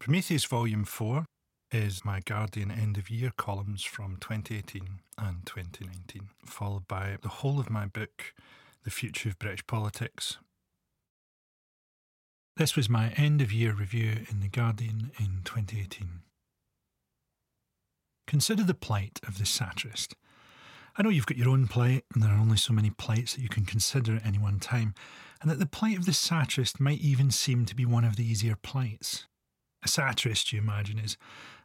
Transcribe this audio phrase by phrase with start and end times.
[0.00, 1.26] Prometheus Volume 4
[1.72, 7.60] is my Guardian end of year columns from 2018 and 2019, followed by the whole
[7.60, 8.32] of my book,
[8.84, 10.38] The Future of British Politics.
[12.56, 16.20] This was my end of year review in The Guardian in 2018.
[18.26, 20.14] Consider the plight of the satirist.
[20.96, 23.42] I know you've got your own plight, and there are only so many plights that
[23.42, 24.94] you can consider at any one time,
[25.42, 28.24] and that the plight of the satirist might even seem to be one of the
[28.24, 29.26] easier plights.
[29.82, 31.16] A satirist, you imagine, is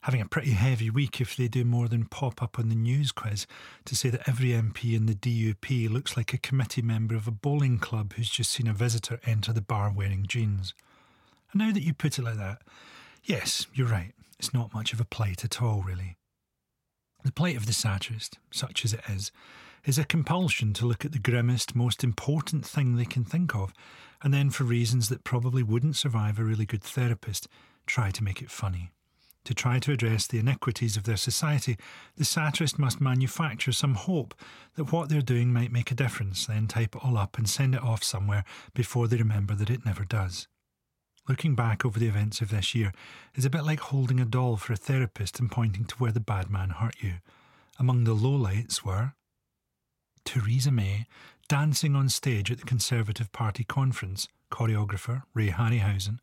[0.02, 3.11] having a pretty heavy week if they do more than pop up on the news
[3.11, 3.46] quiz
[3.86, 7.32] to say that every MP in the DUP looks like a committee member of a
[7.32, 10.73] bowling club who's just seen a visitor enter the bar wearing jeans.
[11.51, 12.61] And now that you put it like that,
[13.23, 16.15] yes, you're right, it's not much of a plight at all, really.
[17.23, 19.32] The plight of the satirist, such as it is,
[19.86, 23.73] is a compulsion to look at the grimmest, most important thing they can think of,
[24.21, 27.47] and then, for reasons that probably wouldn't survive a really good therapist,
[27.86, 28.92] try to make it funny.
[29.46, 31.78] To try to address the iniquities of their society,
[32.17, 34.34] the satirist must manufacture some hope
[34.76, 37.76] that what they're doing might make a difference, then type it all up and send
[37.76, 38.44] it off somewhere
[38.74, 40.48] before they remember that it never does.
[41.30, 42.92] Looking back over the events of this year
[43.36, 46.20] is a bit like holding a doll for a therapist and pointing to where the
[46.20, 47.16] bad man hurt you.
[47.80, 49.14] Among the lowlights were
[50.24, 51.06] Theresa May
[51.48, 56.20] dancing on stage at the Conservative Party conference, choreographer Ray Harryhausen,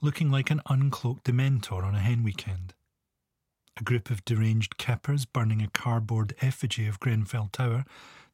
[0.00, 2.74] looking like an uncloaked dementor on a hen weekend.
[3.78, 7.84] A group of deranged kippers burning a cardboard effigy of Grenfell Tower.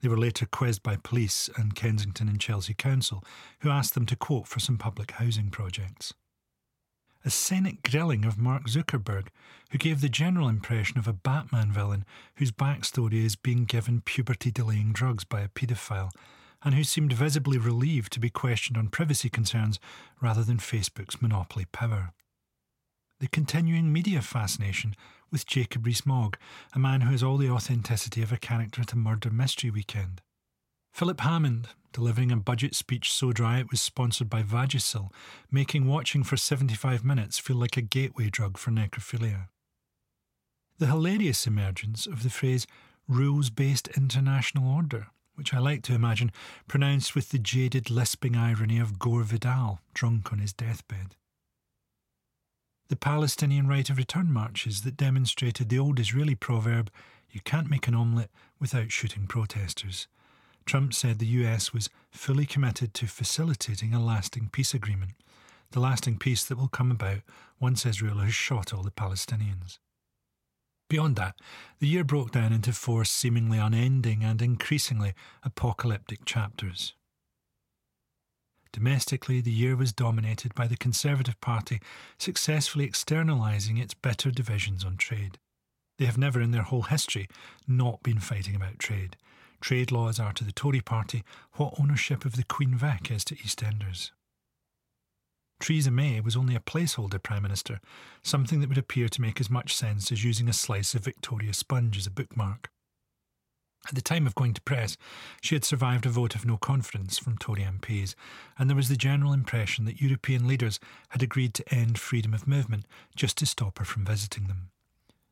[0.00, 3.22] They were later quizzed by police and Kensington and Chelsea Council,
[3.60, 6.14] who asked them to quote for some public housing projects.
[7.24, 9.28] A Senate grilling of Mark Zuckerberg,
[9.70, 12.04] who gave the general impression of a Batman villain
[12.36, 16.10] whose backstory is being given puberty delaying drugs by a paedophile
[16.64, 19.78] and who seemed visibly relieved to be questioned on privacy concerns
[20.20, 22.12] rather than Facebook's monopoly power.
[23.20, 24.94] The continuing media fascination
[25.30, 26.36] with Jacob Rees-Mogg,
[26.74, 30.20] a man who has all the authenticity of a character at a murder mystery weekend.
[30.92, 35.10] Philip Hammond, delivering a budget speech so dry it was sponsored by Vagisil,
[35.50, 39.48] making watching for 75 minutes feel like a gateway drug for necrophilia.
[40.78, 42.66] The hilarious emergence of the phrase
[43.08, 46.32] rules based international order, which I like to imagine
[46.66, 51.14] pronounced with the jaded, lisping irony of Gore Vidal, drunk on his deathbed.
[52.88, 56.90] The Palestinian right of return marches that demonstrated the old Israeli proverb,
[57.30, 58.30] you can't make an omelette
[58.60, 60.06] without shooting protesters.
[60.64, 65.12] Trump said the US was fully committed to facilitating a lasting peace agreement,
[65.72, 67.20] the lasting peace that will come about
[67.60, 69.78] once Israel has shot all the Palestinians.
[70.88, 71.36] Beyond that,
[71.80, 76.94] the year broke down into four seemingly unending and increasingly apocalyptic chapters.
[78.72, 81.80] Domestically, the year was dominated by the Conservative Party
[82.18, 85.38] successfully externalising its bitter divisions on trade.
[85.98, 87.26] They have never in their whole history
[87.66, 89.16] not been fighting about trade.
[89.60, 91.24] Trade laws are to the Tory party
[91.54, 94.10] what ownership of the Queen Vic is to EastEnders.
[95.60, 97.80] Theresa May was only a placeholder Prime Minister,
[98.22, 101.54] something that would appear to make as much sense as using a slice of Victoria
[101.54, 102.70] sponge as a bookmark.
[103.88, 104.96] At the time of going to press,
[105.40, 108.14] she had survived a vote of no confidence from Tory MPs,
[108.58, 110.80] and there was the general impression that European leaders
[111.10, 112.84] had agreed to end freedom of movement
[113.14, 114.70] just to stop her from visiting them.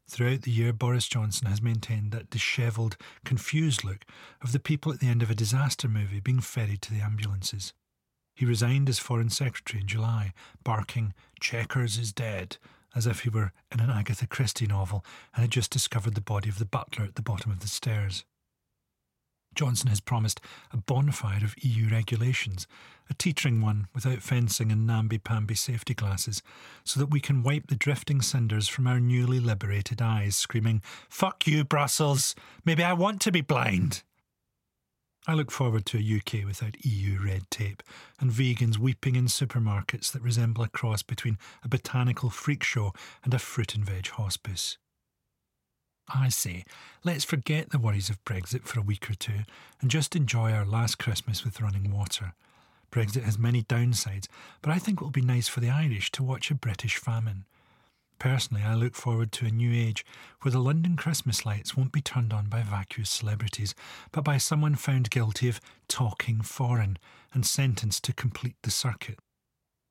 [0.09, 4.05] Throughout the year, Boris Johnson has maintained that dishevelled, confused look
[4.41, 7.73] of the people at the end of a disaster movie being ferried to the ambulances.
[8.35, 10.33] He resigned as Foreign Secretary in July,
[10.65, 12.57] barking, Chequers is dead,
[12.95, 16.49] as if he were in an Agatha Christie novel and had just discovered the body
[16.49, 18.25] of the butler at the bottom of the stairs.
[19.55, 20.41] Johnson has promised
[20.73, 22.67] a bonfire of EU regulations,
[23.09, 26.43] a teetering one without fencing and namby-pamby safety glasses,
[26.83, 31.47] so that we can wipe the drifting cinders from our newly liberated eyes, screaming, Fuck
[31.47, 32.35] you, Brussels!
[32.65, 34.03] Maybe I want to be blind!
[35.27, 37.83] I look forward to a UK without EU red tape
[38.21, 42.93] and vegans weeping in supermarkets that resemble a cross between a botanical freak show
[43.23, 44.77] and a fruit and veg hospice.
[46.13, 46.65] I say,
[47.05, 49.45] let's forget the worries of Brexit for a week or two
[49.81, 52.35] and just enjoy our last Christmas with running water.
[52.93, 54.29] Brexit has many downsides,
[54.61, 57.47] but I think it will be nice for the Irish to watch a British famine.
[58.19, 60.05] Personally, I look forward to a new age
[60.43, 63.75] where the London Christmas lights won't be turned on by vacuous celebrities,
[64.13, 66.99] but by someone found guilty of talking foreign
[67.33, 69.19] and sentenced to complete the circuit.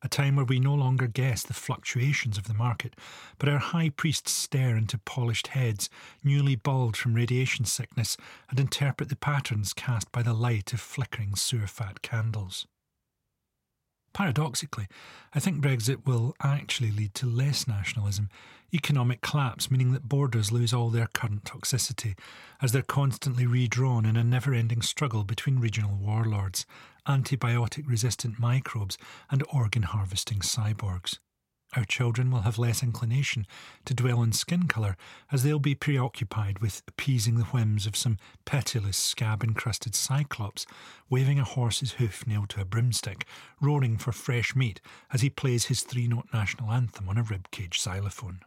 [0.05, 2.93] A time where we no longer guess the fluctuations of the market,
[3.39, 5.89] but our high priests stare into polished heads,
[6.23, 8.17] newly bald from radiation sickness,
[8.49, 12.67] and interpret the patterns cast by the light of flickering sewer fat candles.
[14.13, 14.87] Paradoxically,
[15.33, 18.29] I think Brexit will actually lead to less nationalism,
[18.71, 22.17] economic collapse, meaning that borders lose all their current toxicity,
[22.61, 26.65] as they're constantly redrawn in a never ending struggle between regional warlords,
[27.07, 28.97] antibiotic resistant microbes,
[29.31, 31.17] and organ harvesting cyborgs.
[31.75, 33.47] Our children will have less inclination
[33.85, 34.95] to dwell on skin colour,
[35.31, 40.67] as they'll be preoccupied with appeasing the whims of some pitiless scab encrusted cyclops,
[41.09, 43.25] waving a horse's hoof nailed to a broomstick,
[43.59, 44.81] roaring for fresh meat
[45.11, 48.41] as he plays his three note national anthem on a ribcage xylophone.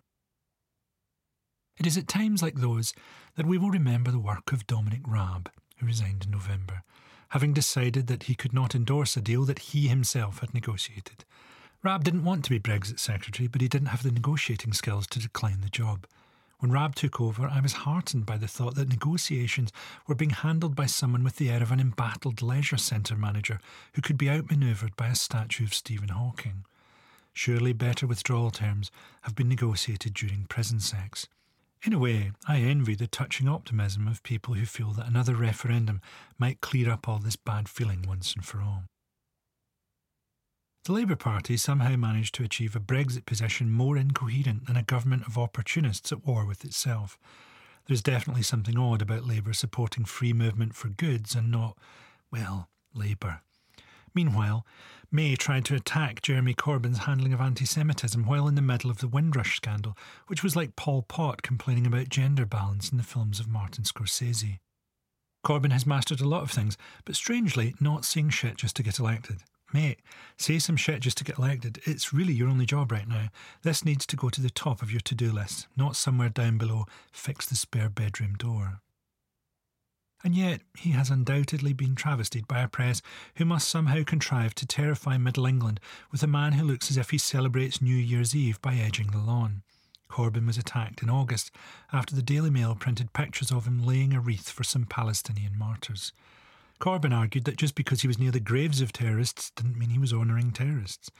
[1.78, 2.94] It is at times like those
[3.34, 6.84] that we will remember the work of Dominic Raab, who resigned in November,
[7.30, 11.24] having decided that he could not endorse a deal that he himself had negotiated.
[11.86, 15.20] Raab didn't want to be Brexit Secretary, but he didn't have the negotiating skills to
[15.20, 16.04] decline the job.
[16.58, 19.70] When Raab took over, I was heartened by the thought that negotiations
[20.08, 23.60] were being handled by someone with the air of an embattled leisure centre manager
[23.92, 26.64] who could be outmanoeuvred by a statue of Stephen Hawking.
[27.32, 28.90] Surely better withdrawal terms
[29.22, 31.28] have been negotiated during prison sex.
[31.84, 36.00] In a way, I envy the touching optimism of people who feel that another referendum
[36.36, 38.86] might clear up all this bad feeling once and for all.
[40.86, 45.26] The Labour Party somehow managed to achieve a Brexit position more incoherent than a government
[45.26, 47.18] of opportunists at war with itself.
[47.86, 51.76] There's definitely something odd about Labour supporting free movement for goods and not,
[52.30, 53.40] well, Labour.
[54.14, 54.64] Meanwhile,
[55.10, 58.98] May tried to attack Jeremy Corbyn's handling of anti Semitism while in the middle of
[58.98, 59.98] the Windrush scandal,
[60.28, 64.60] which was like Pol Pot complaining about gender balance in the films of Martin Scorsese.
[65.44, 69.00] Corbyn has mastered a lot of things, but strangely, not seeing shit just to get
[69.00, 69.42] elected.
[69.72, 70.00] Mate,
[70.36, 71.80] say some shit just to get elected.
[71.84, 73.28] It's really your only job right now.
[73.62, 76.56] This needs to go to the top of your to do list, not somewhere down
[76.56, 78.80] below, fix the spare bedroom door.
[80.24, 83.02] And yet, he has undoubtedly been travestied by a press
[83.36, 85.78] who must somehow contrive to terrify Middle England
[86.10, 89.18] with a man who looks as if he celebrates New Year's Eve by edging the
[89.18, 89.62] lawn.
[90.08, 91.50] Corbyn was attacked in August
[91.92, 96.12] after the Daily Mail printed pictures of him laying a wreath for some Palestinian martyrs.
[96.78, 99.98] Corbyn argued that just because he was near the graves of terrorists didn't mean he
[99.98, 101.10] was honouring terrorists.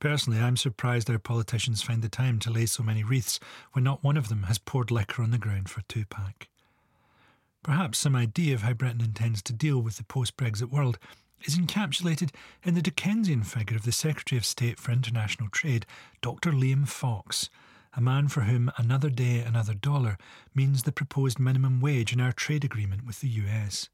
[0.00, 3.38] Personally, I'm surprised our politicians find the time to lay so many wreaths
[3.72, 6.48] when not one of them has poured liquor on the ground for Tupac.
[7.62, 10.98] Perhaps some idea of how Britain intends to deal with the post Brexit world
[11.44, 12.30] is encapsulated
[12.64, 15.86] in the Dickensian figure of the Secretary of State for International Trade,
[16.20, 16.50] Dr.
[16.50, 17.48] Liam Fox,
[17.94, 20.16] a man for whom another day, another dollar
[20.54, 23.88] means the proposed minimum wage in our trade agreement with the US.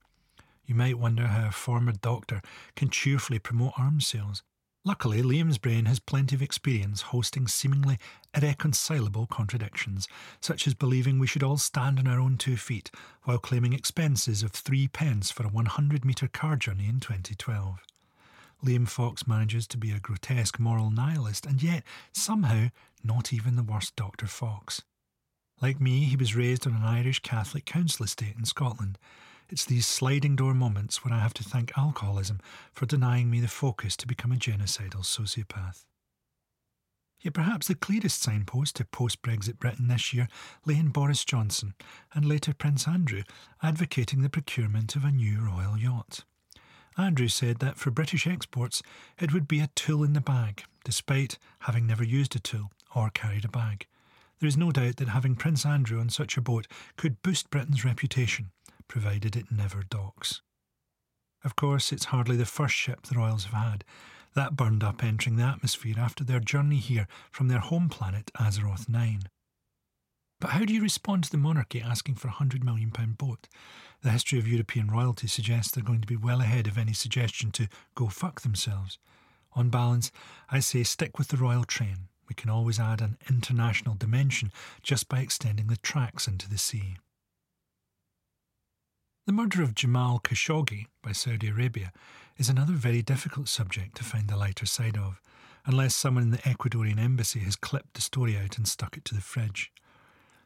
[0.69, 2.43] You might wonder how a former doctor
[2.77, 4.43] can cheerfully promote arms sales.
[4.85, 7.99] Luckily, Liam's brain has plenty of experience hosting seemingly
[8.37, 10.07] irreconcilable contradictions,
[10.43, 12.91] such as believing we should all stand on our own two feet
[13.25, 17.79] while claiming expenses of three pence for a 100 metre car journey in 2012.
[18.63, 21.83] Liam Fox manages to be a grotesque moral nihilist, and yet,
[22.13, 22.69] somehow,
[23.03, 24.27] not even the worst Dr.
[24.27, 24.83] Fox.
[25.63, 28.99] Like me, he was raised on an Irish Catholic council estate in Scotland,
[29.51, 32.41] it's these sliding door moments when I have to thank alcoholism
[32.73, 35.85] for denying me the focus to become a genocidal sociopath.
[37.21, 40.29] Yet perhaps the clearest signpost to post Brexit Britain this year
[40.65, 41.75] lay in Boris Johnson
[42.15, 43.23] and later Prince Andrew
[43.63, 46.25] advocating the procurement of a new royal yacht.
[46.97, 48.83] Andrew said that for British exports
[49.19, 53.11] it would be a tool in the bag, despite having never used a tool or
[53.11, 53.87] carried a bag.
[54.39, 57.85] There is no doubt that having Prince Andrew on such a boat could boost Britain's
[57.85, 58.51] reputation
[58.89, 60.43] provided it never docks.
[61.45, 63.85] Of course, it's hardly the first ship the Royals have had.
[64.35, 68.89] That burned up entering the atmosphere after their journey here from their home planet, Azeroth
[68.89, 69.23] 9.
[70.41, 73.49] But how do you respond to the monarchy asking for a £100 million boat?
[74.03, 77.51] The history of European royalty suggests they're going to be well ahead of any suggestion
[77.53, 78.99] to go fuck themselves.
[79.55, 80.13] On balance,
[80.51, 82.09] I say stick with the royal train.
[82.29, 84.53] We can always add an international dimension
[84.83, 86.99] just by extending the tracks into the sea.
[89.29, 91.93] The murder of Jamal Khashoggi by Saudi Arabia
[92.39, 95.21] is another very difficult subject to find the lighter side of,
[95.67, 99.15] unless someone in the Ecuadorian embassy has clipped the story out and stuck it to
[99.15, 99.71] the fridge.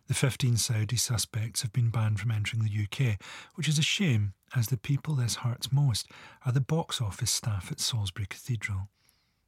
[0.08, 3.20] The 15 Saudi suspects have been banned from entering the UK,
[3.54, 6.08] which is a shame, as the people this hurts most
[6.44, 8.88] are the box office staff at Salisbury Cathedral.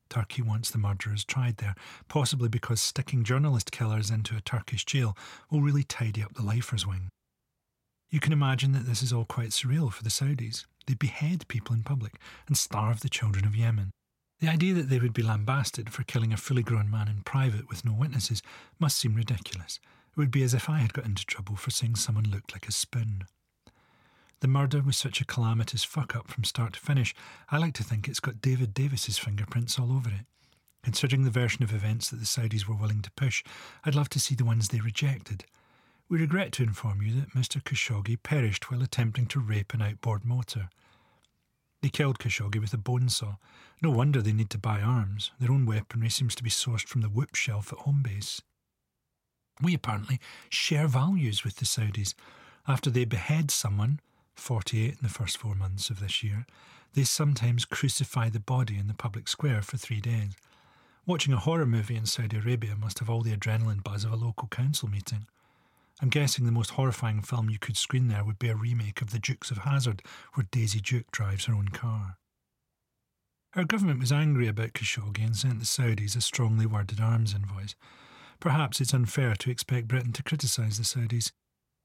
[0.08, 1.74] Turkey wants the murderers tried there,
[2.06, 5.16] possibly because sticking journalist killers into a Turkish jail
[5.50, 7.10] will really tidy up the lifers' wing.
[8.10, 10.66] You can imagine that this is all quite surreal for the Saudis.
[10.86, 12.14] They behead people in public
[12.46, 13.90] and starve the children of Yemen.
[14.40, 17.68] The idea that they would be lambasted for killing a fully grown man in private
[17.68, 18.42] with no witnesses
[18.78, 19.80] must seem ridiculous.
[20.12, 22.68] It would be as if I had got into trouble for saying someone looked like
[22.68, 23.24] a spoon.
[24.40, 27.14] The murder was such a calamitous fuck up from start to finish,
[27.50, 30.26] I like to think it's got David Davis's fingerprints all over it.
[30.82, 33.42] Considering the version of events that the Saudis were willing to push,
[33.84, 35.46] I'd love to see the ones they rejected.
[36.08, 37.62] We regret to inform you that Mr.
[37.62, 40.68] Khashoggi perished while attempting to rape an outboard motor.
[41.82, 43.36] They killed Khashoggi with a bone saw.
[43.82, 45.32] No wonder they need to buy arms.
[45.38, 48.40] Their own weaponry seems to be sourced from the whoop shelf at Homebase.
[49.62, 52.14] We apparently share values with the Saudis.
[52.66, 54.00] After they behead someone,
[54.34, 56.46] 48 in the first four months of this year,
[56.94, 60.32] they sometimes crucify the body in the public square for three days.
[61.06, 64.16] Watching a horror movie in Saudi Arabia must have all the adrenaline buzz of a
[64.16, 65.26] local council meeting.
[66.02, 69.10] I'm guessing the most horrifying film you could screen there would be a remake of
[69.10, 70.02] The Dukes of Hazzard,
[70.34, 72.18] where Daisy Duke drives her own car.
[73.54, 77.76] Our government was angry about Khashoggi and sent the Saudis a strongly worded arms invoice.
[78.40, 81.30] Perhaps it's unfair to expect Britain to criticise the Saudis.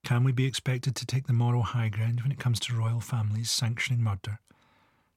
[0.03, 3.01] Can we be expected to take the moral high ground when it comes to royal
[3.01, 4.39] families sanctioning murder?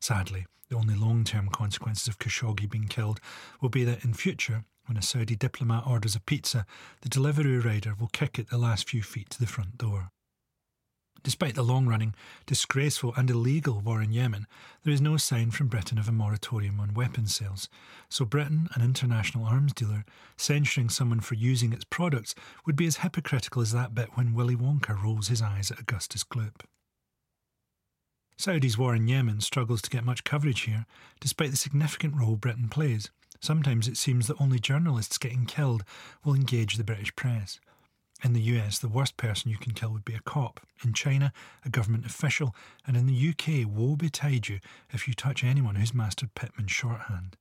[0.03, 3.21] Sadly, the only long term consequences of Khashoggi being killed
[3.61, 6.67] will be that in future, when a Saudi diplomat orders a pizza,
[7.03, 10.11] the delivery rider will kick it the last few feet to the front door.
[11.23, 12.17] Despite the long running,
[12.47, 14.49] disgraceful, and illegal war in Yemen,
[14.83, 17.69] there is no sign from Britain of a moratorium on weapons sales.
[18.09, 20.05] So, Britain, an international arms dealer,
[20.37, 22.35] censuring someone for using its products
[22.67, 26.25] would be as hypocritical as that bit when Willy Wonka rolls his eyes at Augustus
[26.25, 26.63] Gloop.
[28.37, 30.87] Saudi's war in Yemen struggles to get much coverage here,
[31.21, 33.11] despite the significant role Britain plays.
[33.41, 35.85] Sometimes it seems that only journalists getting killed
[36.25, 37.61] will engage the British press.
[38.25, 40.61] In the US, the worst person you can kill would be a cop.
[40.85, 41.33] In China,
[41.65, 42.55] a government official.
[42.87, 44.61] And in the UK, woe betide you
[44.91, 47.37] if you touch anyone who's mastered Pitman shorthand.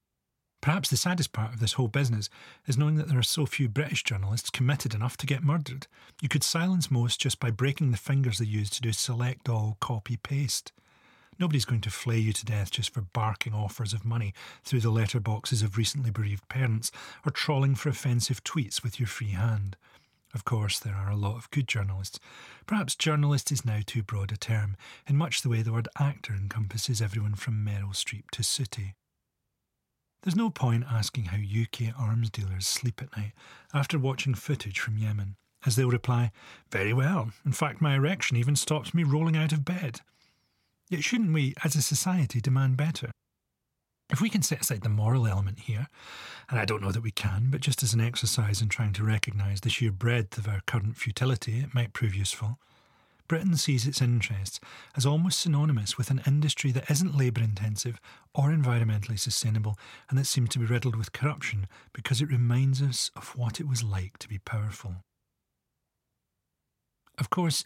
[0.62, 2.30] Perhaps the saddest part of this whole business
[2.68, 5.88] is knowing that there are so few British journalists committed enough to get murdered.
[6.20, 9.76] You could silence most just by breaking the fingers they use to do select all,
[9.80, 10.70] copy paste.
[11.36, 14.92] Nobody's going to flay you to death just for barking offers of money through the
[14.92, 16.92] letterboxes of recently bereaved parents
[17.26, 19.76] or trawling for offensive tweets with your free hand.
[20.32, 22.20] Of course, there are a lot of good journalists.
[22.66, 24.76] Perhaps journalist is now too broad a term,
[25.08, 28.94] in much the way the word actor encompasses everyone from Meryl Streep to Sooty.
[30.22, 33.32] There's no point asking how UK arms dealers sleep at night
[33.74, 35.36] after watching footage from Yemen,
[35.66, 36.30] as they'll reply,
[36.70, 37.32] Very well.
[37.44, 40.00] In fact, my erection even stops me rolling out of bed.
[40.88, 43.10] Yet shouldn't we, as a society, demand better?
[44.10, 45.88] If we can set aside the moral element here,
[46.48, 49.04] and I don't know that we can, but just as an exercise in trying to
[49.04, 52.58] recognise the sheer breadth of our current futility, it might prove useful.
[53.32, 54.60] Britain sees its interests
[54.94, 57.98] as almost synonymous with an industry that isn't labour intensive
[58.34, 59.78] or environmentally sustainable
[60.10, 63.66] and that seems to be riddled with corruption because it reminds us of what it
[63.66, 64.96] was like to be powerful.
[67.16, 67.64] Of course,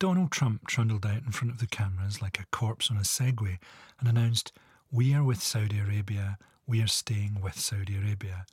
[0.00, 3.58] Donald Trump trundled out in front of the cameras like a corpse on a Segway
[4.00, 4.50] and announced,
[4.90, 8.46] We are with Saudi Arabia, we are staying with Saudi Arabia.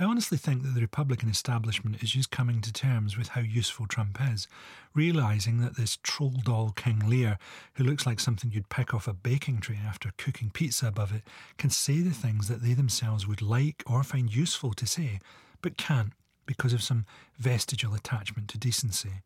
[0.00, 3.86] I honestly think that the Republican establishment is just coming to terms with how useful
[3.86, 4.48] Trump is,
[4.94, 7.36] realising that this troll doll King Lear,
[7.74, 11.24] who looks like something you'd pick off a baking tray after cooking pizza above it,
[11.58, 15.20] can say the things that they themselves would like or find useful to say,
[15.60, 16.14] but can't
[16.46, 17.04] because of some
[17.38, 19.20] vestigial attachment to decency.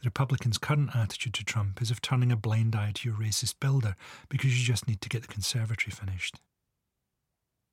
[0.00, 3.56] The Republicans' current attitude to Trump is of turning a blind eye to your racist
[3.58, 3.96] builder
[4.28, 6.36] because you just need to get the conservatory finished.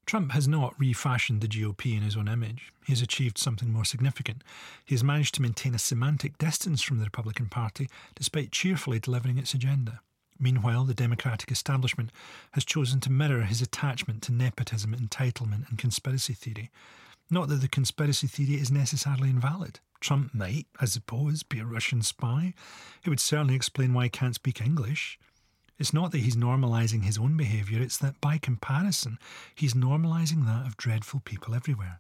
[0.08, 2.72] Trump has not refashioned the GOP in his own image.
[2.86, 4.42] He has achieved something more significant.
[4.86, 9.38] He has managed to maintain a semantic distance from the Republican Party despite cheerfully delivering
[9.38, 10.00] its agenda.
[10.40, 12.12] Meanwhile, the Democratic establishment
[12.54, 16.72] has chosen to mirror his attachment to nepotism, entitlement, and conspiracy theory.
[17.30, 19.82] Not that the conspiracy theory is necessarily invalid.
[20.00, 22.54] Trump might, I suppose, be a Russian spy.
[23.04, 25.20] It would certainly explain why he can't speak English.
[25.80, 29.20] It's not that he's normalising his own behaviour, it's that by comparison,
[29.54, 32.00] he's normalising that of dreadful people everywhere.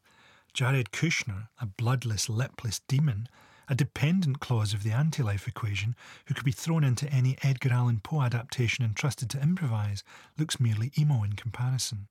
[0.53, 3.29] Jared Kushner, a bloodless, lipless demon,
[3.69, 7.73] a dependent clause of the anti life equation, who could be thrown into any Edgar
[7.73, 10.03] Allan Poe adaptation and trusted to improvise,
[10.37, 12.07] looks merely emo in comparison.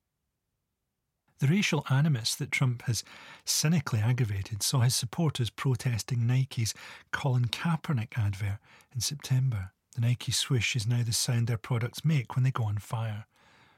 [1.39, 3.03] The racial animus that Trump has
[3.45, 6.73] cynically aggravated saw his supporters protesting Nike's
[7.11, 8.57] Colin Kaepernick advert
[8.93, 9.71] in September.
[9.97, 13.25] The Nike swoosh is now the sound their products make when they go on fire.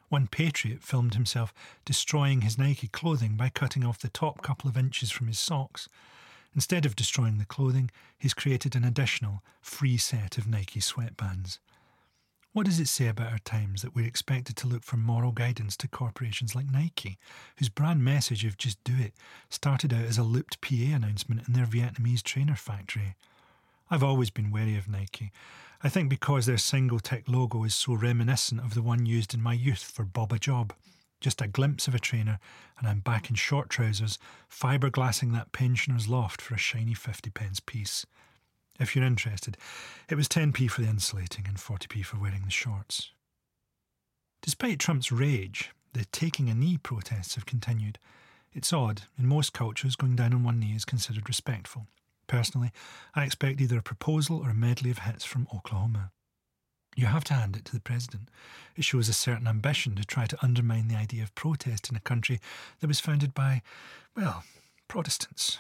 [0.10, 1.54] One patriot filmed himself
[1.86, 5.88] destroying his Nike clothing by cutting off the top couple of inches from his socks.
[6.54, 11.60] Instead of destroying the clothing, he's created an additional free set of Nike sweatbands.
[12.52, 15.78] What does it say about our times that we're expected to look for moral guidance
[15.78, 17.18] to corporations like Nike,
[17.60, 19.14] whose brand message of just do it
[19.50, 23.16] started out as a looped PA announcement in their Vietnamese trainer factory?
[23.90, 25.32] I've always been wary of Nike.
[25.82, 29.42] I think because their single tick logo is so reminiscent of the one used in
[29.42, 30.74] my youth for Bob a Job.
[31.22, 32.40] Just a glimpse of a trainer,
[32.78, 34.20] and I'm back in short trousers,
[34.52, 38.06] fiberglassing that pensioner's loft for a shiny 50 pence piece.
[38.78, 39.58] If you're interested,
[40.10, 43.12] it was 10p for the insulating and 40p for wearing the shorts.
[44.42, 48.00] Despite Trump's rage, the taking a knee protests have continued.
[48.54, 51.88] It's odd, in most cultures, going down on one knee is considered respectful.
[52.30, 52.72] Personally,
[53.16, 56.12] I expect either a proposal or a medley of hits from Oklahoma.
[56.96, 58.30] You have to hand it to the president.
[58.76, 62.00] It shows a certain ambition to try to undermine the idea of protest in a
[62.02, 62.40] country
[62.80, 63.64] that was founded by,
[64.16, 64.44] well,
[64.88, 65.58] Protestants.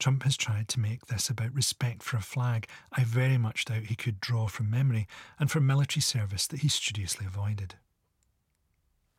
[0.00, 3.84] Trump has tried to make this about respect for a flag I very much doubt
[3.84, 5.06] he could draw from memory
[5.38, 7.74] and from military service that he studiously avoided.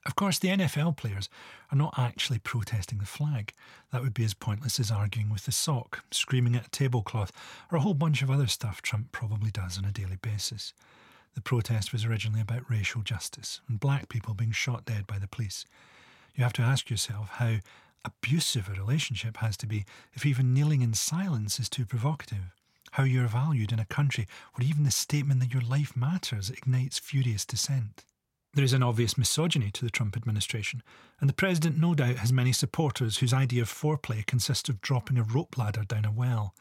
[0.05, 1.29] Of course, the NFL players
[1.71, 3.53] are not actually protesting the flag.
[3.91, 7.31] That would be as pointless as arguing with the sock, screaming at a tablecloth,
[7.71, 10.73] or a whole bunch of other stuff Trump probably does on a daily basis.
[11.35, 15.27] The protest was originally about racial justice and black people being shot dead by the
[15.27, 15.65] police.
[16.35, 17.57] You have to ask yourself how
[18.05, 22.53] abusive a relationship has to be if even kneeling in silence is too provocative.
[22.91, 26.99] How you're valued in a country where even the statement that your life matters ignites
[26.99, 28.03] furious dissent.
[28.55, 30.83] There is an obvious misogyny to the Trump administration,
[31.19, 35.17] and the president no doubt has many supporters whose idea of foreplay consists of dropping
[35.17, 36.53] a rope ladder down a well.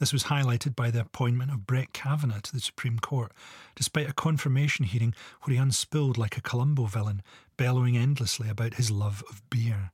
[0.00, 3.30] This was highlighted by the appointment of Brett Kavanaugh to the Supreme Court,
[3.76, 7.22] despite a confirmation hearing where he unspooled like a Columbo villain,
[7.56, 9.92] bellowing endlessly about his love of beer.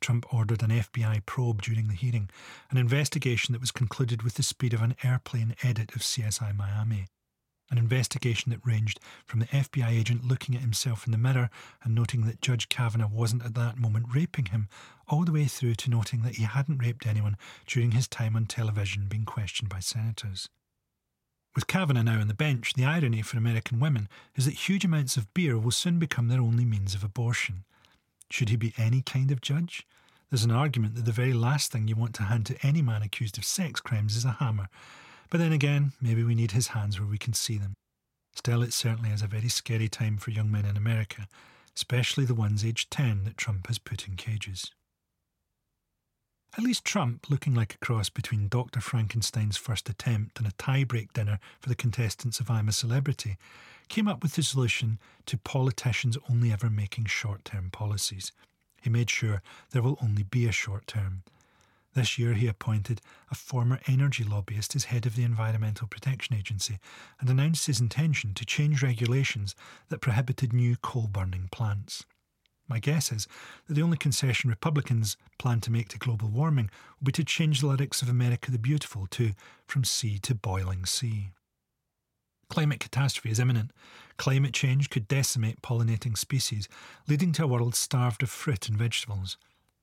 [0.00, 2.28] Trump ordered an FBI probe during the hearing,
[2.72, 7.06] an investigation that was concluded with the speed of an airplane edit of CSI Miami
[7.70, 11.50] an investigation that ranged from the FBI agent looking at himself in the mirror
[11.82, 14.68] and noting that Judge Kavanaugh wasn't at that moment raping him,
[15.08, 18.46] all the way through to noting that he hadn't raped anyone during his time on
[18.46, 20.48] television being questioned by senators.
[21.54, 25.16] With Kavanaugh now on the bench, the irony for American women is that huge amounts
[25.16, 27.64] of beer will soon become their only means of abortion.
[28.30, 29.86] Should he be any kind of judge?
[30.30, 33.02] There's an argument that the very last thing you want to hand to any man
[33.02, 34.68] accused of sex crimes is a hammer,
[35.30, 37.74] but then again, maybe we need his hands where we can see them.
[38.34, 41.28] Still, it certainly is a very scary time for young men in America,
[41.74, 44.70] especially the ones aged 10 that Trump has put in cages.
[46.56, 48.80] At least Trump, looking like a cross between Dr.
[48.80, 53.36] Frankenstein's first attempt and a tie-break dinner for the contestants of I'm a Celebrity,
[53.88, 58.32] came up with the solution to politicians only ever making short term policies.
[58.82, 61.22] He made sure there will only be a short term,
[61.98, 66.78] this year, he appointed a former energy lobbyist as head of the Environmental Protection Agency
[67.18, 69.56] and announced his intention to change regulations
[69.88, 72.04] that prohibited new coal burning plants.
[72.68, 73.26] My guess is
[73.66, 77.60] that the only concession Republicans plan to make to global warming will be to change
[77.60, 79.32] the lyrics of America the Beautiful to
[79.66, 81.30] From Sea to Boiling Sea.
[82.48, 83.72] Climate catastrophe is imminent.
[84.18, 86.68] Climate change could decimate pollinating species,
[87.08, 89.36] leading to a world starved of fruit and vegetables.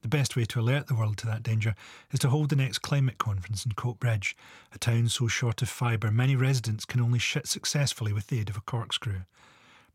[0.06, 1.74] The best way to alert the world to that danger
[2.12, 4.36] is to hold the next climate conference in Coatbridge,
[4.72, 8.52] a town so short of fibre many residents can only shit successfully with the aid
[8.52, 9.22] of a corkscrew.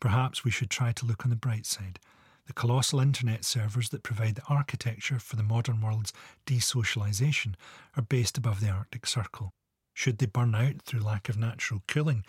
[0.01, 2.01] Perhaps we should try to look on the bright side.
[2.49, 6.13] The colossal internet servers that provide the architecture for the modern world's
[6.45, 7.55] desocialisation
[7.97, 9.53] are based above the Arctic Circle.
[9.95, 12.25] Should they burn out through lack of natural cooling,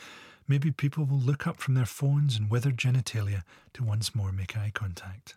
[0.48, 3.42] maybe people will look up from their phones and withered genitalia
[3.74, 5.36] to once more make eye contact.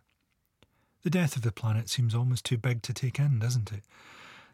[1.04, 3.84] The death of the planet seems almost too big to take in, doesn't it?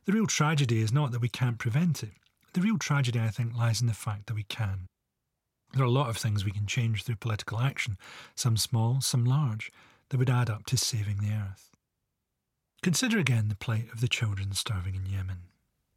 [0.04, 2.10] The real tragedy is not that we can't prevent it.
[2.54, 4.86] The real tragedy, I think, lies in the fact that we can.
[5.72, 7.96] There are a lot of things we can change through political action,
[8.34, 9.70] some small, some large,
[10.08, 11.70] that would add up to saving the earth.
[12.82, 15.42] Consider again the plight of the children starving in Yemen.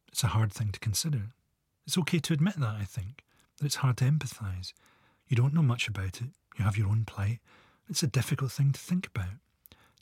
[0.09, 1.31] It's a hard thing to consider.
[1.87, 3.23] It's okay to admit that, I think,
[3.57, 4.73] that it's hard to empathise.
[5.27, 7.39] You don't know much about it, you have your own plight.
[7.89, 9.39] It's a difficult thing to think about.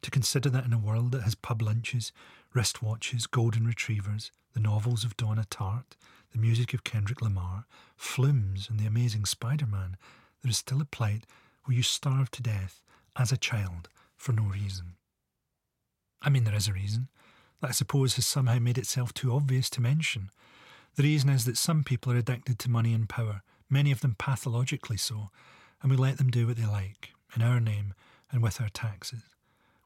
[0.02, 2.12] To consider that in a world that has pub lunches,
[2.56, 5.96] wristwatches, golden retrievers, the novels of Donna Tartt,
[6.32, 9.98] the music of Kendrick Lamar, Flumes, and the amazing Spider Man,
[10.42, 11.26] there is still a plight
[11.66, 12.82] where you starve to death
[13.16, 14.96] as a child for no reason.
[16.22, 17.10] I mean, there is a reason
[17.62, 20.30] that I suppose has somehow made itself too obvious to mention.
[20.96, 24.16] The reason is that some people are addicted to money and power, many of them
[24.18, 25.30] pathologically so,
[25.82, 27.94] and we let them do what they like, in our name
[28.32, 29.24] and with our taxes.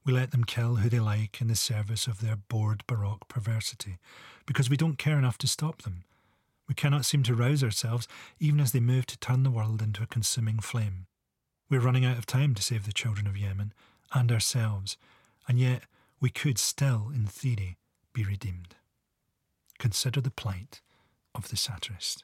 [0.06, 3.98] We let them kill who they like in the service of their bored Baroque perversity,
[4.46, 6.04] because we don't care enough to stop them.
[6.68, 8.08] We cannot seem to rouse ourselves,
[8.40, 11.08] even as they move to turn the world into a consuming flame.
[11.70, 13.74] We're running out of time to save the children of Yemen
[14.14, 14.98] and ourselves,
[15.48, 15.84] and yet
[16.20, 17.78] we could still, in theory,
[18.14, 18.76] be redeemed.
[19.80, 20.82] Consider the plight
[21.34, 22.24] of the satirist.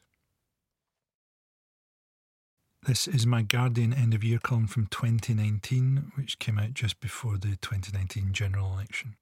[2.88, 7.38] This is my Guardian end of year column from 2019, which came out just before
[7.38, 9.16] the 2019 general election.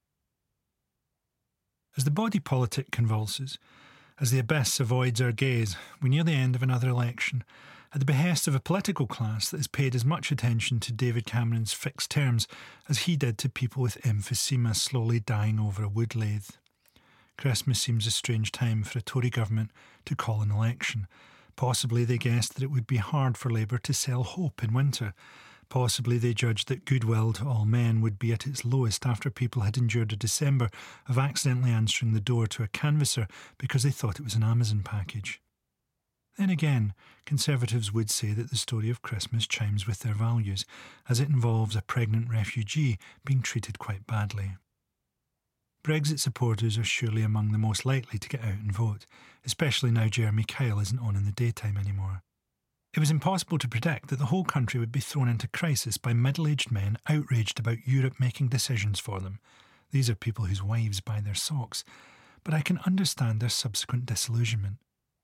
[1.97, 3.59] As the body politic convulses,
[4.17, 7.43] as the abyss avoids our gaze, we near the end of another election,
[7.93, 11.25] at the behest of a political class that has paid as much attention to David
[11.25, 12.47] Cameron's fixed terms
[12.87, 16.51] as he did to people with emphysema slowly dying over a wood lathe.
[17.37, 19.71] Christmas seems a strange time for a Tory government
[20.05, 21.07] to call an election,
[21.59, 25.13] Possibly they guessed that it would be hard for Labour to sell hope in winter.
[25.67, 29.63] Possibly they judged that goodwill to all men would be at its lowest after people
[29.63, 30.69] had endured a December
[31.09, 34.83] of accidentally answering the door to a canvasser because they thought it was an Amazon
[34.85, 35.41] package.
[36.37, 36.93] Then again,
[37.25, 40.65] Conservatives would say that the story of Christmas chimes with their values,
[41.09, 44.53] as it involves a pregnant refugee being treated quite badly.
[45.83, 49.05] Brexit supporters are surely among the most likely to get out and vote,
[49.45, 52.21] especially now Jeremy Kyle isn't on in the daytime anymore.
[52.93, 56.13] It was impossible to predict that the whole country would be thrown into crisis by
[56.13, 59.39] middle aged men outraged about Europe making decisions for them.
[59.91, 61.83] These are people whose wives buy their socks,
[62.43, 64.77] but I can understand their subsequent disillusionment.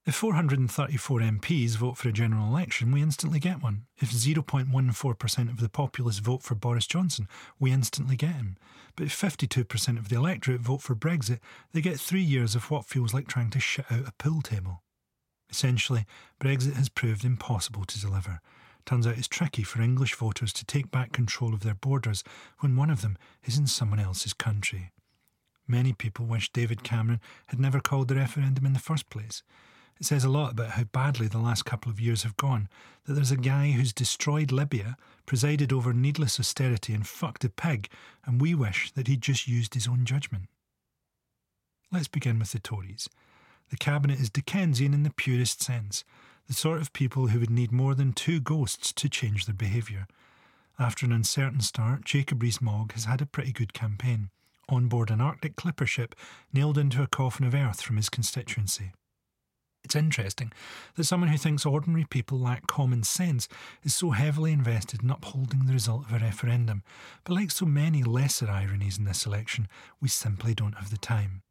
[0.06, 3.86] If 434 MPs vote for a general election, we instantly get one.
[3.98, 7.26] If 0.14% of the populace vote for Boris Johnson,
[7.58, 8.56] we instantly get him.
[8.94, 11.40] But if 52% of the electorate vote for Brexit,
[11.72, 14.84] they get three years of what feels like trying to shit out a pool table.
[15.50, 16.06] Essentially,
[16.40, 18.40] Brexit has proved impossible to deliver.
[18.84, 22.22] Turns out it's tricky for English voters to take back control of their borders
[22.60, 24.92] when one of them is in someone else's country.
[25.66, 29.42] Many people wish David Cameron had never called the referendum in the first place.
[29.98, 32.68] It says a lot about how badly the last couple of years have gone
[33.04, 37.88] that there's a guy who's destroyed Libya, presided over needless austerity, and fucked a pig,
[38.24, 40.48] and we wish that he'd just used his own judgment.
[41.90, 43.08] Let's begin with the Tories.
[43.70, 46.04] The Cabinet is Dickensian in the purest sense,
[46.46, 50.06] the sort of people who would need more than two ghosts to change their behaviour.
[50.78, 54.30] After an uncertain start, Jacob Rees-Mogg has had a pretty good campaign.
[54.68, 56.14] On board an Arctic clipper ship,
[56.52, 58.92] nailed into a coffin of earth from his constituency.
[59.86, 60.50] It's interesting
[60.96, 63.46] that someone who thinks ordinary people lack common sense
[63.84, 66.82] is so heavily invested in upholding the result of a referendum,
[67.22, 69.68] but like so many lesser ironies in this election,
[70.00, 71.42] we simply don't have the time.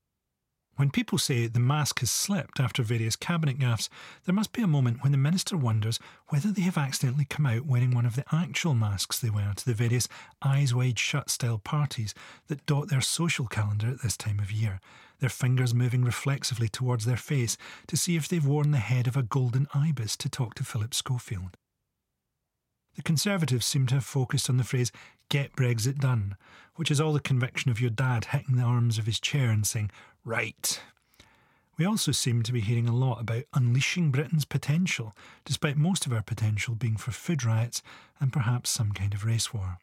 [0.75, 3.87] When people say the mask has slipped after various cabinet gaffes,
[4.25, 7.65] there must be a moment when the minister wonders whether they have accidentally come out
[7.65, 10.09] wearing one of the actual masks they wear to the various
[10.43, 12.13] eyes wide shut style parties
[12.47, 14.81] that dot their social calendar at this time of year,
[15.19, 19.17] their fingers moving reflexively towards their face to see if they've worn the head of
[19.17, 21.57] a golden ibis to talk to Philip Schofield.
[22.95, 24.91] The Conservatives seem to have focused on the phrase,
[25.29, 26.37] get Brexit done,
[26.75, 29.65] which is all the conviction of your dad hitting the arms of his chair and
[29.65, 29.91] saying,
[30.23, 30.81] right.
[31.77, 36.13] We also seem to be hearing a lot about unleashing Britain's potential, despite most of
[36.13, 37.81] our potential being for food riots
[38.21, 39.77] and perhaps some kind of race war.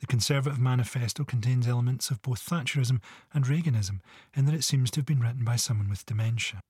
[0.00, 3.00] The Conservative Manifesto contains elements of both Thatcherism
[3.32, 4.00] and Reaganism,
[4.34, 6.60] in that it seems to have been written by someone with dementia.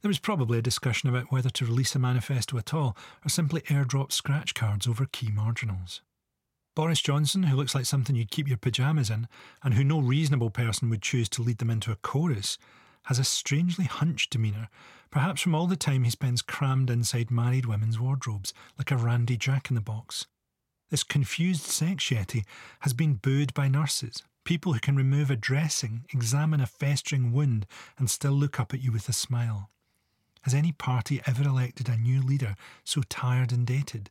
[0.00, 3.62] There was probably a discussion about whether to release a manifesto at all or simply
[3.62, 6.02] airdrop scratch cards over key marginals.
[6.76, 9.26] Boris Johnson, who looks like something you'd keep your pyjamas in,
[9.64, 12.56] and who no reasonable person would choose to lead them into a chorus,
[13.06, 14.68] has a strangely hunched demeanour,
[15.10, 19.36] perhaps from all the time he spends crammed inside married women's wardrobes like a randy
[19.36, 20.26] jack in the box.
[20.90, 22.44] This confused sex yeti
[22.80, 27.66] has been booed by nurses, people who can remove a dressing, examine a festering wound,
[27.98, 29.68] and still look up at you with a smile.
[30.42, 34.08] Has any party ever elected a new leader so tired and dated?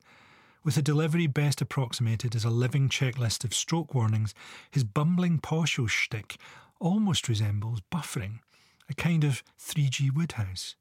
[0.64, 4.36] With a delivery best approximated as a living checklist of stroke warnings,
[4.70, 6.38] his bumbling posho shtick
[6.80, 8.40] almost resembles buffering,
[8.88, 10.76] a kind of 3G Wodehouse.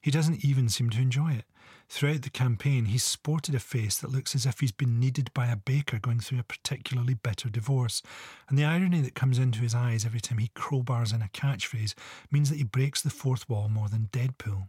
[0.00, 1.44] He doesn't even seem to enjoy it.
[1.88, 5.46] Throughout the campaign, he's sported a face that looks as if he's been kneaded by
[5.46, 8.02] a baker going through a particularly bitter divorce,
[8.48, 11.94] and the irony that comes into his eyes every time he crowbars in a catchphrase
[12.30, 14.68] means that he breaks the fourth wall more than Deadpool.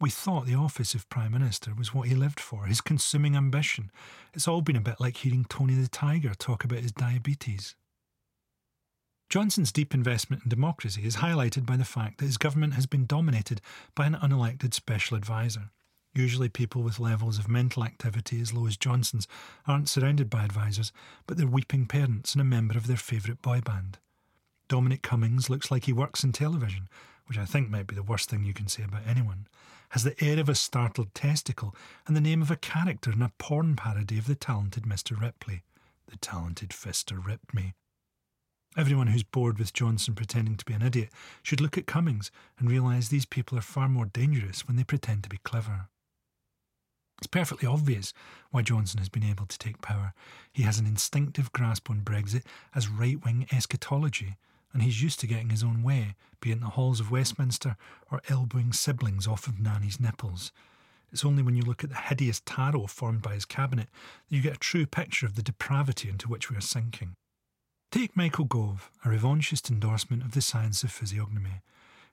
[0.00, 3.90] We thought the office of Prime Minister was what he lived for, his consuming ambition.
[4.32, 7.74] It's all been a bit like hearing Tony the Tiger talk about his diabetes.
[9.28, 13.04] Johnson's deep investment in democracy is highlighted by the fact that his government has been
[13.04, 13.60] dominated
[13.94, 15.68] by an unelected special advisor.
[16.14, 19.28] Usually, people with levels of mental activity as low as Johnson's
[19.66, 20.92] aren't surrounded by advisors,
[21.26, 23.98] but they're weeping parents and a member of their favourite boy band.
[24.66, 26.88] Dominic Cummings looks like he works in television,
[27.26, 29.46] which I think might be the worst thing you can say about anyone
[29.90, 31.74] has the air of a startled testicle
[32.06, 35.18] and the name of a character in a porn parody of the talented Mr.
[35.18, 35.62] Ripley.
[36.08, 37.74] The talented fister ripped me.
[38.76, 41.10] Everyone who's bored with Johnson pretending to be an idiot
[41.42, 45.24] should look at Cummings and realise these people are far more dangerous when they pretend
[45.24, 45.88] to be clever.
[47.18, 48.12] It's perfectly obvious
[48.50, 50.14] why Johnson has been able to take power.
[50.52, 54.36] He has an instinctive grasp on Brexit as right wing eschatology,
[54.72, 57.76] and he's used to getting his own way, be it in the halls of Westminster
[58.12, 60.52] or elbowing siblings off of nanny's nipples.
[61.10, 63.88] It's only when you look at the hideous tarot formed by his cabinet
[64.28, 67.16] that you get a true picture of the depravity into which we are sinking.
[67.90, 71.62] Take Michael Gove, a revanchist endorsement of the science of physiognomy.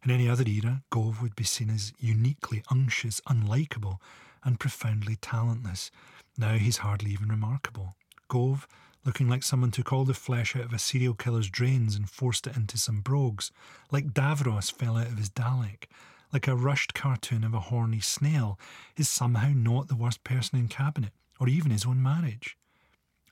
[0.05, 3.97] In any other era, Gove would be seen as uniquely unctuous, unlikable,
[4.45, 5.91] and profoundly talentless.
[6.37, 7.95] Now he's hardly even remarkable.
[8.29, 8.69] Gove,
[9.03, 12.47] looking like someone took all the flesh out of a serial killer's drains and forced
[12.47, 13.51] it into some brogues,
[13.91, 15.89] like Davros fell out of his Dalek,
[16.31, 18.57] like a rushed cartoon of a horny snail,
[18.95, 22.55] is somehow not the worst person in cabinet, or even his own marriage.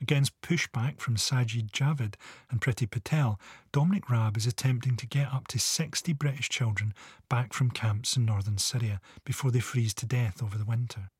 [0.00, 2.14] Against pushback from Sajid Javid
[2.50, 3.38] and Priti Patel,
[3.72, 6.94] Dominic Raab is attempting to get up to 60 British children
[7.28, 11.10] back from camps in northern Syria before they freeze to death over the winter.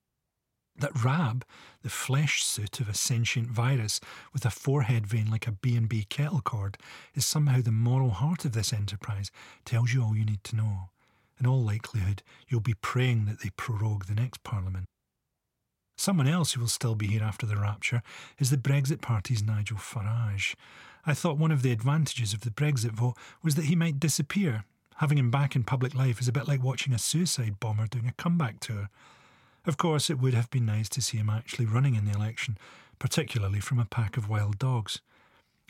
[0.77, 1.45] That Raab,
[1.83, 4.01] the flesh suit of a sentient virus
[4.33, 6.77] with a forehead vein like a B&B kettle cord,
[7.15, 9.31] is somehow the moral heart of this enterprise
[9.65, 10.91] tells you all you need to know.
[11.39, 14.87] In all likelihood, you'll be praying that they prorogue the next Parliament.
[15.97, 18.03] Someone else who will still be here after the rapture
[18.39, 20.55] is the Brexit Party's Nigel Farage.
[21.07, 24.65] I thought one of the advantages of the Brexit vote was that he might disappear.
[24.97, 28.07] Having him back in public life is a bit like watching a suicide bomber doing
[28.07, 28.89] a comeback tour.
[29.67, 32.59] Of course, it would have been nice to see him actually running in the election,
[32.99, 35.01] particularly from a pack of wild dogs.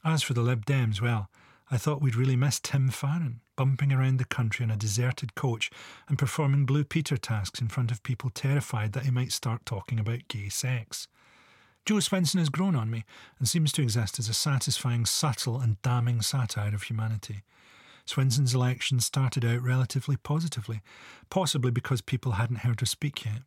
[0.04, 1.30] As for the Lib Dems, well,
[1.70, 5.70] I thought we'd really miss Tim Farron, bumping around the country in a deserted coach
[6.08, 9.98] and performing Blue Peter tasks in front of people terrified that he might start talking
[9.98, 11.08] about gay sex.
[11.86, 13.04] Jo Swinson has grown on me
[13.38, 17.42] and seems to exist as a satisfying, subtle, and damning satire of humanity.
[18.06, 20.82] Swinson's election started out relatively positively,
[21.30, 23.42] possibly because people hadn't heard her speak yet.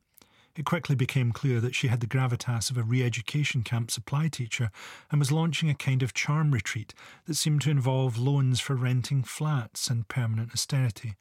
[0.57, 4.27] It quickly became clear that she had the gravitas of a re education camp supply
[4.27, 4.71] teacher
[5.11, 9.21] and was launching a kind of charm retreat that seemed to involve loans for renting
[9.21, 11.15] flats and permanent austerity.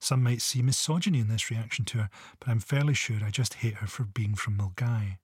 [0.00, 3.54] Some might see misogyny in this reaction to her, but I'm fairly sure I just
[3.54, 5.18] hate her for being from Milngavie.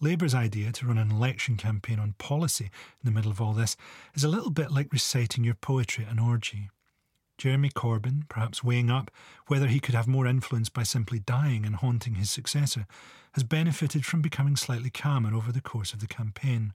[0.00, 3.76] Labour's idea to run an election campaign on policy in the middle of all this
[4.14, 6.70] is a little bit like reciting your poetry at an orgy.
[7.40, 9.10] Jeremy Corbyn, perhaps weighing up
[9.46, 12.86] whether he could have more influence by simply dying and haunting his successor,
[13.32, 16.74] has benefited from becoming slightly calmer over the course of the campaign.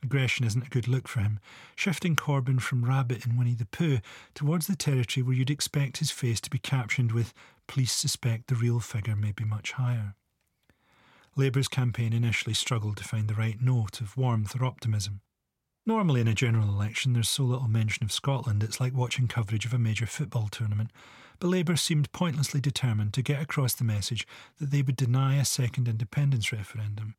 [0.00, 1.40] Aggression isn't a good look for him,
[1.74, 3.98] shifting Corbyn from Rabbit in Winnie the Pooh
[4.36, 7.34] towards the territory where you'd expect his face to be captioned with,
[7.66, 10.14] Police suspect the real figure may be much higher.
[11.34, 15.22] Labour's campaign initially struggled to find the right note of warmth or optimism.
[15.88, 19.64] Normally, in a general election, there's so little mention of Scotland, it's like watching coverage
[19.64, 20.90] of a major football tournament.
[21.40, 24.26] But Labour seemed pointlessly determined to get across the message
[24.60, 27.14] that they would deny a second independence referendum.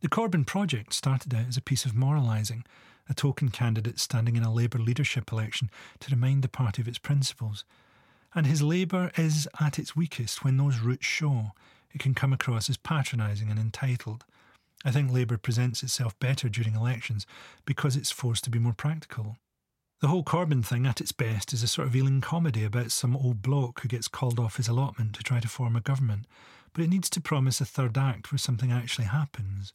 [0.00, 2.64] The Corbyn project started out as a piece of moralising,
[3.10, 5.68] a token candidate standing in a Labour leadership election
[6.00, 7.66] to remind the party of its principles.
[8.34, 11.52] And his Labour is at its weakest when those roots show.
[11.92, 14.24] It can come across as patronising and entitled.
[14.84, 17.26] I think Labour presents itself better during elections
[17.64, 19.38] because it's forced to be more practical.
[20.00, 23.16] The whole Corbyn thing at its best is a sort of Ealing comedy about some
[23.16, 26.26] old bloke who gets called off his allotment to try to form a government,
[26.74, 29.72] but it needs to promise a third act where something actually happens.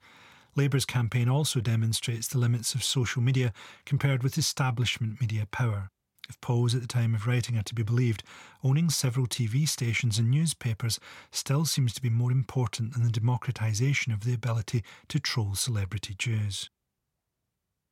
[0.56, 3.54] Labour's campaign also demonstrates the limits of social media
[3.86, 5.90] compared with establishment media power.
[6.30, 8.24] If polls at the time of writing are to be believed,
[8.64, 11.00] owning several TV stations and newspapers
[11.32, 16.14] still seems to be more important than the democratisation of the ability to troll celebrity
[16.16, 16.70] Jews.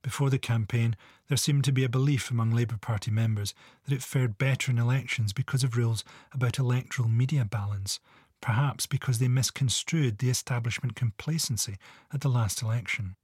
[0.03, 0.95] Before the campaign,
[1.27, 4.77] there seemed to be a belief among Labour Party members that it fared better in
[4.77, 7.99] elections because of rules about electoral media balance,
[8.39, 11.77] perhaps because they misconstrued the establishment complacency
[12.13, 13.15] at the last election.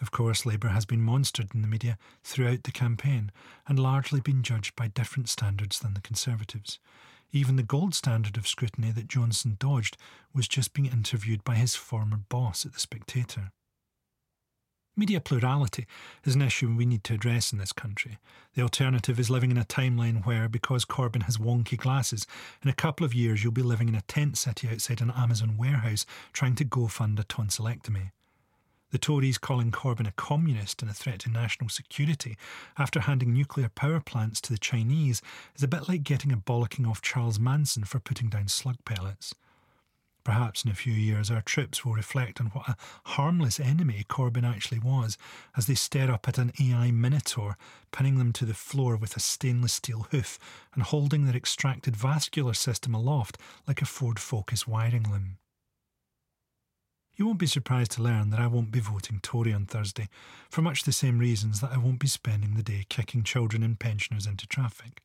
[0.00, 3.32] Of course, Labour has been monstered in the media throughout the campaign
[3.66, 6.78] and largely been judged by different standards than the Conservatives.
[7.32, 9.96] Even the gold standard of scrutiny that Johnson dodged
[10.32, 13.50] was just being interviewed by his former boss at The Spectator.
[14.96, 15.86] Media plurality
[16.24, 18.18] is an issue we need to address in this country.
[18.54, 22.26] The alternative is living in a timeline where, because Corbyn has wonky glasses,
[22.64, 25.56] in a couple of years you'll be living in a tent city outside an Amazon
[25.56, 28.10] warehouse trying to go fund a tonsillectomy.
[28.90, 32.38] The Tories calling Corbyn a communist and a threat to national security
[32.78, 35.20] after handing nuclear power plants to the Chinese
[35.54, 39.34] is a bit like getting a bollocking off Charles Manson for putting down slug pellets.
[40.24, 42.76] Perhaps in a few years our troops will reflect on what a
[43.10, 45.18] harmless enemy Corbyn actually was
[45.54, 47.58] as they stare up at an AI Minotaur,
[47.92, 50.38] pinning them to the floor with a stainless steel hoof
[50.72, 55.36] and holding their extracted vascular system aloft like a Ford Focus wiring loom.
[57.18, 60.08] You won't be surprised to learn that I won't be voting Tory on Thursday
[60.48, 63.78] for much the same reasons that I won't be spending the day kicking children and
[63.78, 65.02] pensioners into traffic.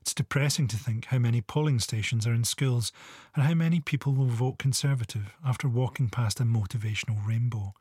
[0.00, 2.92] It's depressing to think how many polling stations are in schools
[3.34, 7.74] and how many people will vote Conservative after walking past a motivational rainbow.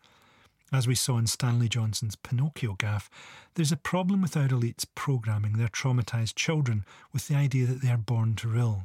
[0.73, 3.07] As we saw in Stanley Johnson's Pinocchio gaffe,
[3.55, 7.89] there's a problem with our elites programming their traumatised children with the idea that they
[7.89, 8.83] are born to rule.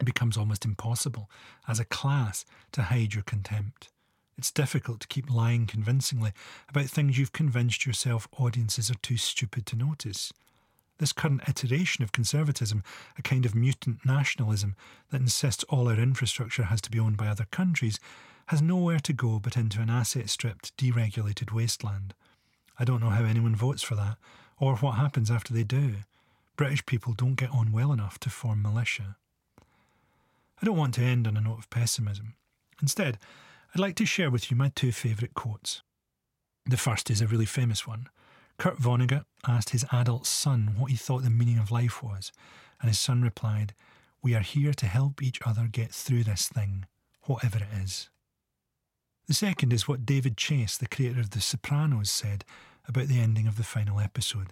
[0.00, 1.30] It becomes almost impossible,
[1.68, 3.91] as a class, to hide your contempt.
[4.38, 6.32] It's difficult to keep lying convincingly
[6.68, 10.32] about things you've convinced yourself audiences are too stupid to notice.
[10.98, 12.82] This current iteration of conservatism,
[13.18, 14.76] a kind of mutant nationalism
[15.10, 17.98] that insists all our infrastructure has to be owned by other countries,
[18.46, 22.14] has nowhere to go but into an asset stripped, deregulated wasteland.
[22.78, 24.16] I don't know how anyone votes for that,
[24.58, 25.96] or what happens after they do.
[26.56, 29.16] British people don't get on well enough to form militia.
[29.60, 32.34] I don't want to end on a note of pessimism.
[32.80, 33.18] Instead,
[33.74, 35.82] I'd like to share with you my two favourite quotes.
[36.66, 38.08] The first is a really famous one.
[38.58, 42.32] Kurt Vonnegut asked his adult son what he thought the meaning of life was,
[42.80, 43.72] and his son replied,
[44.22, 46.84] We are here to help each other get through this thing,
[47.22, 48.10] whatever it is.
[49.26, 52.44] The second is what David Chase, the creator of The Sopranos, said
[52.86, 54.48] about the ending of the final episode.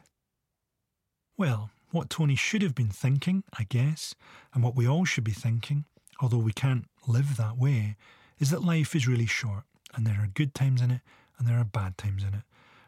[1.37, 4.15] Well, what Tony should have been thinking, I guess,
[4.55, 5.85] and what we all should be thinking,
[6.21, 7.97] although we can't live that way,
[8.41, 9.63] is that life is really short
[9.95, 11.01] and there are good times in it
[11.39, 12.43] and there are bad times in it,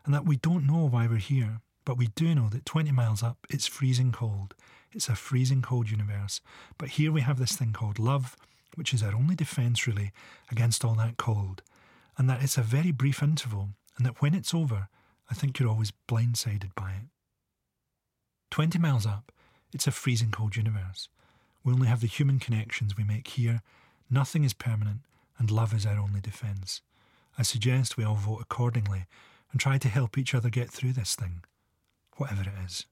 [0.05, 3.23] and that we don't know why we're here, but we do know that 20 miles
[3.23, 4.55] up it's freezing cold.
[4.93, 6.43] It's a freezing cold universe.
[6.77, 8.37] But here we have this thing called love,
[8.75, 10.13] which is our only defence really
[10.51, 11.63] against all that cold,
[12.19, 14.89] and that it's a very brief interval, and that when it's over,
[15.31, 17.09] I think you're always blindsided by it.
[18.51, 19.33] 20 miles up,
[19.73, 21.09] it's a freezing cold universe.
[21.65, 23.63] We only have the human connections we make here.
[24.11, 25.01] Nothing is permanent,
[25.39, 26.83] and love is our only defence.
[27.39, 29.07] I suggest we all vote accordingly
[29.51, 31.45] and try to help each other get through this thing,
[32.17, 32.87] whatever it is.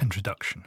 [0.00, 0.64] Introduction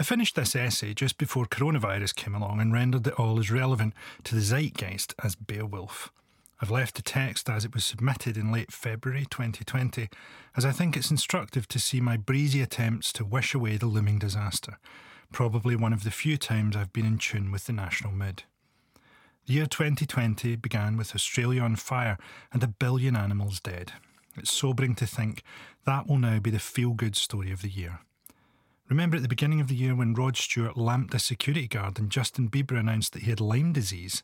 [0.00, 3.92] I finished this essay just before coronavirus came along and rendered it all as relevant
[4.24, 6.10] to the zeitgeist as Beowulf.
[6.58, 10.08] I've left the text as it was submitted in late February 2020,
[10.56, 14.18] as I think it's instructive to see my breezy attempts to wish away the looming
[14.18, 14.78] disaster,
[15.32, 18.44] probably one of the few times I've been in tune with the national mood.
[19.46, 22.18] The year 2020 began with Australia on fire
[22.52, 23.92] and a billion animals dead.
[24.36, 25.42] It's sobering to think
[25.84, 28.00] that will now be the feel good story of the year.
[28.88, 32.10] Remember at the beginning of the year when Rod Stewart lamped a security guard and
[32.10, 34.22] Justin Bieber announced that he had Lyme disease?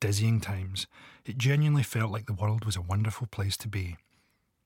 [0.00, 0.86] dizzying times,
[1.24, 3.96] it genuinely felt like the world was a wonderful place to be.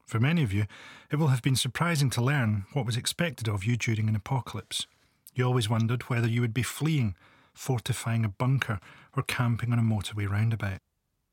[0.07, 0.67] For many of you,
[1.11, 4.87] it will have been surprising to learn what was expected of you during an apocalypse.
[5.35, 7.15] You always wondered whether you would be fleeing,
[7.55, 8.81] fortifying a bunker,
[9.17, 10.79] or camping on a motorway roundabout.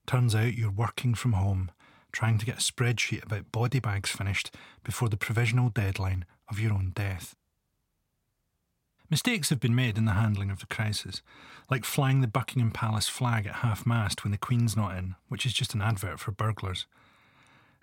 [0.05, 1.71] Turns out you're working from home,
[2.11, 6.73] trying to get a spreadsheet about body bags finished before the provisional deadline of your
[6.73, 7.35] own death.
[9.09, 11.21] Mistakes have been made in the handling of the crisis,
[11.69, 15.45] like flying the Buckingham Palace flag at half mast when the Queen's not in, which
[15.45, 16.87] is just an advert for burglars.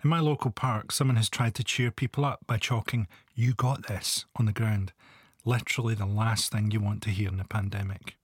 [0.03, 3.87] In my local park, someone has tried to cheer people up by chalking, You got
[3.87, 4.93] this, on the ground,
[5.45, 8.17] literally the last thing you want to hear in a pandemic.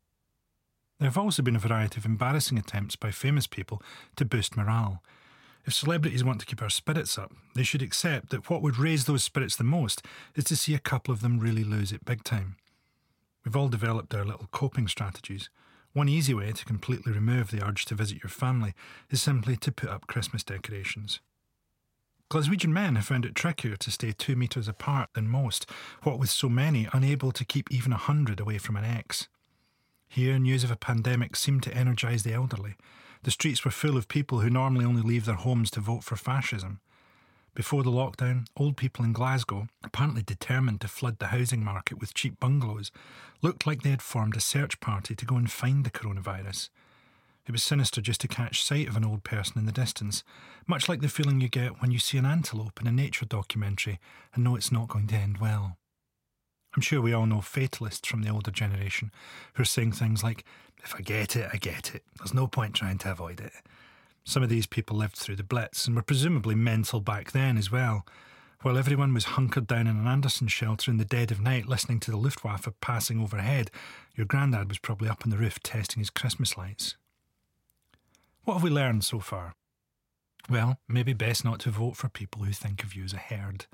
[1.00, 3.82] There have also been a variety of embarrassing attempts by famous people
[4.18, 5.02] to boost morale.
[5.66, 9.06] If celebrities want to keep our spirits up, they should accept that what would raise
[9.06, 10.04] those spirits the most
[10.36, 12.56] is to see a couple of them really lose it big time.
[13.46, 15.50] We've all developed our little coping strategies.
[15.94, 18.74] One easy way to completely remove the urge to visit your family
[19.10, 21.20] is simply to put up Christmas decorations.
[22.32, 25.70] Glaswegian men have found it trickier to stay two metres apart than most,
[26.04, 29.28] what with so many unable to keep even a hundred away from an ex.
[30.08, 32.76] Here, news of a pandemic seemed to energise the elderly.
[33.24, 36.16] The streets were full of people who normally only leave their homes to vote for
[36.16, 36.80] fascism.
[37.54, 42.14] Before the lockdown, old people in Glasgow, apparently determined to flood the housing market with
[42.14, 42.94] cheap bungalows,
[43.42, 46.70] looked like they had formed a search party to go and find the coronavirus.
[47.48, 50.24] It was sinister just to catch sight of an old person in the distance,
[50.68, 54.00] much like the feeling you get when you see an antelope in a nature documentary
[54.34, 55.78] and know it's not going to end well.
[56.76, 59.12] I'm sure we all know fatalists from the older generation
[59.56, 60.46] who are saying things like,
[60.84, 62.04] if I get it, I get it.
[62.18, 63.52] There's no point trying to avoid it.
[64.24, 67.72] Some of these people lived through the Blitz and were presumably mental back then as
[67.72, 68.06] well.
[68.62, 72.00] While everyone was hunkered down in an Anderson shelter in the dead of night listening
[72.02, 73.72] to the Luftwaffe passing overhead,
[74.16, 76.96] your granddad was probably up on the roof testing his Christmas lights.
[78.44, 79.54] What have we learned so far?
[80.50, 83.68] Well, maybe best not to vote for people who think of you as a herd.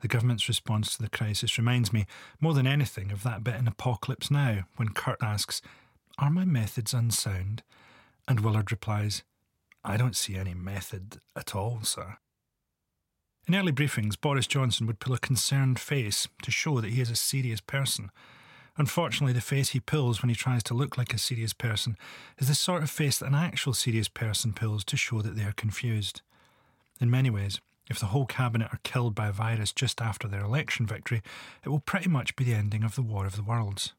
[0.00, 2.06] The government's response to the crisis reminds me,
[2.38, 5.62] more than anything, of that bit in Apocalypse Now when Kurtz asks,
[6.18, 7.62] Are my methods unsound?
[8.28, 9.22] And Willard replies,
[9.82, 12.18] I don't see any method at all, sir.
[13.48, 17.10] In early briefings, Boris Johnson would pull a concerned face to show that he is
[17.10, 18.10] a serious person.
[18.78, 21.96] Unfortunately, the face he pulls when he tries to look like a serious person
[22.38, 25.44] is the sort of face that an actual serious person pulls to show that they
[25.44, 26.20] are confused.
[27.00, 30.42] In many ways, if the whole cabinet are killed by a virus just after their
[30.42, 31.22] election victory,
[31.64, 33.92] it will pretty much be the ending of the War of the Worlds.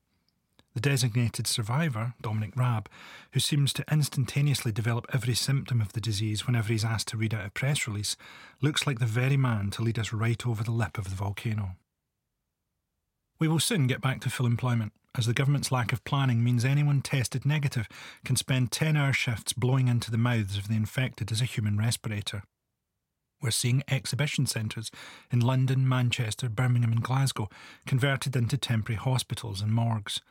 [0.73, 2.88] The designated survivor, Dominic Raab,
[3.32, 7.34] who seems to instantaneously develop every symptom of the disease whenever he's asked to read
[7.34, 8.15] out a press release,
[8.61, 11.78] looks like the very man to lead us right over the lip of the volcano.
[13.39, 16.65] We will soon get back to full employment, as the government's lack of planning means
[16.65, 17.88] anyone tested negative
[18.25, 21.77] can spend 10 hour shifts blowing into the mouths of the infected as a human
[21.77, 22.43] respirator.
[23.39, 24.89] We're seeing exhibition centres
[25.31, 27.49] in London, Manchester, Birmingham, and Glasgow
[27.85, 30.21] converted into temporary hospitals and morgues,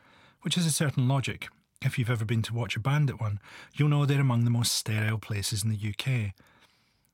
[0.41, 1.47] which has a certain logic.
[1.81, 3.39] If you've ever been to watch a band at one,
[3.73, 6.33] you'll know they're among the most sterile places in the UK.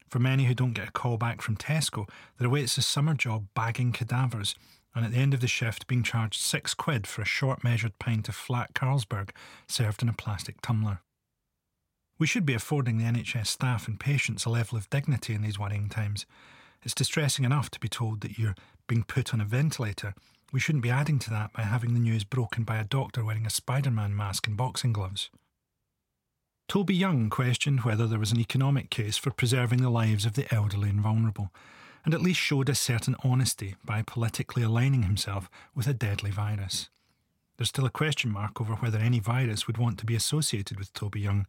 [0.10, 3.46] For many who don't get a call back from Tesco, there awaits a summer job
[3.54, 4.56] bagging cadavers,
[4.96, 7.98] and at the end of the shift being charged six quid for a short measured
[8.00, 9.32] pint of flat Carlsberg
[9.68, 11.00] served in a plastic tumbler.
[12.20, 15.60] We should be affording the NHS staff and patients a level of dignity in these
[15.60, 16.26] worrying times.
[16.84, 18.56] It's distressing enough to be told that you're
[18.88, 20.14] being put on a ventilator.
[20.52, 23.46] We shouldn't be adding to that by having the news broken by a doctor wearing
[23.46, 25.30] a Spider Man mask and boxing gloves.
[26.68, 30.52] Toby Young questioned whether there was an economic case for preserving the lives of the
[30.54, 31.52] elderly and vulnerable,
[32.06, 36.90] and at least showed a certain honesty by politically aligning himself with a deadly virus.
[37.58, 40.94] There's still a question mark over whether any virus would want to be associated with
[40.94, 41.46] Toby Young,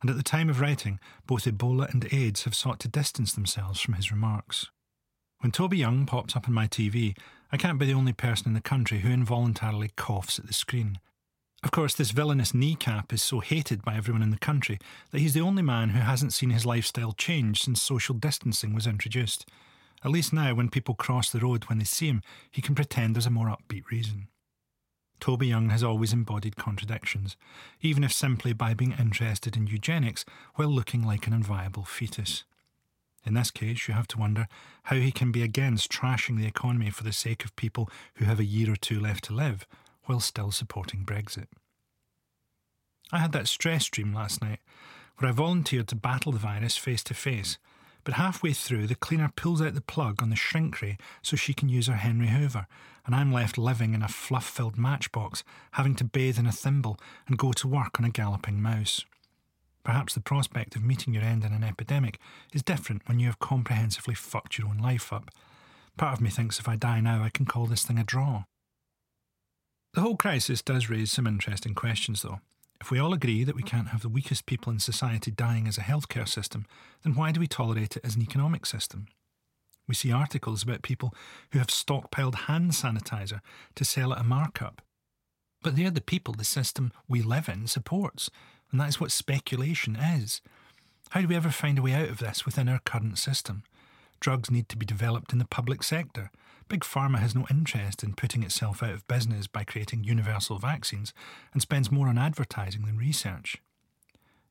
[0.00, 3.80] and at the time of writing, both Ebola and AIDS have sought to distance themselves
[3.80, 4.66] from his remarks.
[5.40, 7.16] When Toby Young pops up on my TV,
[7.50, 10.98] I can't be the only person in the country who involuntarily coughs at the screen.
[11.64, 14.78] Of course, this villainous kneecap is so hated by everyone in the country
[15.10, 18.86] that he's the only man who hasn't seen his lifestyle change since social distancing was
[18.86, 19.48] introduced.
[20.04, 23.14] At least now, when people cross the road when they see him, he can pretend
[23.14, 24.28] there's a more upbeat reason.
[25.20, 27.36] Toby Young has always embodied contradictions,
[27.80, 30.24] even if simply by being interested in eugenics
[30.54, 32.44] while looking like an unviable fetus.
[33.24, 34.46] In this case, you have to wonder
[34.84, 38.38] how he can be against trashing the economy for the sake of people who have
[38.38, 39.66] a year or two left to live,
[40.04, 41.48] while still supporting Brexit.
[43.10, 44.60] I had that stress dream last night,
[45.18, 47.58] where I volunteered to battle the virus face to face
[48.04, 51.54] but halfway through, the cleaner pulls out the plug on the shrink ray so she
[51.54, 52.66] can use her Henry Hoover,
[53.04, 56.98] and I'm left living in a fluff filled matchbox, having to bathe in a thimble
[57.26, 59.04] and go to work on a galloping mouse.
[59.84, 62.18] Perhaps the prospect of meeting your end in an epidemic
[62.52, 65.30] is different when you have comprehensively fucked your own life up.
[65.96, 68.44] Part of me thinks if I die now, I can call this thing a draw.
[69.94, 72.40] The whole crisis does raise some interesting questions, though.
[72.80, 75.78] If we all agree that we can't have the weakest people in society dying as
[75.78, 76.64] a healthcare system,
[77.02, 79.06] then why do we tolerate it as an economic system?
[79.88, 81.14] We see articles about people
[81.50, 83.40] who have stockpiled hand sanitizer
[83.74, 84.82] to sell at a markup.
[85.62, 88.30] But they're the people the system we live in supports,
[88.70, 90.40] and that is what speculation is.
[91.10, 93.64] How do we ever find a way out of this within our current system?
[94.20, 96.30] Drugs need to be developed in the public sector.
[96.68, 101.14] Big Pharma has no interest in putting itself out of business by creating universal vaccines
[101.52, 103.56] and spends more on advertising than research.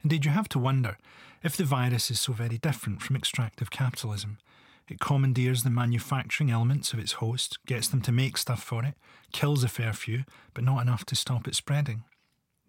[0.04, 0.98] Indeed, you have to wonder
[1.44, 4.40] if the virus is so very different from extractive capitalism.
[4.88, 8.96] It commandeers the manufacturing elements of its host, gets them to make stuff for it,
[9.32, 12.04] kills a fair few, but not enough to stop it spreading.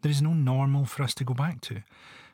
[0.03, 1.83] There is no normal for us to go back to.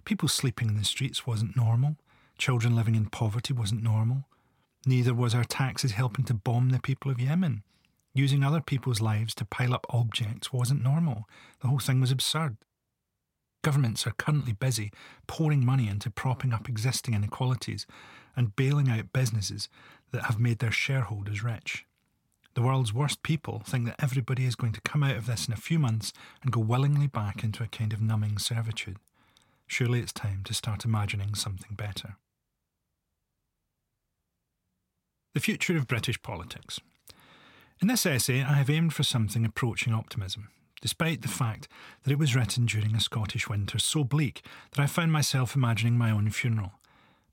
[0.05, 1.97] People sleeping in the streets wasn't normal.
[2.39, 4.25] Children living in poverty wasn't normal.
[4.87, 7.63] Neither was our taxes helping to bomb the people of Yemen.
[8.13, 11.29] Using other people's lives to pile up objects wasn't normal.
[11.61, 12.57] The whole thing was absurd.
[13.63, 14.93] Governments are currently busy
[15.27, 17.87] pouring money into propping up existing inequalities
[18.37, 19.69] and bailing out businesses
[20.13, 21.87] that have made their shareholders rich.
[22.55, 25.55] The world's worst people think that everybody is going to come out of this in
[25.55, 26.13] a few months
[26.43, 28.99] and go willingly back into a kind of numbing servitude.
[29.67, 32.17] Surely it's time to start imagining something better.
[35.35, 36.79] The Future of British Politics.
[37.83, 40.49] In this essay, I have aimed for something approaching optimism,
[40.81, 41.67] despite the fact
[42.05, 45.99] that it was written during a Scottish winter so bleak that I found myself imagining
[45.99, 46.75] my own funeral.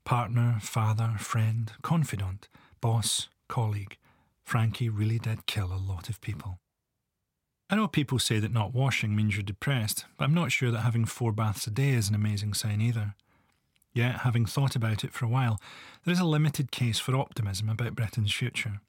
[0.04, 2.48] Partner, father, friend, confidant,
[2.80, 3.96] boss, colleague.
[4.42, 6.58] Frankie really did kill a lot of people.
[7.70, 10.80] I know people say that not washing means you're depressed, but I'm not sure that
[10.80, 13.14] having four baths a day is an amazing sign either.
[13.94, 15.60] Yet, having thought about it for a while,
[16.04, 18.80] there is a limited case for optimism about Britain's future.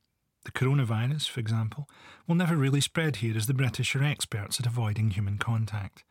[0.45, 1.89] The coronavirus, for example,
[2.27, 6.03] will never really spread here as the British are experts at avoiding human contact.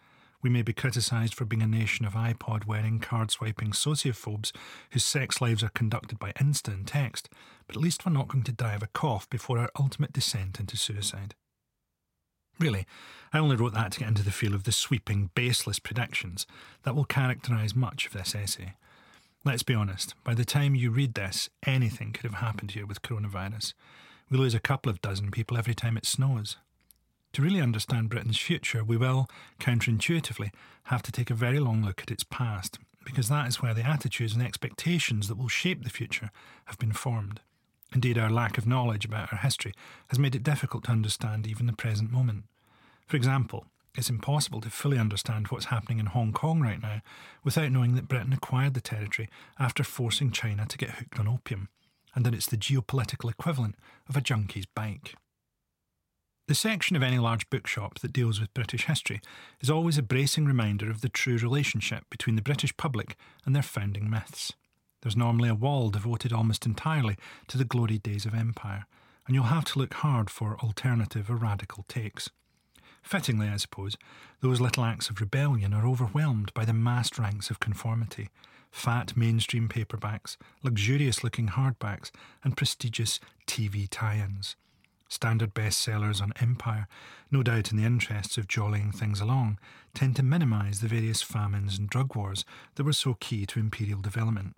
[0.43, 4.53] We may be criticised for being a nation of iPod wearing, card swiping sociophobes
[4.91, 7.29] whose sex lives are conducted by Insta and text,
[7.67, 10.59] but at least we're not going to die of a cough before our ultimate descent
[10.59, 11.35] into suicide.
[12.59, 12.87] Really,
[13.33, 16.47] I only wrote that to get into the feel of the sweeping, baseless predictions
[16.83, 18.75] that will characterise much of this essay.
[19.45, 23.03] Let's be honest, by the time you read this, anything could have happened here with
[23.03, 23.73] coronavirus.
[24.31, 26.57] We lose a couple of dozen people every time it snows.
[27.33, 29.27] To really understand Britain's future, we will,
[29.59, 30.51] counterintuitively,
[30.85, 33.85] have to take a very long look at its past, because that is where the
[33.85, 36.31] attitudes and expectations that will shape the future
[36.67, 37.41] have been formed.
[37.95, 39.75] Indeed, our lack of knowledge about our history
[40.09, 42.45] has made it difficult to understand even the present moment.
[43.07, 47.03] For example, it's impossible to fully understand what's happening in Hong Kong right now
[47.45, 49.29] without knowing that Britain acquired the territory
[49.59, 51.69] after forcing China to get hooked on opium,
[52.15, 53.75] and that it's the geopolitical equivalent
[54.09, 55.15] of a junkie's bike.
[56.49, 59.21] The section of any large bookshop that deals with British history
[59.61, 63.63] is always a bracing reminder of the true relationship between the British public and their
[63.63, 64.53] founding myths.
[65.03, 67.17] There's normally a wall devoted almost entirely
[67.49, 68.87] to the glory days of empire,
[69.27, 72.31] and you'll have to look hard for alternative or radical takes.
[73.03, 73.97] Fittingly, I suppose,
[74.41, 78.31] those little acts of rebellion are overwhelmed by the massed ranks of conformity
[78.71, 82.11] fat mainstream paperbacks, luxurious looking hardbacks,
[82.43, 84.57] and prestigious TV tie ins
[85.13, 86.89] standard bestsellers on empire,
[87.31, 89.59] no doubt in the interests of jollying things along,
[89.95, 92.45] tend to minimise the various famines and drug wars
[92.75, 94.57] that were so key to imperial development,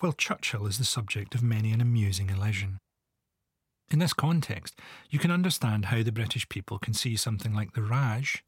[0.00, 2.78] while Churchill is the subject of many an amusing elision.
[3.90, 4.74] In this context,
[5.10, 8.42] you can understand how the British people can see something like the Raj,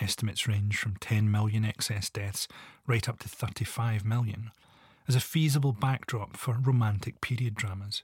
[0.00, 2.48] estimates range from 10 million excess deaths
[2.86, 4.50] right up to 35 million,
[5.08, 8.02] as a feasible backdrop for romantic period dramas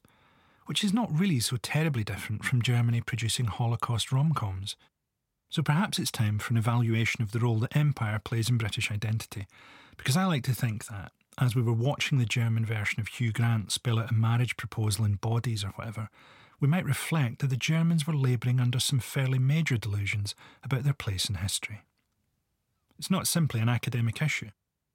[0.68, 4.76] which is not really so terribly different from Germany producing Holocaust rom coms.
[5.48, 8.90] So perhaps it's time for an evaluation of the role that empire plays in British
[8.92, 9.46] identity,
[9.96, 11.10] because I like to think that,
[11.40, 15.04] as we were watching the German version of Hugh Grant spell out a marriage proposal
[15.04, 16.10] in bodies or whatever,
[16.60, 20.34] we might reflect that the Germans were labouring under some fairly major delusions
[20.64, 21.82] about their place in history.
[22.98, 24.50] It's not simply an academic issue.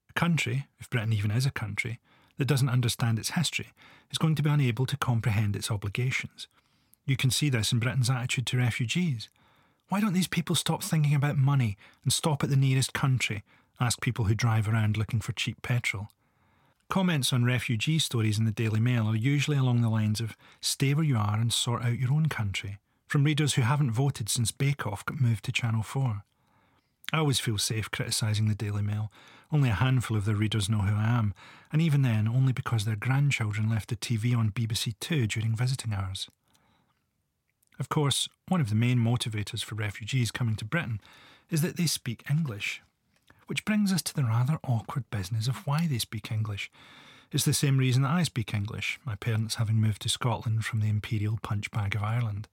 [0.09, 1.99] A country, if Britain even is a country,
[2.37, 3.67] that doesn't understand its history
[4.11, 6.47] is going to be unable to comprehend its obligations.
[7.05, 9.29] You can see this in Britain's attitude to refugees.
[9.87, 13.43] Why don't these people stop thinking about money and stop at the nearest country?
[13.79, 16.09] Ask people who drive around looking for cheap petrol.
[16.89, 20.93] Comments on refugee stories in the Daily Mail are usually along the lines of stay
[20.93, 22.77] where you are and sort out your own country,
[23.07, 26.23] from readers who haven't voted since Bake Off got moved to Channel 4.
[27.11, 29.11] I always feel safe criticising the Daily Mail.
[29.51, 31.33] Only a handful of their readers know who I am,
[31.71, 35.93] and even then only because their grandchildren left the TV on BBC Two during visiting
[35.93, 36.27] hours.
[37.79, 41.01] Of course, one of the main motivators for refugees coming to Britain
[41.49, 42.81] is that they speak English.
[43.47, 46.71] Which brings us to the rather awkward business of why they speak English.
[47.31, 50.79] It's the same reason that I speak English, my parents having moved to Scotland from
[50.79, 52.47] the imperial punch bag of Ireland.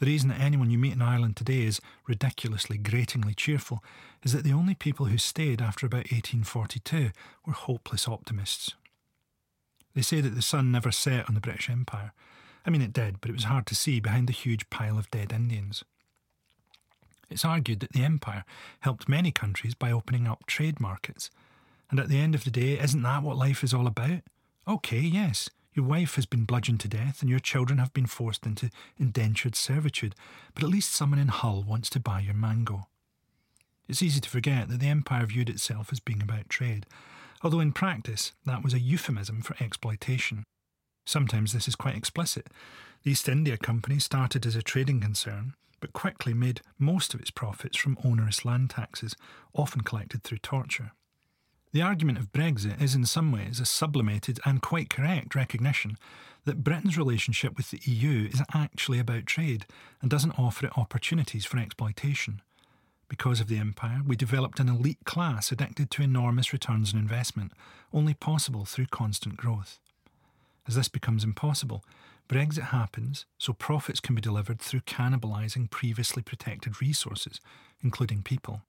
[0.00, 3.84] The reason that anyone you meet in Ireland today is ridiculously, gratingly cheerful
[4.22, 7.10] is that the only people who stayed after about 1842
[7.46, 8.74] were hopeless optimists.
[9.94, 12.12] They say that the sun never set on the British Empire.
[12.64, 15.10] I mean, it did, but it was hard to see behind the huge pile of
[15.10, 15.84] dead Indians.
[17.30, 18.44] It's argued that the Empire
[18.80, 21.30] helped many countries by opening up trade markets.
[21.90, 24.22] And at the end of the day, isn't that what life is all about?
[24.66, 28.44] Okay, yes, your wife has been bludgeoned to death, and your children have been forced
[28.44, 30.14] into indentured servitude,
[30.54, 32.88] but at least someone in Hull wants to buy your mango.
[33.88, 36.86] It's easy to forget that the empire viewed itself as being about trade,
[37.42, 40.44] although in practice that was a euphemism for exploitation.
[41.06, 42.48] Sometimes this is quite explicit.
[43.02, 47.30] The East India Company started as a trading concern, but quickly made most of its
[47.30, 49.16] profits from onerous land taxes,
[49.54, 50.92] often collected through torture.
[51.72, 55.96] The argument of Brexit is in some ways a sublimated and quite correct recognition
[56.44, 59.66] that Britain's relationship with the EU is actually about trade
[60.00, 62.42] and doesn't offer it opportunities for exploitation.
[63.08, 67.52] Because of the empire, we developed an elite class addicted to enormous returns on investment,
[67.92, 69.78] only possible through constant growth.
[70.66, 71.84] As this becomes impossible,
[72.30, 77.40] Brexit happens so profits can be delivered through cannibalising previously protected resources,
[77.80, 78.62] including people.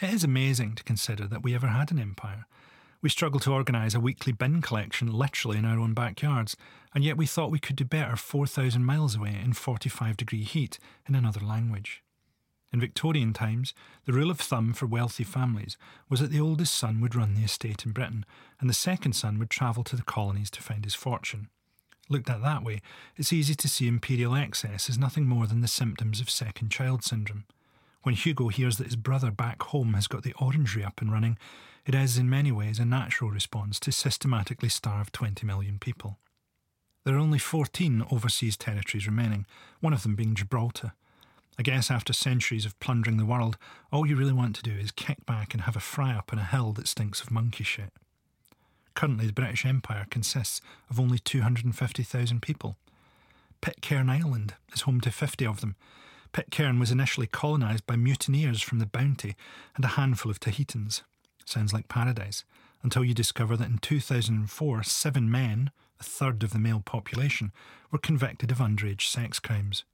[0.00, 2.46] It is amazing to consider that we ever had an empire.
[3.02, 6.56] We struggled to organise a weekly bin collection literally in our own backyards,
[6.92, 10.80] and yet we thought we could do better 4,000 miles away in 45 degree heat
[11.08, 12.02] in another language.
[12.72, 13.74] In Victorian times,
[14.06, 15.76] the rule of thumb for wealthy families
[16.08, 18.26] was that the oldest son would run the estate in Britain,
[18.58, 21.48] and the second son would travel to the colonies to find his fortune.
[22.12, 22.82] Looked at that way,
[23.16, 27.02] it's easy to see imperial excess as nothing more than the symptoms of second child
[27.02, 27.46] syndrome.
[28.02, 31.38] When Hugo hears that his brother back home has got the orangery up and running,
[31.86, 36.18] it is in many ways a natural response to systematically starve 20 million people.
[37.04, 39.46] There are only 14 overseas territories remaining,
[39.80, 40.92] one of them being Gibraltar.
[41.58, 43.56] I guess after centuries of plundering the world,
[43.90, 46.38] all you really want to do is kick back and have a fry up on
[46.38, 47.94] a hill that stinks of monkey shit.
[48.94, 52.76] Currently, the British Empire consists of only 250,000 people.
[53.60, 55.76] Pitcairn Island is home to 50 of them.
[56.32, 59.36] Pitcairn was initially colonised by mutineers from the Bounty
[59.76, 61.02] and a handful of Tahitians.
[61.44, 62.44] Sounds like paradise,
[62.82, 65.70] until you discover that in 2004, seven men,
[66.00, 67.52] a third of the male population,
[67.90, 69.84] were convicted of underage sex crimes.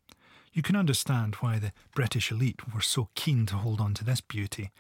[0.53, 4.21] You can understand why the British elite were so keen to hold on to this
[4.21, 4.71] beauty.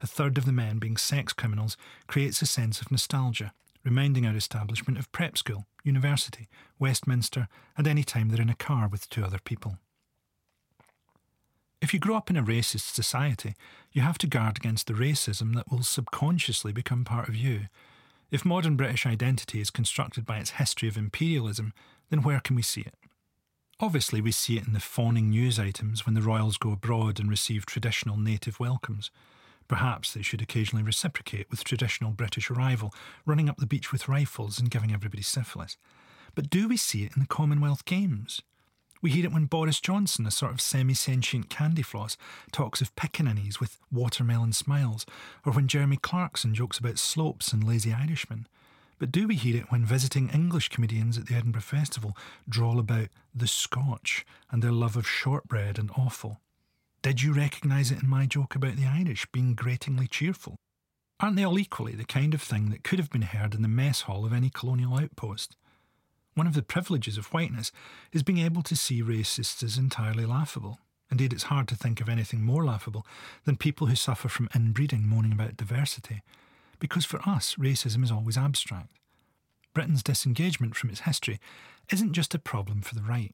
[0.00, 3.52] A third of the men being sex criminals creates a sense of nostalgia
[3.86, 8.88] reminding our establishment of prep school, university, Westminster, and any time they're in a car
[8.88, 9.78] with two other people.
[11.80, 13.54] If you grow up in a racist society,
[13.92, 17.66] you have to guard against the racism that will subconsciously become part of you.
[18.30, 21.72] If modern British identity is constructed by its history of imperialism,
[22.10, 22.94] then where can we see it?
[23.78, 27.30] Obviously, we see it in the fawning news items when the royals go abroad and
[27.30, 29.10] receive traditional native welcomes.
[29.68, 32.94] Perhaps they should occasionally reciprocate with traditional British arrival,
[33.24, 35.76] running up the beach with rifles and giving everybody syphilis.
[36.34, 38.42] But do we see it in the Commonwealth Games?
[39.02, 42.16] We hear it when Boris Johnson, a sort of semi sentient candy floss,
[42.52, 45.04] talks of pickaninnies with watermelon smiles,
[45.44, 48.46] or when Jeremy Clarkson jokes about slopes and lazy Irishmen.
[48.98, 52.16] But do we hear it when visiting English comedians at the Edinburgh Festival
[52.48, 56.40] drawl about the Scotch and their love of shortbread and offal?
[57.06, 60.56] Did you recognise it in my joke about the Irish being gratingly cheerful?
[61.20, 63.68] Aren't they all equally the kind of thing that could have been heard in the
[63.68, 65.54] mess hall of any colonial outpost?
[66.34, 67.70] One of the privileges of whiteness
[68.10, 70.80] is being able to see racists as entirely laughable.
[71.08, 73.06] Indeed, it's hard to think of anything more laughable
[73.44, 76.22] than people who suffer from inbreeding moaning about diversity,
[76.80, 78.90] because for us, racism is always abstract.
[79.74, 81.38] Britain's disengagement from its history
[81.88, 83.32] isn't just a problem for the right.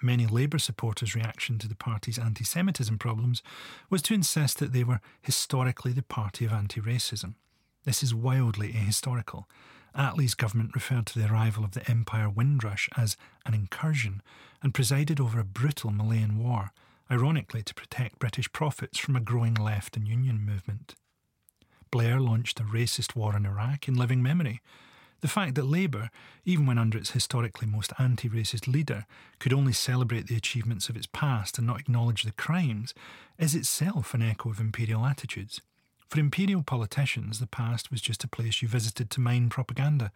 [0.00, 3.42] Many Labour supporters' reaction to the party's anti Semitism problems
[3.90, 7.34] was to insist that they were historically the party of anti racism.
[7.84, 9.44] This is wildly ahistorical.
[9.96, 14.22] Attlee's government referred to the arrival of the Empire Windrush as an incursion
[14.62, 16.70] and presided over a brutal Malayan war,
[17.10, 20.94] ironically to protect British profits from a growing left and union movement.
[21.90, 24.60] Blair launched a racist war in Iraq in living memory,
[25.20, 26.10] the fact that Labour,
[26.44, 29.06] even when under its historically most anti racist leader,
[29.38, 32.94] could only celebrate the achievements of its past and not acknowledge the crimes,
[33.38, 35.60] is itself an echo of imperial attitudes.
[36.08, 40.10] For imperial politicians, the past was just a place you visited to mine propaganda,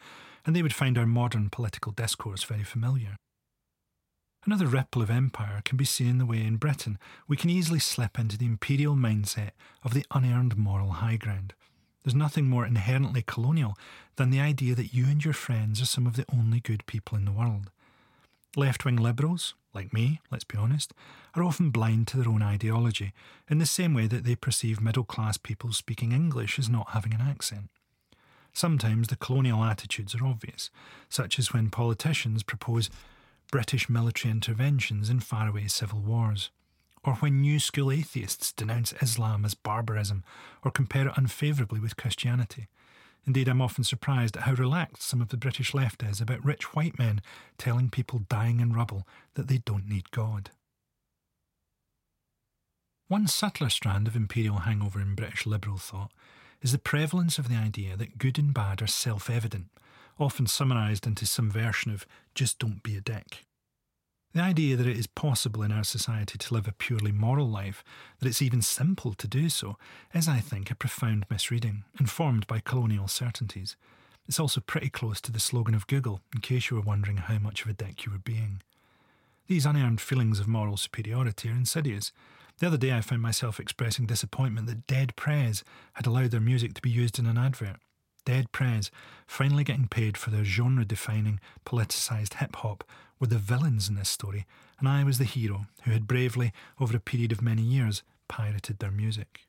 [0.47, 3.17] and they would find our modern political discourse very familiar.
[4.45, 6.99] Another ripple of empire can be seen in the way in Britain
[7.29, 9.51] we can easily slip into the imperial mindset
[9.85, 11.55] of the unearned moral high ground,
[12.03, 13.77] there's nothing more inherently colonial
[14.17, 17.17] than the idea that you and your friends are some of the only good people
[17.17, 17.71] in the world.
[18.57, 20.93] Left wing liberals, like me, let's be honest,
[21.35, 23.13] are often blind to their own ideology,
[23.49, 27.15] in the same way that they perceive middle class people speaking English as not having
[27.15, 27.71] an accent.
[28.53, 30.69] Sometimes the colonial attitudes are obvious,
[31.09, 32.91] such as when politicians propose
[33.51, 36.51] British military interventions in faraway civil wars
[37.05, 40.25] or when new school atheists denounce Islam as barbarism
[40.65, 42.69] or compare it unfavourably with Christianity.
[43.27, 46.75] Indeed, I'm often surprised at how relaxed some of the British left is about rich
[46.75, 47.21] white men
[47.57, 50.51] telling people dying in rubble that they don't need God.
[53.09, 56.13] One subtler strand of imperial hangover in British liberal thought
[56.63, 59.67] is the prevalence of the idea that good and bad are self evident,
[60.19, 63.45] often summarised into some version of just don't be a dick.
[64.35, 67.85] The idea that it is possible in our society to live a purely moral life,
[68.19, 69.77] that it's even simple to do so,
[70.15, 73.77] is, I think, a profound misreading, informed by colonial certainties.
[74.27, 77.39] It's also pretty close to the slogan of Google, in case you were wondering how
[77.39, 78.63] much of a dick you were being.
[79.49, 82.11] These unearned feelings of moral superiority are insidious.
[82.59, 85.63] The other day I found myself expressing disappointment that Dead Prez
[85.95, 87.77] had allowed their music to be used in an advert.
[88.25, 88.91] Dead Prez,
[89.27, 92.85] finally getting paid for their genre defining, politicised hip hop,
[93.23, 94.45] were the villains in this story,
[94.81, 98.81] and I was the hero who had bravely, over a period of many years, pirated
[98.81, 99.43] their music.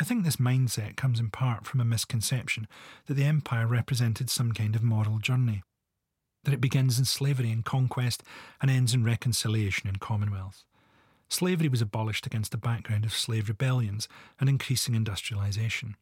[0.00, 2.68] I think this mindset comes in part from a misconception
[3.06, 5.64] that the empire represented some kind of moral journey,
[6.44, 8.22] that it begins in slavery and conquest
[8.62, 10.62] and ends in reconciliation and commonwealth.
[11.28, 14.06] Slavery was abolished against a background of slave rebellions
[14.38, 15.94] and increasing industrialisation.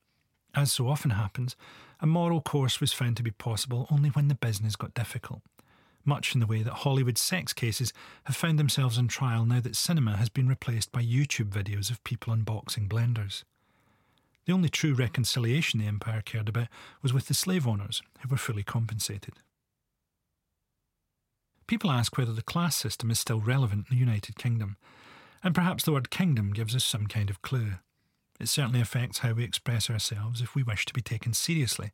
[0.54, 1.56] As so often happens,
[1.98, 5.40] a moral course was found to be possible only when the business got difficult.
[6.04, 7.92] Much in the way that Hollywood sex cases
[8.24, 12.02] have found themselves on trial now that cinema has been replaced by YouTube videos of
[12.04, 13.44] people unboxing blenders.
[14.46, 16.68] The only true reconciliation the Empire cared about
[17.02, 19.34] was with the slave owners, who were fully compensated.
[21.66, 24.76] People ask whether the class system is still relevant in the United Kingdom,
[25.44, 27.74] and perhaps the word kingdom gives us some kind of clue.
[28.40, 31.90] It certainly affects how we express ourselves if we wish to be taken seriously.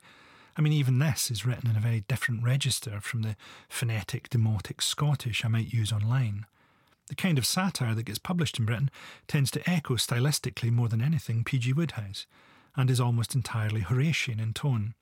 [0.59, 3.37] I mean, even this is written in a very different register from the
[3.69, 6.47] phonetic, demotic Scottish I might use online.
[7.07, 8.91] The kind of satire that gets published in Britain
[9.29, 11.73] tends to echo stylistically more than anything P.G.
[11.75, 12.27] Wodehouse,
[12.75, 14.95] and is almost entirely Horatian in tone.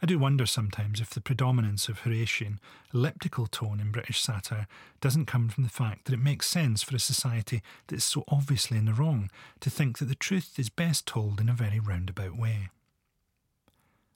[0.00, 2.60] I do wonder sometimes if the predominance of Horatian,
[2.92, 4.68] elliptical tone in British satire
[5.00, 8.22] doesn't come from the fact that it makes sense for a society that is so
[8.28, 9.28] obviously in the wrong
[9.58, 12.68] to think that the truth is best told in a very roundabout way.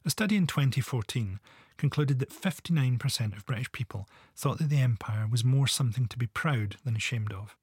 [0.05, 1.41] A study in 2014
[1.77, 6.27] concluded that 59% of British people thought that the Empire was more something to be
[6.27, 7.57] proud than ashamed of.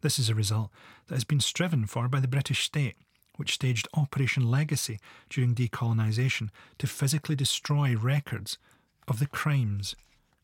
[0.00, 0.70] This is a result
[1.06, 2.96] that has been striven for by the British state
[3.36, 4.98] which staged Operation Legacy
[5.30, 8.58] during decolonisation to physically destroy records
[9.08, 9.94] of the crimes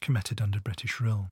[0.01, 1.29] committed under British rule.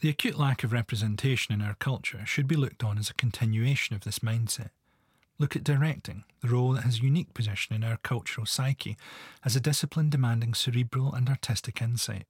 [0.00, 3.96] The acute lack of representation in our culture should be looked on as a continuation
[3.96, 4.70] of this mindset.
[5.38, 8.96] Look at directing, the role that has unique position in our cultural psyche
[9.44, 12.24] as a discipline demanding cerebral and artistic insight.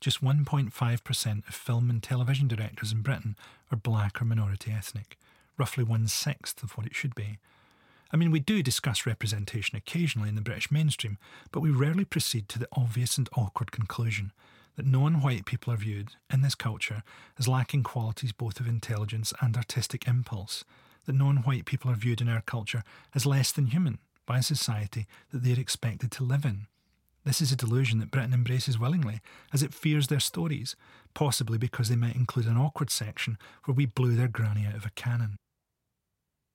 [0.00, 3.36] Just 1.5% of film and television directors in Britain
[3.70, 5.18] are black or minority ethnic,
[5.58, 7.38] roughly one sixth of what it should be,
[8.10, 11.18] I mean, we do discuss representation occasionally in the British mainstream,
[11.52, 14.32] but we rarely proceed to the obvious and awkward conclusion
[14.76, 17.02] that non white people are viewed, in this culture,
[17.38, 20.64] as lacking qualities both of intelligence and artistic impulse,
[21.08, 22.84] that non white people are viewed in our culture
[23.14, 26.66] as less than human by a society that they are expected to live in.
[27.24, 30.76] This is a delusion that Britain embraces willingly, as it fears their stories,
[31.14, 34.84] possibly because they might include an awkward section where we blew their granny out of
[34.84, 35.36] a cannon.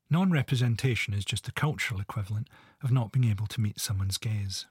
[0.08, 2.48] Non representation is just the cultural equivalent
[2.84, 4.68] of not being able to meet someone's gaze.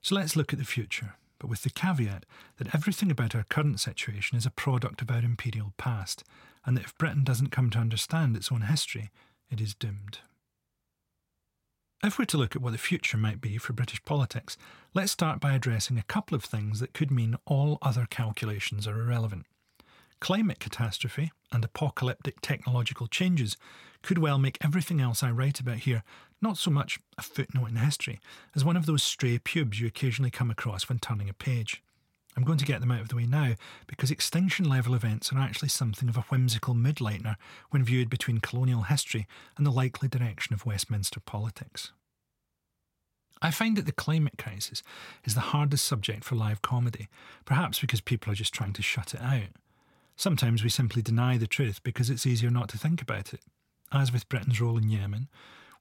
[0.00, 2.24] So let's look at the future, but with the caveat
[2.56, 6.24] that everything about our current situation is a product of our imperial past,
[6.64, 9.10] and that if Britain doesn't come to understand its own history,
[9.50, 10.18] it is doomed.
[12.04, 14.56] If we're to look at what the future might be for British politics,
[14.92, 19.00] let's start by addressing a couple of things that could mean all other calculations are
[19.00, 19.46] irrelevant.
[20.18, 23.56] Climate catastrophe and apocalyptic technological changes
[24.02, 26.02] could well make everything else I write about here
[26.40, 28.18] not so much a footnote in history
[28.54, 31.82] as one of those stray pubes you occasionally come across when turning a page.
[32.36, 33.54] I'm going to get them out of the way now
[33.86, 37.36] because extinction level events are actually something of a whimsical mood lightener
[37.70, 39.26] when viewed between colonial history
[39.56, 41.92] and the likely direction of Westminster politics.
[43.42, 44.82] I find that the climate crisis
[45.24, 47.08] is the hardest subject for live comedy,
[47.44, 49.50] perhaps because people are just trying to shut it out.
[50.16, 53.40] Sometimes we simply deny the truth because it's easier not to think about it,
[53.92, 55.28] as with Britain's role in Yemen,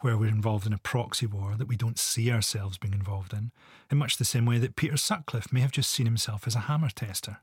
[0.01, 3.51] where we're involved in a proxy war that we don't see ourselves being involved in,
[3.89, 6.61] in much the same way that Peter Sutcliffe may have just seen himself as a
[6.61, 7.37] hammer tester.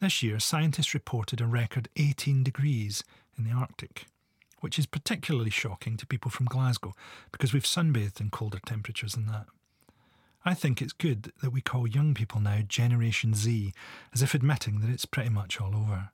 [0.00, 3.04] This year, scientists reported a record 18 degrees
[3.38, 4.06] in the Arctic,
[4.60, 6.94] which is particularly shocking to people from Glasgow
[7.30, 9.46] because we've sunbathed in colder temperatures than that.
[10.44, 13.72] I think it's good that we call young people now Generation Z,
[14.12, 16.10] as if admitting that it's pretty much all over.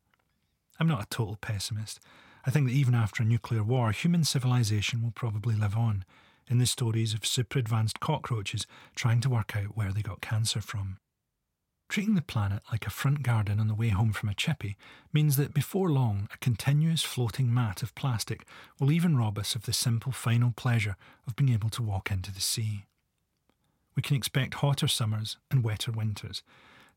[0.78, 1.98] I'm not a total pessimist.
[2.46, 6.04] I think that even after a nuclear war, human civilization will probably live on,
[6.48, 10.60] in the stories of super advanced cockroaches trying to work out where they got cancer
[10.60, 10.98] from.
[11.88, 14.76] Treating the planet like a front garden on the way home from a chippy
[15.12, 18.46] means that before long a continuous floating mat of plastic
[18.78, 22.32] will even rob us of the simple final pleasure of being able to walk into
[22.32, 22.84] the sea
[24.00, 26.42] we can expect hotter summers and wetter winters.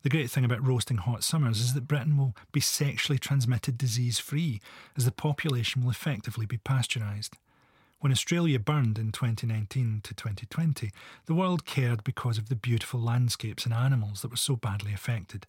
[0.04, 4.20] The great thing about roasting hot summers is that Britain will be sexually transmitted disease
[4.20, 4.60] free,
[4.98, 7.38] as the population will effectively be pasteurised.
[8.02, 10.92] When Australia burned in 2019 to 2020,
[11.26, 15.46] the world cared because of the beautiful landscapes and animals that were so badly affected.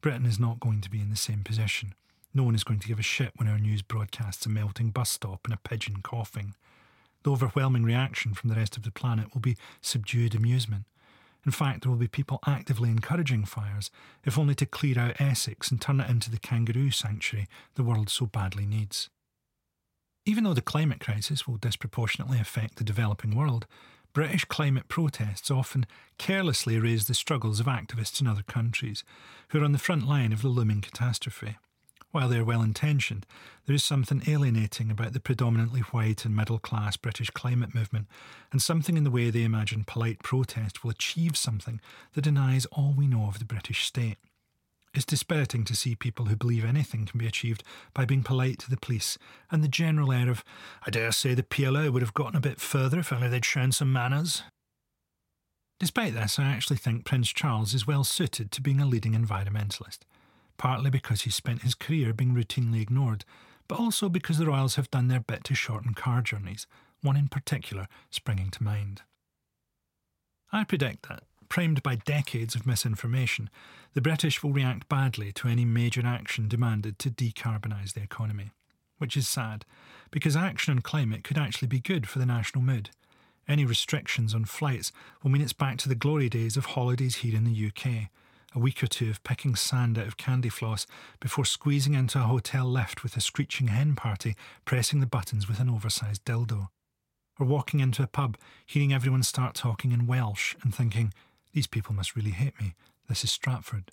[0.00, 1.94] Britain is not going to be in the same position.
[2.34, 5.10] No one is going to give a shit when our news broadcasts a melting bus
[5.10, 6.54] stop and a pigeon coughing.
[7.22, 10.86] The overwhelming reaction from the rest of the planet will be subdued amusement.
[11.44, 13.90] In fact, there will be people actively encouraging fires,
[14.24, 18.08] if only to clear out Essex and turn it into the kangaroo sanctuary the world
[18.08, 19.10] so badly needs.
[20.24, 23.66] Even though the climate crisis will disproportionately affect the developing world,
[24.12, 25.86] British climate protests often
[26.18, 29.02] carelessly raise the struggles of activists in other countries
[29.48, 31.56] who are on the front line of the looming catastrophe.
[32.12, 33.24] While they are well intentioned,
[33.64, 38.06] there is something alienating about the predominantly white and middle class British climate movement,
[38.52, 41.80] and something in the way they imagine polite protest will achieve something
[42.12, 44.18] that denies all we know of the British state.
[44.94, 48.70] It's dispiriting to see people who believe anything can be achieved by being polite to
[48.70, 49.16] the police
[49.50, 50.44] and the general air of,
[50.86, 53.72] I dare say the PLO would have gotten a bit further if only they'd shown
[53.72, 54.42] some manners.
[55.80, 60.00] Despite this, I actually think Prince Charles is well suited to being a leading environmentalist,
[60.58, 63.24] partly because he spent his career being routinely ignored,
[63.68, 66.66] but also because the royals have done their bit to shorten car journeys,
[67.02, 69.02] one in particular springing to mind.
[70.52, 73.50] I predict that, primed by decades of misinformation,
[73.94, 78.52] the British will react badly to any major action demanded to decarbonise the economy.
[78.98, 79.64] Which is sad,
[80.10, 82.90] because action on climate could actually be good for the national mood.
[83.48, 84.92] Any restrictions on flights
[85.22, 88.10] will mean it's back to the glory days of holidays here in the UK.
[88.54, 90.86] A week or two of picking sand out of candy floss
[91.20, 94.36] before squeezing into a hotel lift with a screeching hen party,
[94.66, 96.68] pressing the buttons with an oversized dildo.
[97.40, 98.36] Or walking into a pub,
[98.66, 101.14] hearing everyone start talking in Welsh and thinking,
[101.54, 102.74] these people must really hate me.
[103.08, 103.90] This is Stratford.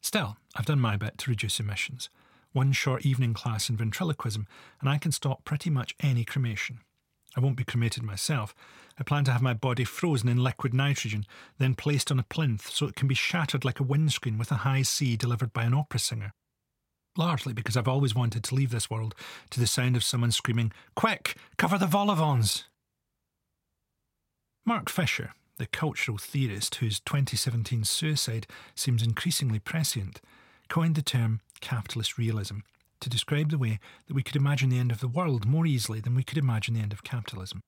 [0.00, 2.08] Still, I've done my bit to reduce emissions.
[2.52, 4.46] One short evening class in ventriloquism,
[4.80, 6.80] and I can stop pretty much any cremation.
[7.36, 8.54] I won't be cremated myself.
[8.98, 11.26] I plan to have my body frozen in liquid nitrogen,
[11.58, 14.56] then placed on a plinth so it can be shattered like a windscreen with a
[14.56, 16.32] high C delivered by an opera singer.
[17.16, 19.14] Largely because I've always wanted to leave this world
[19.50, 22.06] to the sound of someone screaming, Quick, cover the vol
[24.64, 30.20] Mark Fisher, the cultural theorist whose 2017 suicide seems increasingly prescient,
[30.68, 32.58] coined the term capitalist realism
[33.00, 36.00] to describe the way that we could imagine the end of the world more easily
[36.00, 37.60] than we could imagine the end of capitalism.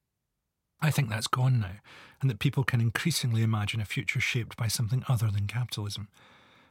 [0.81, 1.77] I think that's gone now,
[2.21, 6.09] and that people can increasingly imagine a future shaped by something other than capitalism.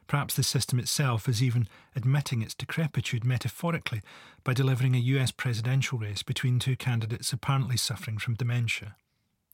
[0.06, 4.00] Perhaps the system itself is even admitting its decrepitude metaphorically
[4.42, 8.96] by delivering a US presidential race between two candidates apparently suffering from dementia.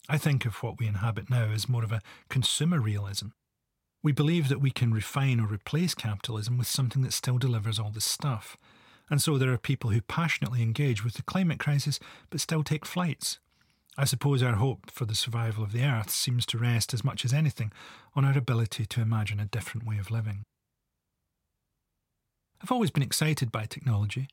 [0.08, 3.28] I think of what we inhabit now as more of a consumer realism.
[4.02, 7.90] We believe that we can refine or replace capitalism with something that still delivers all
[7.90, 8.56] the stuff.
[9.10, 11.98] And so there are people who passionately engage with the climate crisis
[12.30, 13.40] but still take flights.
[13.96, 17.24] I suppose our hope for the survival of the Earth seems to rest as much
[17.24, 17.72] as anything
[18.16, 20.42] on our ability to imagine a different way of living.
[22.60, 24.28] I've always been excited by technology.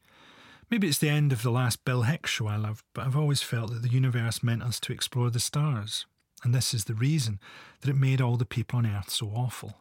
[0.72, 3.44] Maybe it's the end of the last Bill Hicks show I loved, but I've always
[3.44, 6.06] felt that the universe meant us to explore the stars,
[6.44, 7.40] and this is the reason
[7.82, 9.76] that it made all the people on Earth so awful.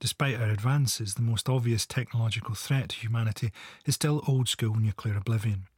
[0.00, 3.52] Despite our advances, the most obvious technological threat to humanity
[3.86, 5.68] is still old school nuclear oblivion.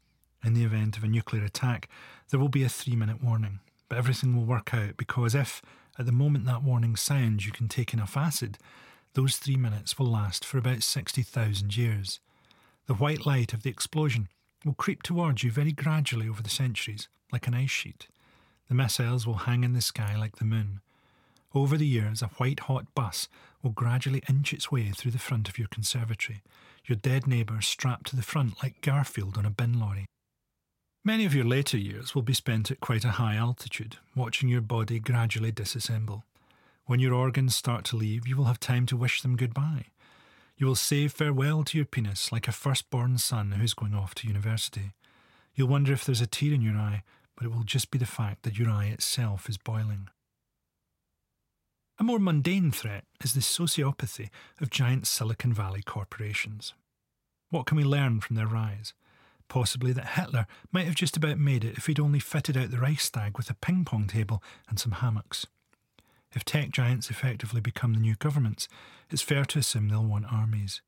[0.45, 1.88] In the event of a nuclear attack,
[2.30, 5.62] there will be a three minute warning, but everything will work out because if,
[5.99, 8.59] at the moment that warning sounds, you can take enough acid,
[9.14, 12.18] those three minutes will last for about 60,000 years.
[12.86, 14.28] The white light of the explosion
[14.64, 18.09] will creep towards you very gradually over the centuries, like an ice sheet.
[18.68, 20.80] The missiles will hang in the sky like the moon.
[21.55, 23.28] Over the years, a white hot bus
[23.62, 26.43] will gradually inch its way through the front of your conservatory,
[26.86, 30.07] your dead neighbour strapped to the front like Garfield on a bin lorry.
[31.05, 34.61] Many of your later years will be spent at quite a high altitude, watching your
[34.61, 36.22] body gradually disassemble.
[36.86, 39.86] When your organs start to leave, you will have time to wish them goodbye.
[40.57, 44.28] You will say farewell to your penis like a firstborn son who's going off to
[44.28, 44.92] university.
[45.57, 47.03] You'll wonder if there's a tear in your eye,
[47.34, 50.09] but it will just be the fact that your eye itself is boiling.
[51.98, 54.28] A more mundane threat is the sociopathy
[54.61, 56.74] of giant Silicon Valley corporations.
[57.50, 58.94] What can we learn from their rise?
[59.49, 62.78] Possibly that Hitler might have just about made it if he'd only fitted out the
[62.78, 65.47] Reichstag with a ping pong table and some hammocks.
[66.34, 68.68] If tech giants effectively become the new governments,
[69.11, 70.80] it's fair to assume they'll want armies.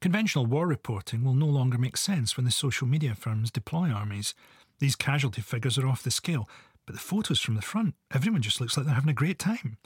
[0.00, 4.34] Conventional war reporting will no longer make sense when the social media firms deploy armies.
[4.78, 6.48] These casualty figures are off the scale,
[6.86, 9.78] but the photos from the front, everyone just looks like they're having a great time.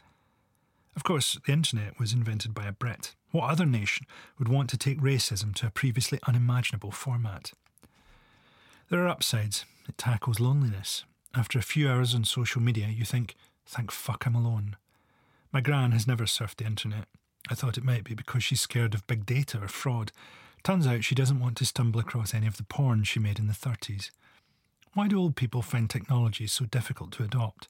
[0.97, 3.14] Of course, the internet was invented by a Brit.
[3.31, 4.07] What other nation
[4.39, 7.53] would want to take racism to a previously unimaginable format?
[8.91, 9.66] There are upsides.
[9.86, 11.05] It tackles loneliness.
[11.34, 13.34] After a few hours on social media, you think,
[13.66, 14.76] thank fuck I'm alone.
[15.53, 17.05] My gran has never surfed the internet.
[17.51, 20.11] I thought it might be because she's scared of big data or fraud.
[20.62, 23.47] Turns out she doesn't want to stumble across any of the porn she made in
[23.47, 24.11] the 30s.
[24.95, 27.68] Why do old people find technology so difficult to adopt?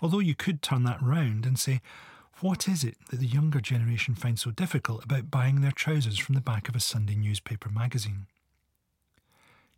[0.00, 1.80] Although you could turn that round and say,
[2.40, 6.34] what is it that the younger generation finds so difficult about buying their trousers from
[6.34, 8.26] the back of a Sunday newspaper magazine?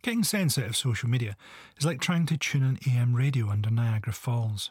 [0.05, 1.35] Getting sense out of social media
[1.79, 4.69] is like trying to tune an AM radio under Niagara Falls.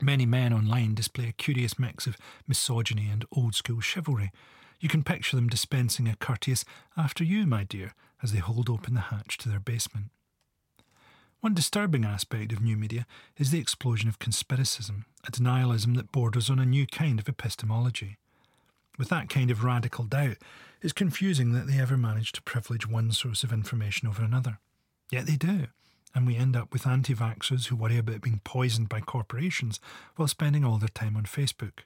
[0.00, 2.16] Many men online display a curious mix of
[2.46, 4.30] misogyny and old school chivalry.
[4.78, 6.64] You can picture them dispensing a courteous,
[6.96, 10.10] after you, my dear, as they hold open the hatch to their basement.
[11.40, 13.08] One disturbing aspect of new media
[13.38, 18.18] is the explosion of conspiracism, a denialism that borders on a new kind of epistemology.
[18.98, 20.38] With that kind of radical doubt,
[20.82, 24.58] it's confusing that they ever manage to privilege one source of information over another.
[25.10, 25.68] Yet they do,
[26.14, 29.78] and we end up with anti vaxxers who worry about being poisoned by corporations
[30.16, 31.80] while spending all their time on Facebook.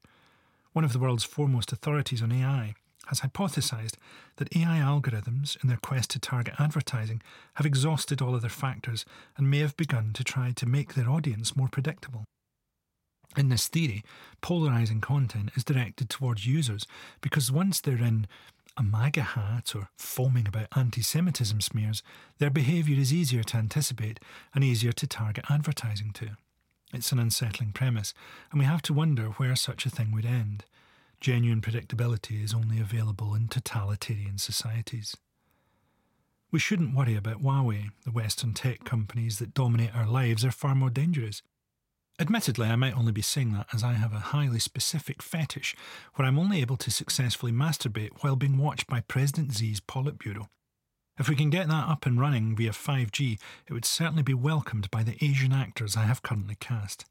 [0.73, 2.75] One of the world's foremost authorities on AI
[3.07, 3.97] has hypothesized
[4.37, 7.21] that AI algorithms, in their quest to target advertising,
[7.55, 9.05] have exhausted all other factors
[9.37, 12.25] and may have begun to try to make their audience more predictable.
[13.37, 14.05] In this theory,
[14.41, 16.87] polarizing content is directed towards users
[17.21, 18.27] because once they're in
[18.77, 22.03] a MAGA hat or foaming about anti Semitism smears,
[22.39, 24.21] their behaviour is easier to anticipate
[24.55, 26.31] and easier to target advertising to.
[26.93, 28.13] It's an unsettling premise,
[28.51, 30.65] and we have to wonder where such a thing would end.
[31.21, 35.17] Genuine predictability is only available in totalitarian societies.
[36.51, 37.91] We shouldn't worry about Huawei.
[38.05, 41.41] The Western tech companies that dominate our lives are far more dangerous.
[42.23, 45.75] Admittedly, I might only be saying that as I have a highly specific fetish
[46.15, 50.47] where I'm only able to successfully masturbate while being watched by President Xi's Politburo.
[51.19, 54.89] If we can get that up and running via 5G, it would certainly be welcomed
[54.93, 57.05] by the Asian actors I have currently cast.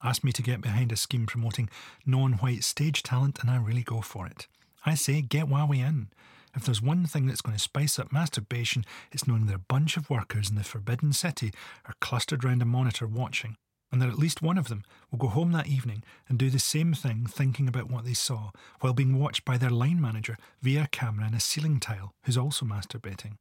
[0.00, 1.68] Ask me to get behind a scheme promoting
[2.06, 4.46] non white stage talent, and I really go for it.
[4.86, 6.10] I say, get Huawei in.
[6.54, 9.96] If there's one thing that's going to spice up masturbation, it's knowing that a bunch
[9.96, 11.50] of workers in the Forbidden City
[11.84, 13.56] are clustered round a monitor watching
[13.92, 16.58] and that at least one of them will go home that evening and do the
[16.58, 20.84] same thing thinking about what they saw while being watched by their line manager via
[20.84, 23.36] a camera in a ceiling tile who's also masturbating.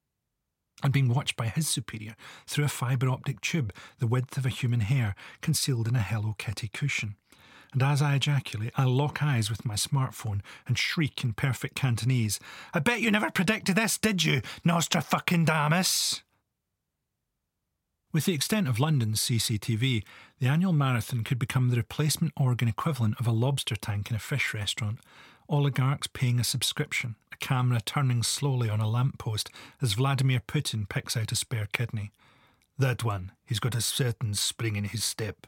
[0.84, 2.16] And being watched by his superior
[2.48, 6.36] through a fibre optic tube the width of a human hair concealed in a Hello
[6.38, 7.16] Kitty cushion.
[7.72, 12.40] And as I ejaculate, I lock eyes with my smartphone and shriek in perfect Cantonese,
[12.74, 16.22] I bet you never predicted this, did you, Nostra fucking Damus?
[18.14, 20.04] With the extent of London's CCTV,
[20.40, 24.20] the annual marathon could become the replacement organ equivalent of a lobster tank in a
[24.20, 25.00] fish restaurant.
[25.48, 29.50] Oligarchs paying a subscription, a camera turning slowly on a lamppost
[29.82, 32.12] as Vladimir Putin picks out a spare kidney.
[32.78, 35.48] That one, he's got a certain spring in his step.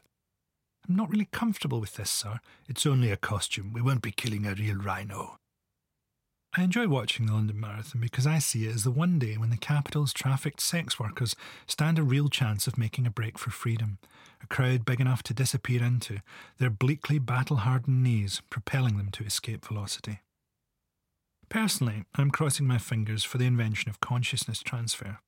[0.88, 2.40] I'm not really comfortable with this, sir.
[2.66, 3.72] It's only a costume.
[3.74, 5.36] We won't be killing a real rhino.
[6.56, 9.50] I enjoy watching the London Marathon because I see it as the one day when
[9.50, 11.34] the capital's trafficked sex workers
[11.66, 13.98] stand a real chance of making a break for freedom,
[14.40, 16.20] a crowd big enough to disappear into,
[16.58, 20.20] their bleakly battle hardened knees propelling them to escape velocity.
[21.48, 25.18] Personally, I'm crossing my fingers for the invention of consciousness transfer.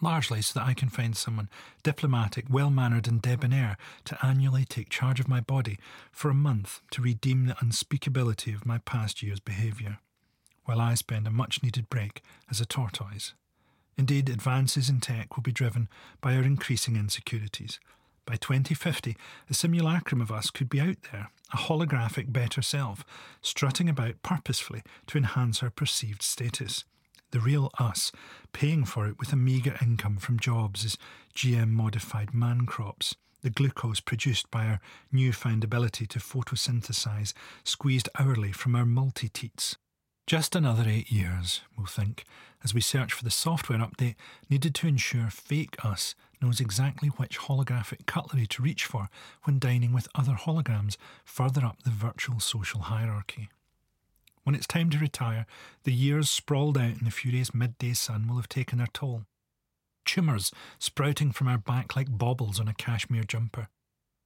[0.00, 1.48] Largely so that I can find someone
[1.82, 5.76] diplomatic, well mannered, and debonair to annually take charge of my body
[6.12, 9.98] for a month to redeem the unspeakability of my past year's behaviour
[10.64, 13.34] while I spend a much needed break as a tortoise.
[13.96, 15.88] Indeed, advances in tech will be driven
[16.20, 17.78] by our increasing insecurities.
[18.26, 19.16] By 2050,
[19.50, 23.04] a simulacrum of us could be out there, a holographic better self,
[23.42, 26.84] strutting about purposefully to enhance our perceived status.
[27.32, 28.12] The real us,
[28.52, 30.96] paying for it with a meagre income from jobs as
[31.34, 34.80] GM modified man crops, the glucose produced by our
[35.12, 39.76] newfound ability to photosynthesize, squeezed hourly from our multi teats.
[40.26, 42.24] Just another eight years, we'll think,
[42.64, 44.14] as we search for the software update
[44.48, 49.10] needed to ensure fake us knows exactly which holographic cutlery to reach for
[49.42, 50.96] when dining with other holograms
[51.26, 53.50] further up the virtual social hierarchy.
[54.44, 55.44] When it's time to retire,
[55.84, 59.26] the years sprawled out in the furious midday sun will have taken their toll.
[60.06, 63.68] Tumours sprouting from our back like baubles on a cashmere jumper.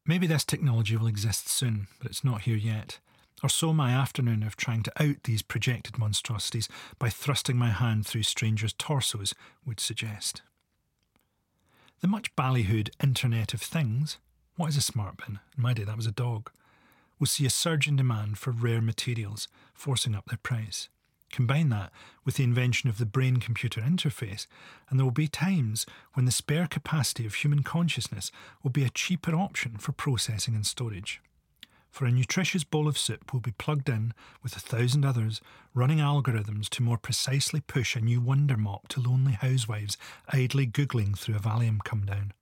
[0.07, 3.01] Maybe this technology will exist soon, but it's not here yet
[3.43, 6.69] or so my afternoon of trying to out these projected monstrosities
[6.99, 9.35] by thrusting my hand through strangers' torsos
[9.65, 10.43] would suggest.
[12.01, 14.19] The much ballyhooed Internet of Things,
[14.57, 15.39] what is a smart bin?
[15.57, 16.51] In my day, that was a dog,
[17.19, 20.89] will see a surge in demand for rare materials, forcing up their price.
[21.31, 21.93] Combine that
[22.25, 24.47] with the invention of the brain computer interface,
[24.89, 25.85] and there will be times
[26.15, 28.31] when the spare capacity of human consciousness
[28.63, 31.21] will be a cheaper option for processing and storage
[31.99, 35.41] for a nutritious bowl of soup will be plugged in with a thousand others,
[35.75, 39.97] running algorithms to more precisely push a new wonder mop to lonely housewives
[40.29, 42.33] idly googling through a Valium come down.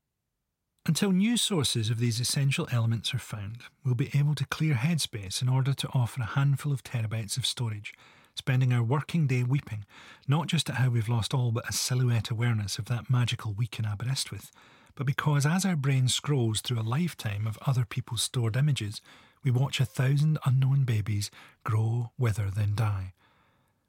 [0.85, 5.41] Until new sources of these essential elements are found, we'll be able to clear headspace
[5.41, 7.95] in order to offer a handful of terabytes of storage,
[8.35, 9.87] spending our working day weeping,
[10.29, 13.79] not just at how we've lost all but a silhouette awareness of that magical week
[13.79, 14.51] in Aberystwyth,
[14.97, 19.01] but because as our brain scrolls through a lifetime of other people's stored images,
[19.47, 21.31] we watch a thousand unknown babies
[21.63, 23.13] grow, wither, then die.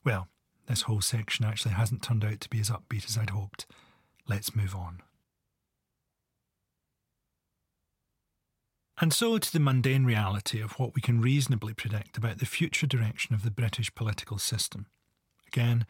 [0.05, 0.27] Well,
[0.67, 3.65] this whole section actually hasn't turned out to be as upbeat as I'd hoped.
[4.29, 5.01] Let's move on.
[9.01, 12.85] And so to the mundane reality of what we can reasonably predict about the future
[12.85, 14.85] direction of the British political system.
[15.47, 15.87] Again,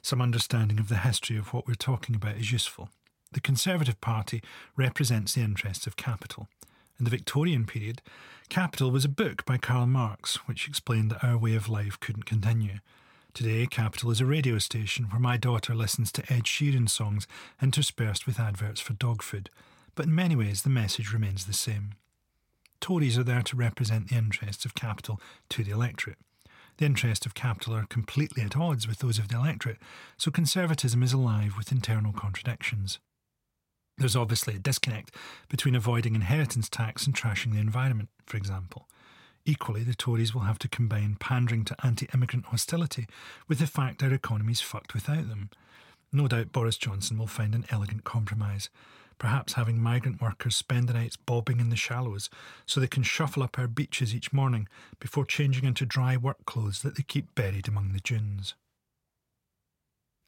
[0.00, 2.88] some understanding of the history of what we're talking about is useful.
[3.32, 4.42] The Conservative Party
[4.76, 6.48] represents the interests of capital.
[6.98, 8.02] In the Victorian period,
[8.48, 12.24] Capital was a book by Karl Marx which explained that our way of life couldn't
[12.24, 12.80] continue.
[13.34, 17.28] Today, Capital is a radio station where my daughter listens to Ed Sheeran songs
[17.62, 19.48] interspersed with adverts for dog food,
[19.94, 21.92] but in many ways the message remains the same.
[22.80, 25.20] Tories are there to represent the interests of capital
[25.50, 26.18] to the electorate.
[26.78, 29.78] The interests of capital are completely at odds with those of the electorate,
[30.16, 32.98] so conservatism is alive with internal contradictions.
[33.98, 35.14] There's obviously a disconnect
[35.48, 38.88] between avoiding inheritance tax and trashing the environment, for example.
[39.44, 43.06] Equally, the Tories will have to combine pandering to anti immigrant hostility
[43.48, 45.50] with the fact our economy's fucked without them.
[46.12, 48.70] No doubt Boris Johnson will find an elegant compromise
[49.18, 52.30] perhaps having migrant workers spend the nights bobbing in the shallows
[52.66, 54.68] so they can shuffle up our beaches each morning
[55.00, 58.54] before changing into dry work clothes that they keep buried among the dunes.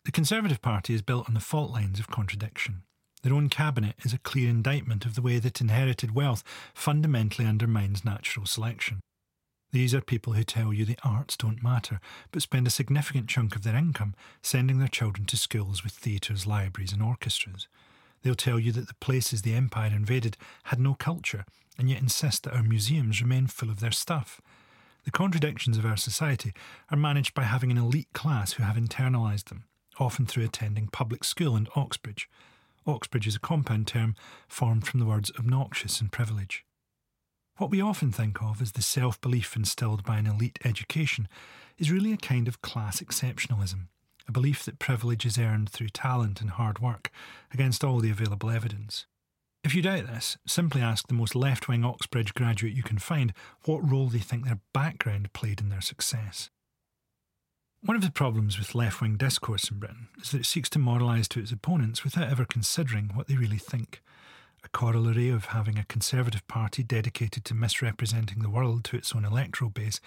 [0.05, 2.83] The Conservative Party is built on the fault lines of contradiction.
[3.23, 6.43] Their own cabinet is a clear indictment of the way that inherited wealth
[6.75, 9.01] fundamentally undermines natural selection.
[9.73, 12.01] These are people who tell you the arts don't matter,
[12.33, 16.47] but spend a significant chunk of their income sending their children to schools with theatres,
[16.47, 17.68] libraries, and orchestras.
[18.23, 21.45] They'll tell you that the places the Empire invaded had no culture,
[21.79, 24.41] and yet insist that our museums remain full of their stuff.
[25.05, 26.53] The contradictions of our society
[26.91, 29.64] are managed by having an elite class who have internalised them,
[29.99, 32.29] often through attending public school and Oxbridge.
[32.91, 34.14] Oxbridge is a compound term
[34.49, 36.64] formed from the words obnoxious and privilege.
[37.57, 41.28] What we often think of as the self belief instilled by an elite education
[41.78, 43.88] is really a kind of class exceptionalism
[44.30, 47.11] a belief that privilege is earned through talent and hard work,
[47.53, 49.07] against all the available evidence.
[49.64, 53.34] If you doubt this, simply ask the most left wing Oxbridge graduate you can find
[53.64, 56.49] what role they think their background played in their success.
[57.83, 60.78] One of the problems with left wing discourse in Britain is that it seeks to
[60.78, 64.03] moralise to its opponents without ever considering what they really think.
[64.62, 69.24] A corollary of having a Conservative Party dedicated to misrepresenting the world to its own
[69.24, 69.99] electoral base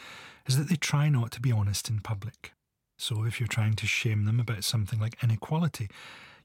[0.45, 2.53] is that they try not to be honest in public.
[2.99, 5.89] So, if you're trying to shame them about something like inequality,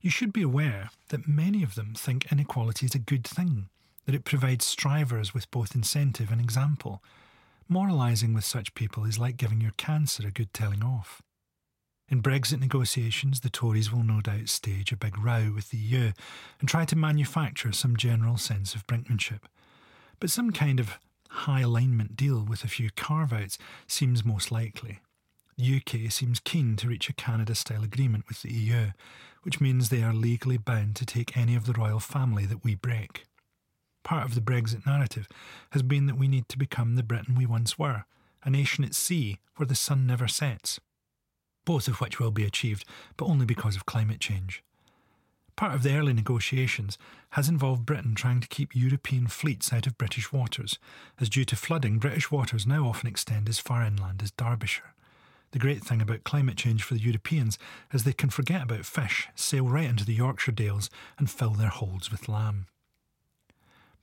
[0.01, 3.68] you should be aware that many of them think inequality is a good thing,
[4.07, 7.03] that it provides strivers with both incentive and example.
[7.71, 11.21] Moralising with such people is like giving your cancer a good telling off.
[12.09, 16.12] In Brexit negotiations, the Tories will no doubt stage a big row with the EU
[16.61, 19.41] and try to manufacture some general sense of brinkmanship.
[20.19, 20.99] But some kind of
[21.29, 25.01] high alignment deal with a few carve outs seems most likely.
[25.59, 28.93] The UK seems keen to reach a Canada style agreement with the EU,
[29.43, 32.75] which means they are legally bound to take any of the royal family that we
[32.77, 33.28] break.
[34.09, 35.28] Part of the Brexit narrative
[35.72, 38.06] has been that we need to become the Britain we once were,
[38.42, 40.80] a nation at sea where the sun never sets.
[41.66, 42.86] Both of which will be achieved,
[43.18, 44.64] but only because of climate change.
[45.56, 46.96] Part of the early negotiations
[47.32, 50.78] has involved Britain trying to keep European fleets out of British waters,
[51.20, 54.94] as due to flooding, British waters now often extend as far inland as Derbyshire.
[55.50, 57.59] The great thing about climate change for the Europeans
[57.92, 60.88] is they can forget about fish, sail right into the Yorkshire Dales,
[61.18, 62.68] and fill their holds with lamb.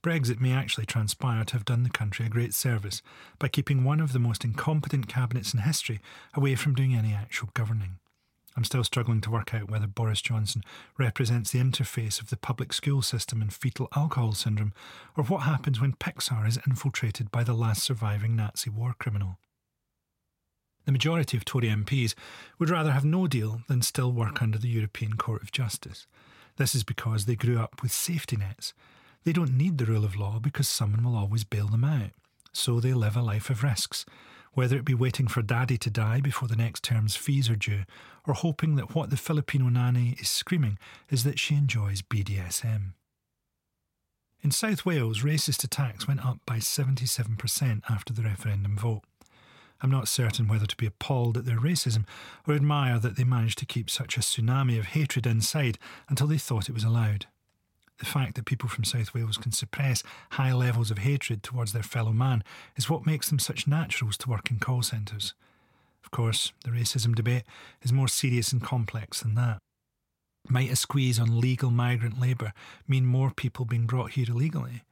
[0.06, 3.02] Brexit may actually transpire to have done the country a great service
[3.40, 6.00] by keeping one of the most incompetent cabinets in history
[6.32, 7.98] away from doing any actual governing.
[8.56, 10.62] I'm still struggling to work out whether Boris Johnson
[10.96, 14.72] represents the interface of the public school system and fetal alcohol syndrome,
[15.16, 19.40] or what happens when Pixar is infiltrated by the last surviving Nazi war criminal.
[20.84, 22.14] The majority of Tory MPs
[22.60, 26.06] would rather have no deal than still work under the European Court of Justice.
[26.58, 28.72] This is because they grew up with safety nets.
[29.26, 32.12] They don't need the rule of law because someone will always bail them out.
[32.52, 34.06] So they live a life of risks,
[34.52, 37.82] whether it be waiting for daddy to die before the next term's fees are due,
[38.24, 40.78] or hoping that what the Filipino nanny is screaming
[41.10, 42.92] is that she enjoys BDSM.
[44.42, 49.02] In South Wales, racist attacks went up by 77% after the referendum vote.
[49.82, 52.04] I'm not certain whether to be appalled at their racism
[52.46, 56.38] or admire that they managed to keep such a tsunami of hatred inside until they
[56.38, 57.26] thought it was allowed.
[57.98, 60.02] The fact that people from South Wales can suppress
[60.32, 62.44] high levels of hatred towards their fellow man
[62.76, 65.34] is what makes them such naturals to work in call centres.
[66.04, 67.44] Of course, the racism debate
[67.82, 69.58] is more serious and complex than that.
[70.48, 72.52] Might a squeeze on legal migrant labour
[72.86, 74.82] mean more people being brought here illegally?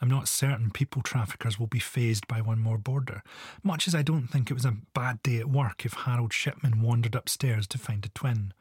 [0.00, 3.22] I'm not certain people traffickers will be fazed by one more border,
[3.62, 6.80] much as I don't think it was a bad day at work if Harold Shipman
[6.80, 8.54] wandered upstairs to find a twin.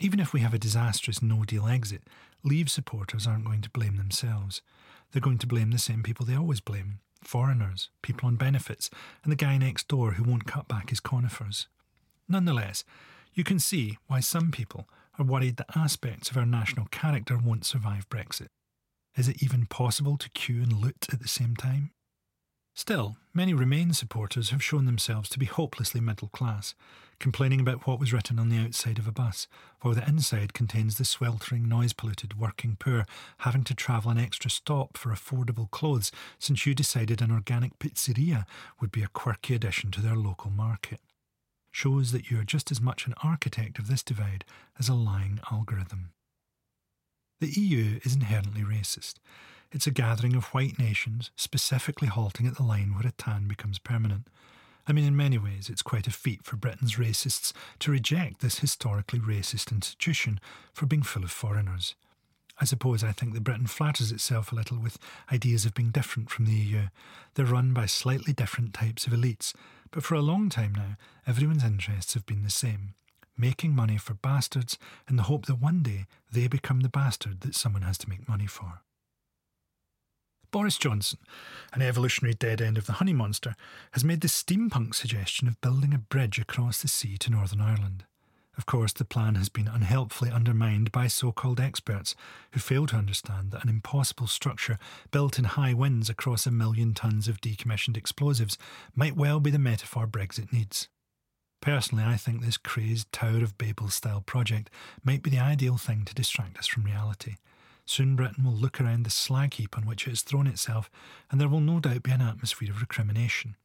[0.00, 2.02] Even if we have a disastrous no deal exit,
[2.46, 4.60] Leave supporters aren't going to blame themselves.
[5.10, 8.90] they're going to blame the same people they always blame foreigners, people on benefits,
[9.22, 11.68] and the guy next door who won't cut back his conifers.
[12.28, 12.84] Nonetheless,
[13.32, 14.86] you can see why some people
[15.18, 18.48] are worried that aspects of our national character won't survive Brexit.
[19.16, 21.92] Is it even possible to queue and loot at the same time?
[22.76, 26.74] Still, many Remain supporters have shown themselves to be hopelessly middle class,
[27.20, 29.46] complaining about what was written on the outside of a bus,
[29.82, 33.06] while the inside contains the sweltering, noise polluted working poor
[33.38, 36.10] having to travel an extra stop for affordable clothes
[36.40, 38.44] since you decided an organic pizzeria
[38.80, 40.98] would be a quirky addition to their local market.
[41.70, 44.44] Shows that you are just as much an architect of this divide
[44.80, 46.10] as a lying algorithm.
[47.40, 49.14] The EU is inherently racist.
[49.74, 53.80] It's a gathering of white nations, specifically halting at the line where a tan becomes
[53.80, 54.28] permanent.
[54.86, 58.60] I mean, in many ways, it's quite a feat for Britain's racists to reject this
[58.60, 60.38] historically racist institution
[60.72, 61.96] for being full of foreigners.
[62.60, 64.96] I suppose I think that Britain flatters itself a little with
[65.32, 66.82] ideas of being different from the EU.
[67.34, 69.54] They're run by slightly different types of elites,
[69.90, 70.96] but for a long time now,
[71.26, 72.94] everyone's interests have been the same
[73.36, 74.78] making money for bastards
[75.10, 78.28] in the hope that one day they become the bastard that someone has to make
[78.28, 78.82] money for.
[80.54, 81.18] Boris Johnson,
[81.72, 83.56] an evolutionary dead end of the honey monster,
[83.90, 88.04] has made the steampunk suggestion of building a bridge across the sea to Northern Ireland.
[88.56, 92.14] Of course, the plan has been unhelpfully undermined by so called experts
[92.52, 94.78] who fail to understand that an impossible structure
[95.10, 98.56] built in high winds across a million tons of decommissioned explosives
[98.94, 100.86] might well be the metaphor Brexit needs.
[101.60, 104.70] Personally, I think this crazed Tower of Babel style project
[105.02, 107.38] might be the ideal thing to distract us from reality.
[107.86, 110.90] Soon Britain will look around the slag heap on which it has thrown itself,
[111.30, 113.56] and there will no doubt be an atmosphere of recrimination.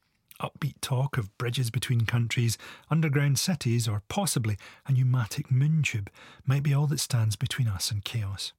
[0.42, 2.58] Upbeat talk of bridges between countries,
[2.90, 6.10] underground cities, or possibly a pneumatic moon tube
[6.46, 8.54] might be all that stands between us and chaos.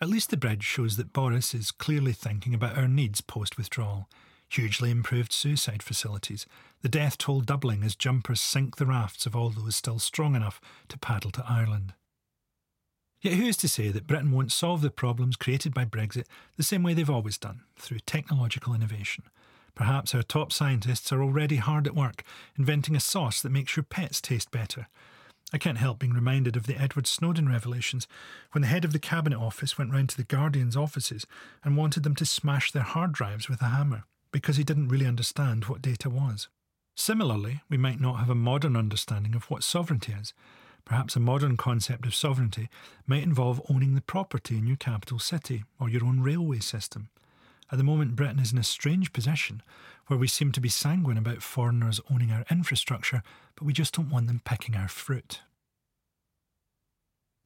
[0.00, 4.08] At least the bridge shows that Boris is clearly thinking about our needs post withdrawal.
[4.48, 6.46] Hugely improved suicide facilities,
[6.82, 10.60] the death toll doubling as jumpers sink the rafts of all those still strong enough
[10.88, 11.94] to paddle to Ireland.
[13.20, 16.24] Yet who is to say that Britain won't solve the problems created by Brexit
[16.56, 19.24] the same way they've always done, through technological innovation?
[19.74, 22.24] Perhaps our top scientists are already hard at work
[22.56, 24.88] inventing a sauce that makes your pets taste better.
[25.52, 28.06] I can't help being reminded of the Edward Snowden revelations
[28.52, 31.26] when the head of the Cabinet Office went round to the Guardian's offices
[31.64, 35.06] and wanted them to smash their hard drives with a hammer because he didn't really
[35.06, 36.48] understand what data was.
[36.96, 40.34] Similarly, we might not have a modern understanding of what sovereignty is.
[40.88, 42.70] Perhaps a modern concept of sovereignty
[43.06, 47.10] might involve owning the property in your capital city or your own railway system.
[47.70, 49.62] At the moment, Britain is in a strange position
[50.06, 53.22] where we seem to be sanguine about foreigners owning our infrastructure,
[53.54, 55.40] but we just don't want them picking our fruit.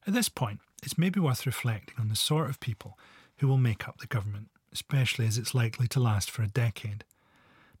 [0.07, 2.97] At this point, it's maybe worth reflecting on the sort of people
[3.39, 7.03] who will make up the government, especially as it's likely to last for a decade.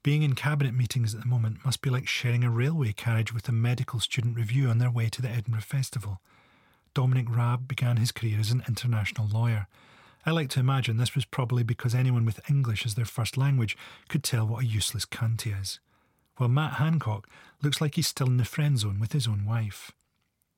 [0.03, 3.47] Being in cabinet meetings at the moment must be like sharing a railway carriage with
[3.47, 6.19] a medical student revue on their way to the Edinburgh Festival.
[6.93, 9.67] Dominic Raab began his career as an international lawyer.
[10.25, 13.77] I like to imagine this was probably because anyone with English as their first language
[14.09, 15.79] could tell what a useless cunt he is.
[16.35, 17.29] While Matt Hancock
[17.61, 19.91] looks like he's still in the friend zone with his own wife.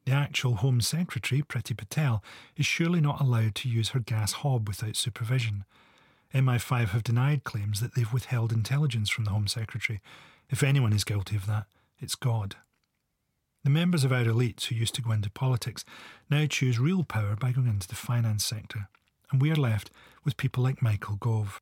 [0.05, 2.23] The actual Home Secretary, Priti Patel,
[2.57, 5.65] is surely not allowed to use her gas hob without supervision.
[6.35, 10.01] MI5 have denied claims that they've withheld intelligence from the Home Secretary.
[10.49, 11.65] If anyone is guilty of that,
[11.97, 12.57] it's God.
[13.63, 15.85] The members of our elites who used to go into politics
[16.29, 18.89] now choose real power by going into the finance sector,
[19.31, 19.91] and we are left
[20.25, 21.61] with people like Michael Gove.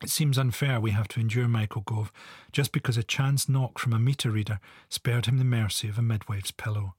[0.00, 2.12] It seems unfair we have to endure Michael Gove
[2.52, 4.60] just because a chance knock from a meter reader
[4.90, 6.94] spared him the mercy of a midwife's pillow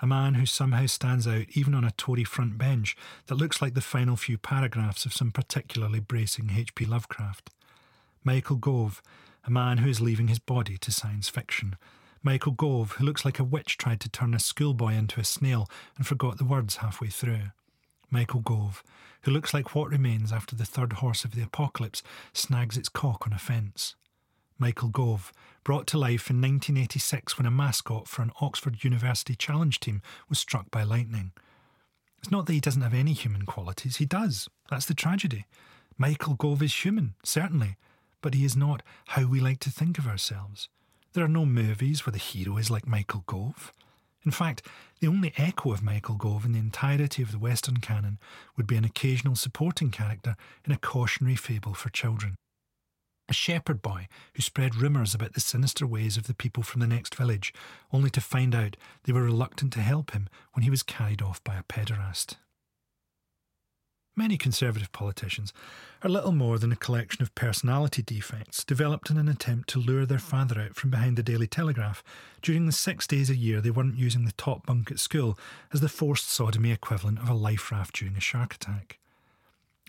[0.00, 2.96] a man who somehow stands out even on a Tory front bench
[3.26, 6.84] that looks like the final few paragraphs of some particularly bracing H.P.
[6.84, 7.50] Lovecraft.
[8.24, 9.02] Michael Gove,
[9.44, 11.76] a man who is leaving his body to science fiction.
[12.22, 15.68] Michael Gove, who looks like a witch tried to turn a schoolboy into a snail
[15.96, 17.50] and forgot the words halfway through.
[18.10, 18.82] Michael Gove,
[19.22, 22.02] who looks like what remains after the third horse of the apocalypse
[22.32, 23.94] snags its cock on a fence.
[24.58, 25.32] Michael Gove,
[25.68, 30.00] brought to life in 1986 when a mascot for an Oxford University challenge team
[30.30, 31.30] was struck by lightning.
[32.16, 34.48] It's not that he doesn't have any human qualities, he does.
[34.70, 35.44] That's the tragedy.
[35.98, 37.76] Michael Gove is human, certainly,
[38.22, 40.70] but he is not how we like to think of ourselves.
[41.12, 43.70] There are no movies where the hero is like Michael Gove.
[44.24, 44.62] In fact,
[45.00, 48.18] the only echo of Michael Gove in the entirety of the Western canon
[48.56, 50.34] would be an occasional supporting character
[50.64, 52.36] in a cautionary fable for children
[53.28, 56.86] a shepherd boy who spread rumours about the sinister ways of the people from the
[56.86, 57.52] next village,
[57.92, 61.42] only to find out they were reluctant to help him when he was carried off
[61.44, 62.36] by a pederast.
[64.18, 65.52] Many Conservative politicians
[66.02, 70.06] are little more than a collection of personality defects developed in an attempt to lure
[70.06, 72.02] their father out from behind the Daily Telegraph
[72.42, 75.38] during the six days a year they weren't using the top bunk at school
[75.72, 78.98] as the forced sodomy equivalent of a life raft during a shark attack.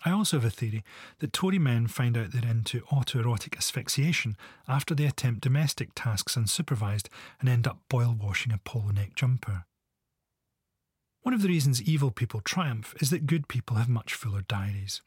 [0.05, 0.83] I also have a theory
[1.19, 7.07] that Tory men find out they're into autoerotic asphyxiation after they attempt domestic tasks unsupervised
[7.39, 9.65] and end up boil washing a polo neck jumper.
[11.21, 15.01] One of the reasons evil people triumph is that good people have much fuller diaries.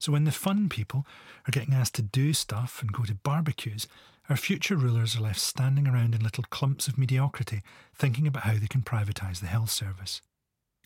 [0.00, 1.06] So when the fun people
[1.46, 3.86] are getting asked to do stuff and go to barbecues,
[4.30, 7.62] our future rulers are left standing around in little clumps of mediocrity,
[7.94, 10.20] thinking about how they can privatise the health service.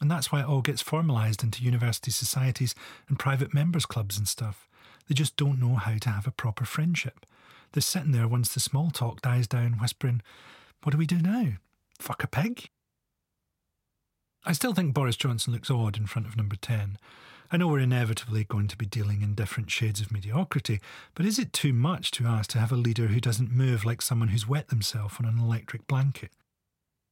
[0.03, 2.75] And that's why it all gets formalised into university societies
[3.09, 4.69] and private members' clubs and stuff.
[5.07, 7.25] They just don't know how to have a proper friendship.
[7.71, 10.21] They're sitting there once the small talk dies down, whispering,
[10.83, 11.53] What do we do now?
[12.01, 12.69] Fuck a pig?
[14.45, 16.99] I still think Boris Johnson looks odd in front of number 10.
[17.53, 20.81] I know we're inevitably going to be dealing in different shades of mediocrity,
[21.15, 24.03] but is it too much to ask to have a leader who doesn't move like
[24.03, 26.33] someone who's wet themselves on an electric blanket?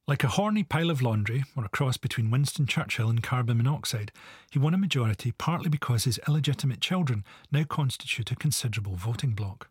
[0.07, 4.11] Like a horny pile of laundry, or a cross between Winston Churchill and carbon monoxide,
[4.49, 9.69] he won a majority partly because his illegitimate children now constitute a considerable voting bloc.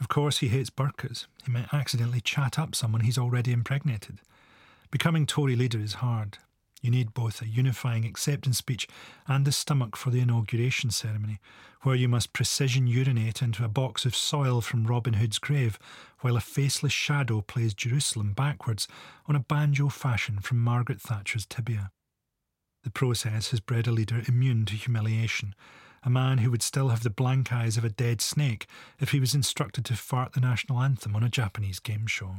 [0.00, 1.26] Of course, he hates burqas.
[1.44, 4.20] He might accidentally chat up someone he's already impregnated.
[4.90, 6.38] Becoming Tory leader is hard,
[6.86, 8.86] you need both a unifying acceptance speech
[9.26, 11.40] and a stomach for the inauguration ceremony,
[11.82, 15.80] where you must precision urinate into a box of soil from Robin Hood's grave,
[16.20, 18.86] while a faceless shadow plays Jerusalem backwards
[19.26, 21.90] on a banjo fashion from Margaret Thatcher's tibia.
[22.84, 25.56] The process has bred a leader immune to humiliation,
[26.04, 28.68] a man who would still have the blank eyes of a dead snake
[29.00, 32.36] if he was instructed to fart the national anthem on a Japanese game show.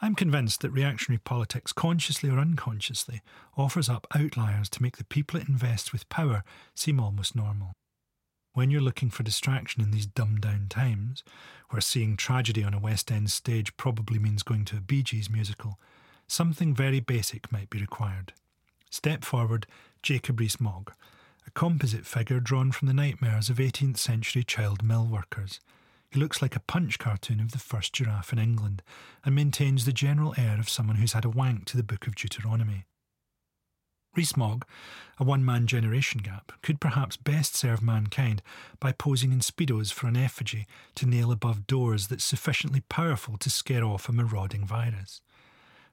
[0.00, 3.20] I'm convinced that reactionary politics, consciously or unconsciously,
[3.56, 6.44] offers up outliers to make the people it invests with power
[6.74, 7.72] seem almost normal.
[8.52, 11.24] When you're looking for distraction in these dumbed down times,
[11.70, 15.28] where seeing tragedy on a West End stage probably means going to a Bee Gees
[15.28, 15.78] musical,
[16.28, 18.32] something very basic might be required.
[18.90, 19.66] Step forward
[20.02, 20.92] Jacob Rees Mogg,
[21.46, 25.60] a composite figure drawn from the nightmares of 18th century child mill workers
[26.10, 28.82] he looks like a punch cartoon of the first giraffe in England
[29.24, 32.14] and maintains the general air of someone who's had a wank to the Book of
[32.14, 32.84] Deuteronomy.
[34.16, 34.64] Rees-Mogg,
[35.18, 38.42] a one-man generation gap, could perhaps best serve mankind
[38.80, 43.50] by posing in speedos for an effigy to nail above doors that's sufficiently powerful to
[43.50, 45.20] scare off a marauding virus.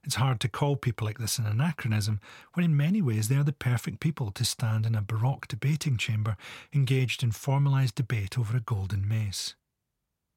[0.03, 2.19] It's hard to call people like this an anachronism
[2.53, 5.97] when in many ways they are the perfect people to stand in a baroque debating
[5.97, 6.37] chamber
[6.73, 9.55] engaged in formalised debate over a golden mace.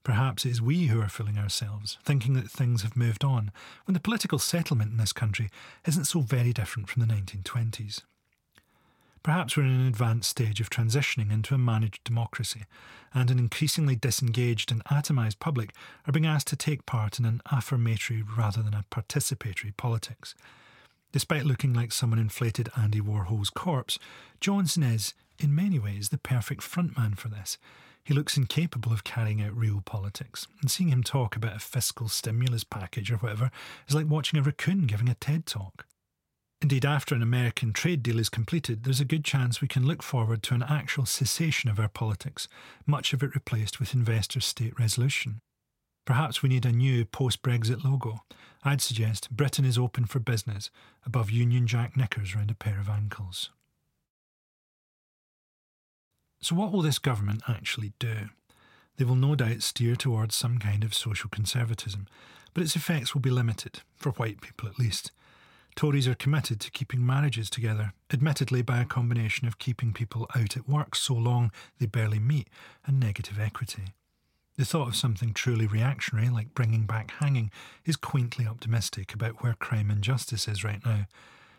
[0.08, 3.52] Perhaps it is we who are fooling ourselves, thinking that things have moved on,
[3.84, 5.50] when the political settlement in this country
[5.86, 8.00] isn't so very different from the 1920s.
[9.22, 12.62] Perhaps we're in an advanced stage of transitioning into a managed democracy,
[13.12, 15.74] and an increasingly disengaged and atomised public
[16.06, 20.34] are being asked to take part in an affirmatory rather than a participatory politics.
[21.12, 23.98] Despite looking like someone inflated Andy Warhol's corpse,
[24.40, 27.58] Johnson is, in many ways, the perfect frontman for this,
[28.08, 32.08] he looks incapable of carrying out real politics, and seeing him talk about a fiscal
[32.08, 33.50] stimulus package or whatever
[33.86, 35.84] is like watching a raccoon giving a TED talk.
[36.62, 40.02] Indeed, after an American trade deal is completed, there's a good chance we can look
[40.02, 42.48] forward to an actual cessation of our politics,
[42.86, 45.40] much of it replaced with investor state resolution.
[46.06, 48.24] Perhaps we need a new post Brexit logo.
[48.64, 50.70] I'd suggest Britain is open for business
[51.04, 53.50] above Union Jack knickers round a pair of ankles.
[56.40, 58.30] So, what will this government actually do?
[58.96, 62.06] They will no doubt steer towards some kind of social conservatism,
[62.54, 65.12] but its effects will be limited, for white people at least.
[65.76, 70.56] Tories are committed to keeping marriages together, admittedly by a combination of keeping people out
[70.56, 72.48] at work so long they barely meet
[72.84, 73.94] and negative equity.
[74.56, 77.52] The thought of something truly reactionary, like bringing back hanging,
[77.84, 81.06] is quaintly optimistic about where crime and justice is right now.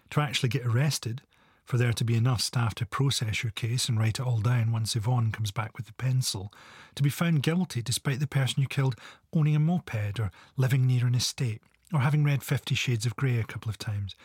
[0.10, 1.22] To actually get arrested,
[1.70, 4.72] for there to be enough staff to process your case and write it all down
[4.72, 6.52] once Yvonne comes back with the pencil,
[6.96, 8.96] to be found guilty despite the person you killed
[9.36, 11.62] owning a moped or living near an estate,
[11.94, 14.16] or having read Fifty Shades of Grey a couple of times,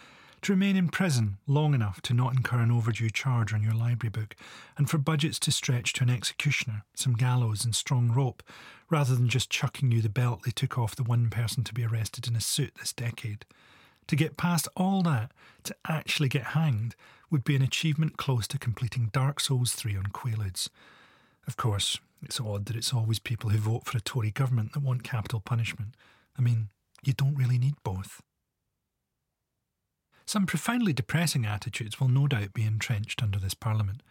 [0.40, 4.10] to remain in prison long enough to not incur an overdue charge on your library
[4.10, 4.34] book,
[4.78, 8.42] and for budgets to stretch to an executioner, some gallows and strong rope,
[8.88, 11.84] rather than just chucking you the belt they took off the one person to be
[11.84, 13.44] arrested in a suit this decade.
[14.08, 15.32] To get past all that,
[15.64, 16.94] to actually get hanged,
[17.30, 20.68] would be an achievement close to completing Dark Souls 3 on Quaaludes.
[21.46, 24.82] Of course, it's odd that it's always people who vote for a Tory government that
[24.82, 25.94] want capital punishment.
[26.38, 26.68] I mean,
[27.02, 28.20] you don't really need both.
[30.26, 34.02] Some profoundly depressing attitudes will no doubt be entrenched under this Parliament.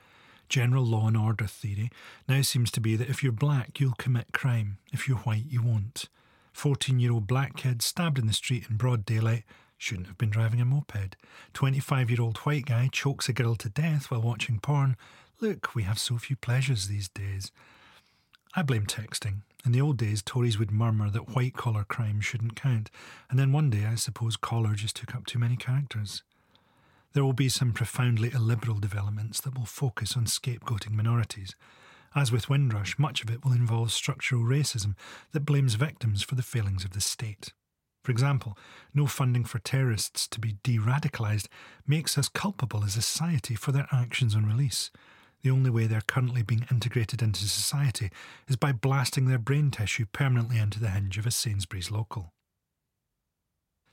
[0.49, 1.89] general law and order theory
[2.27, 4.77] now seems to be that if you're black, you'll commit crime.
[4.91, 6.09] If you're white, you won't.
[6.51, 9.43] 14 year old black kid stabbed in the street in broad daylight
[9.83, 11.17] shouldn't have been driving a moped.
[11.53, 14.95] 25 year old white guy chokes a girl to death while watching porn.
[15.41, 17.51] Look, we have so few pleasures these days.
[18.55, 19.41] I blame texting.
[19.65, 22.89] In the old days, Tories would murmur that white collar crime shouldn't count,
[23.29, 26.23] and then one day I suppose collar just took up too many characters.
[27.11, 31.55] There will be some profoundly illiberal developments that will focus on scapegoating minorities.
[32.15, 34.95] As with Windrush, much of it will involve structural racism
[35.33, 37.51] that blames victims for the failings of the state.
[38.03, 38.57] For example,
[38.93, 41.47] no funding for terrorists to be de radicalised
[41.87, 44.91] makes us culpable as a society for their actions on release.
[45.41, 48.11] The only way they're currently being integrated into society
[48.47, 52.33] is by blasting their brain tissue permanently into the hinge of a Sainsbury's local.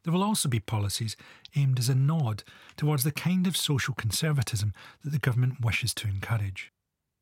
[0.02, 1.16] There will also be policies
[1.54, 2.42] aimed as a nod
[2.76, 4.72] towards the kind of social conservatism
[5.04, 6.72] that the government wishes to encourage.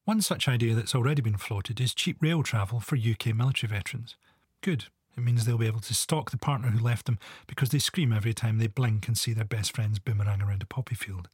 [0.05, 4.17] One such idea that's already been floated is cheap rail travel for UK military veterans.
[4.63, 4.87] Good.
[5.17, 8.13] It means they'll be able to stalk the partner who left them because they scream
[8.13, 11.29] every time they blink and see their best friends boomerang around a poppy field.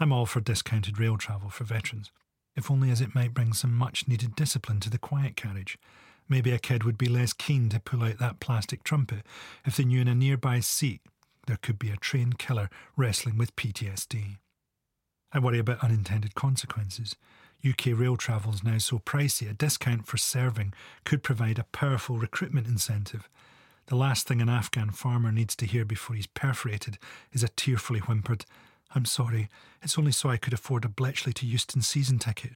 [0.00, 2.10] I'm all for discounted rail travel for veterans,
[2.56, 5.78] if only as it might bring some much needed discipline to the quiet carriage.
[6.28, 9.24] Maybe a kid would be less keen to pull out that plastic trumpet
[9.64, 11.00] if they knew in a nearby seat
[11.46, 14.36] there could be a trained killer wrestling with PTSD.
[15.32, 17.16] I worry about unintended consequences.
[17.66, 20.72] UK rail travel is now so pricey, a discount for serving
[21.04, 23.28] could provide a powerful recruitment incentive.
[23.86, 26.98] The last thing an Afghan farmer needs to hear before he's perforated
[27.32, 28.44] is a tearfully whimpered,
[28.94, 29.48] I'm sorry,
[29.82, 32.52] it's only so I could afford a Bletchley to Euston season ticket.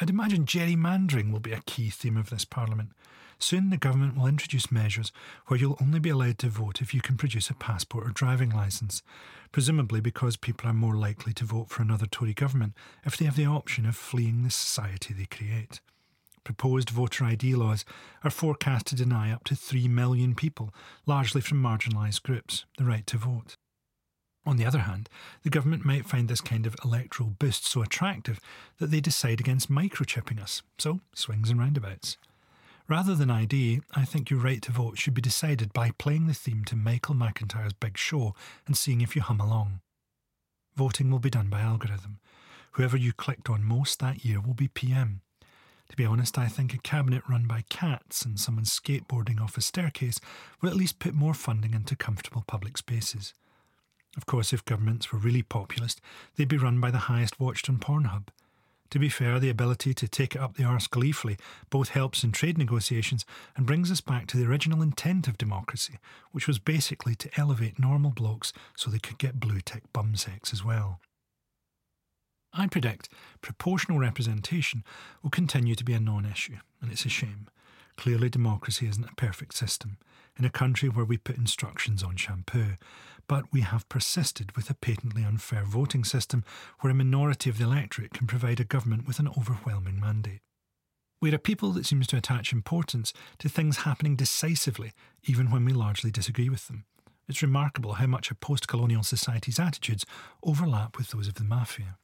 [0.00, 2.90] I'd imagine gerrymandering will be a key theme of this Parliament.
[3.44, 5.12] Soon the government will introduce measures
[5.48, 8.48] where you'll only be allowed to vote if you can produce a passport or driving
[8.48, 9.02] licence,
[9.52, 12.72] presumably because people are more likely to vote for another Tory government
[13.04, 15.82] if they have the option of fleeing the society they create.
[16.42, 17.84] Proposed voter ID laws
[18.22, 20.72] are forecast to deny up to 3 million people,
[21.04, 23.56] largely from marginalised groups, the right to vote.
[24.46, 25.10] On the other hand,
[25.42, 28.40] the government might find this kind of electoral boost so attractive
[28.78, 30.62] that they decide against microchipping us.
[30.78, 32.16] So, swings and roundabouts.
[32.86, 36.34] Rather than ID, I think your right to vote should be decided by playing the
[36.34, 38.34] theme to Michael McIntyre's Big Show
[38.66, 39.80] and seeing if you hum along.
[40.76, 42.18] Voting will be done by algorithm.
[42.72, 45.22] Whoever you clicked on most that year will be PM.
[45.88, 49.62] To be honest, I think a cabinet run by cats and someone skateboarding off a
[49.62, 50.20] staircase
[50.60, 53.32] will at least put more funding into comfortable public spaces.
[54.14, 56.02] Of course, if governments were really populist,
[56.36, 58.28] they'd be run by the highest watched on Pornhub.
[58.90, 61.36] To be fair, the ability to take it up the arse gleefully
[61.70, 63.24] both helps in trade negotiations
[63.56, 65.98] and brings us back to the original intent of democracy,
[66.32, 70.52] which was basically to elevate normal blokes so they could get blue tick bum sex
[70.52, 71.00] as well.
[72.52, 73.08] I predict
[73.40, 74.84] proportional representation
[75.22, 77.48] will continue to be a non issue, and it's a shame.
[77.96, 79.98] Clearly, democracy isn't a perfect system
[80.36, 82.76] in a country where we put instructions on shampoo,
[83.26, 86.44] but we have persisted with a patently unfair voting system
[86.80, 90.40] where a minority of the electorate can provide a government with an overwhelming mandate.
[91.20, 94.92] We're a people that seems to attach importance to things happening decisively,
[95.24, 96.84] even when we largely disagree with them.
[97.28, 100.04] It's remarkable how much a post colonial society's attitudes
[100.42, 101.96] overlap with those of the mafia.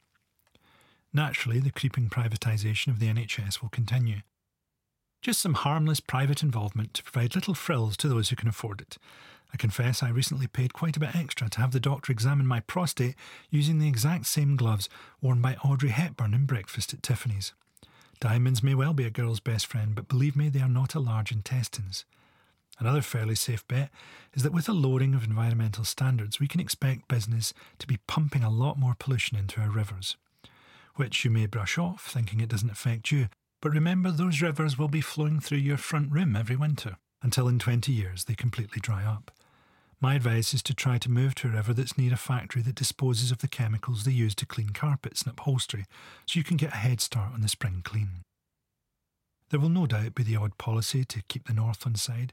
[1.13, 4.21] Naturally, the creeping privatisation of the NHS will continue.
[5.21, 8.97] Just some harmless private involvement to provide little frills to those who can afford it.
[9.53, 12.61] I confess I recently paid quite a bit extra to have the doctor examine my
[12.61, 13.17] prostate
[13.51, 14.89] using the exact same gloves
[15.21, 17.53] worn by Audrey Hepburn in Breakfast at Tiffany's.
[18.21, 21.01] Diamonds may well be a girl's best friend, but believe me, they are not a
[21.01, 22.05] large intestines.
[22.79, 23.91] Another fairly safe bet
[24.35, 28.43] is that with a lowering of environmental standards, we can expect business to be pumping
[28.43, 30.17] a lot more pollution into our rivers,
[30.97, 33.29] which you may brush off thinking it doesn't affect you,
[33.61, 37.59] but remember, those rivers will be flowing through your front room every winter until in
[37.59, 39.31] 20 years they completely dry up.
[40.03, 42.75] My advice is to try to move to a river that's near a factory that
[42.75, 45.85] disposes of the chemicals they use to clean carpets and upholstery
[46.27, 48.23] so you can get a head start on the spring clean.
[49.51, 52.33] There will no doubt be the odd policy to keep the north on side,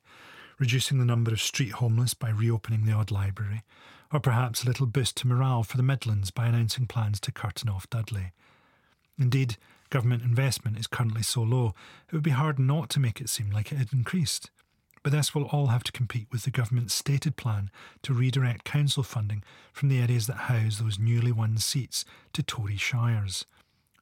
[0.60, 3.64] reducing the number of street homeless by reopening the odd library,
[4.14, 7.68] or perhaps a little boost to morale for the Midlands by announcing plans to curtain
[7.68, 8.32] off Dudley.
[9.20, 9.58] Indeed,
[9.90, 11.74] Government investment is currently so low,
[12.08, 14.52] it would be hard not to make it seem like it had increased.
[15.08, 17.72] But this will all have to compete with the government's stated plan
[18.02, 22.04] to redirect council funding from the areas that house those newly won seats
[22.34, 23.46] to Tory shires.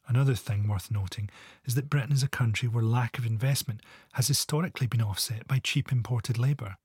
[0.07, 1.29] Another thing worth noting
[1.63, 3.81] is that Britain is a country where lack of investment
[4.13, 6.75] has historically been offset by cheap imported labour.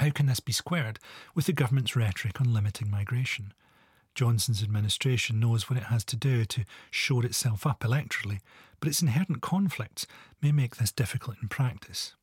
[0.00, 0.98] How can this be squared
[1.34, 3.52] with the government's rhetoric on limiting migration?
[4.14, 8.40] Johnson's administration knows what it has to do to shore itself up electorally,
[8.80, 10.06] but its inherent conflicts
[10.40, 12.14] may make this difficult in practice.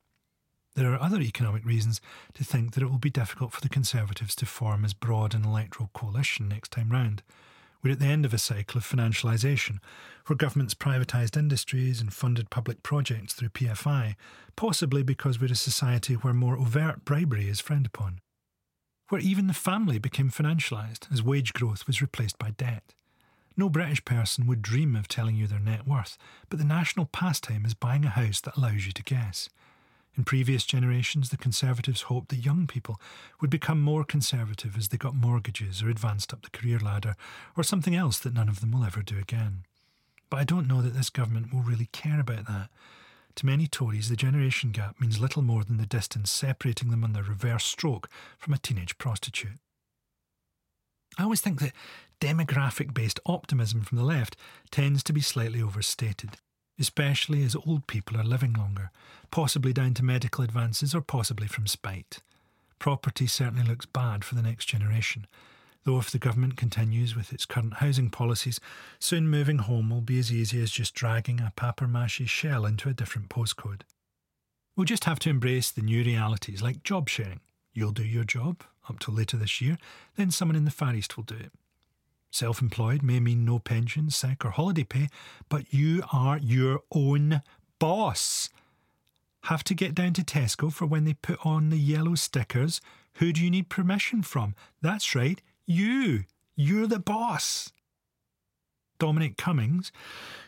[0.75, 2.01] There are other economic reasons
[2.33, 5.45] to think that it will be difficult for the Conservatives to form as broad an
[5.45, 7.21] electoral coalition next time round.
[7.83, 9.79] We're at the end of a cycle of financialisation,
[10.25, 14.15] where governments privatised industries and funded public projects through PFI,
[14.55, 18.19] possibly because we're a society where more overt bribery is frowned upon.
[19.09, 22.95] Where even the family became financialised as wage growth was replaced by debt.
[23.55, 26.17] No British person would dream of telling you their net worth,
[26.49, 29.49] but the national pastime is buying a house that allows you to guess.
[30.15, 33.02] In previous generations, the Conservatives hoped that young people
[33.41, 37.15] would become more conservative as they got mortgages or advanced up the career ladder,
[37.57, 39.64] or something else that none of them will ever do again.
[40.30, 42.69] But I don't know that this government will really care about that.
[43.38, 47.14] To many Tories, the generation gap means little more than the distance separating them on
[47.14, 48.07] their reverse stroke
[48.38, 49.57] from a teenage prostitute.
[51.18, 51.73] I always think that
[52.22, 54.35] demographic based optimism from the left
[54.69, 56.38] tends to be slightly overstated
[56.79, 58.91] especially as old people are living longer,
[59.31, 62.19] possibly down to medical advances or possibly from spite.
[62.79, 65.27] Property certainly looks bad for the next generation,
[65.83, 68.59] though if the government continues with its current housing policies,
[68.99, 72.89] soon moving home will be as easy as just dragging a papier mâché shell into
[72.89, 73.81] a different postcode.
[74.75, 77.41] We'll just have to embrace the new realities like job sharing.
[77.73, 79.77] You'll do your job up till later this year,
[80.15, 81.51] then someone in the Far East will do it.
[82.34, 85.07] Self employed may mean no pension, sick, or holiday pay,
[85.49, 87.43] but you are your own
[87.77, 88.49] boss.
[89.43, 92.81] Have to get down to Tesco for when they put on the yellow stickers.
[93.18, 94.55] Who do you need permission from?
[94.81, 96.23] That's right, you.
[96.55, 97.72] You're the boss.
[98.97, 99.91] Dominic Cummings,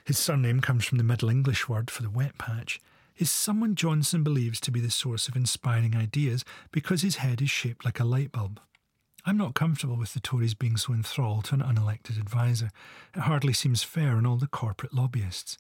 [0.06, 2.80] his surname comes from the Middle English word for the wet patch,
[3.18, 7.52] is someone Johnson believes to be the source of inspiring ideas because his head is
[7.52, 8.60] shaped like a light bulb.
[9.28, 12.70] I'm not comfortable with the Tories being so enthralled to an unelected adviser.
[13.16, 15.58] It hardly seems fair on all the corporate lobbyists.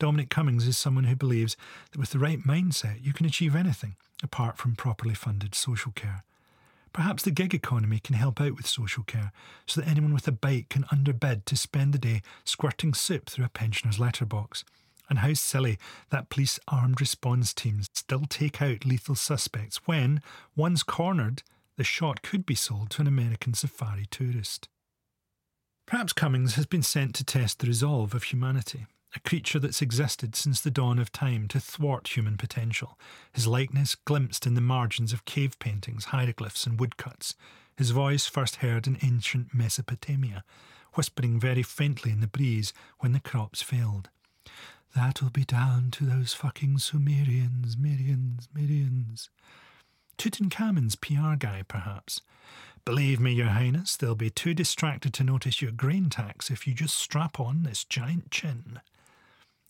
[0.00, 1.56] Dominic Cummings is someone who believes
[1.92, 6.24] that with the right mindset you can achieve anything, apart from properly funded social care.
[6.92, 9.30] Perhaps the gig economy can help out with social care,
[9.66, 13.44] so that anyone with a bike can underbid to spend the day squirting soup through
[13.44, 14.64] a pensioner's letterbox.
[15.08, 15.78] And how silly
[16.10, 20.20] that police armed response teams still take out lethal suspects when,
[20.56, 21.44] once cornered,
[21.76, 24.68] the shot could be sold to an American safari tourist.
[25.86, 30.34] Perhaps Cummings has been sent to test the resolve of humanity, a creature that's existed
[30.34, 32.98] since the dawn of time to thwart human potential,
[33.32, 37.34] his likeness glimpsed in the margins of cave paintings, hieroglyphs, and woodcuts,
[37.76, 40.42] his voice first heard in ancient Mesopotamia,
[40.94, 44.08] whispering very faintly in the breeze when the crops failed.
[44.94, 49.28] That'll be down to those fucking Sumerians, millions, millions.
[50.18, 52.20] Tutankhamun's PR guy, perhaps.
[52.84, 56.74] Believe me, Your Highness, they'll be too distracted to notice your grain tax if you
[56.74, 58.80] just strap on this giant chin.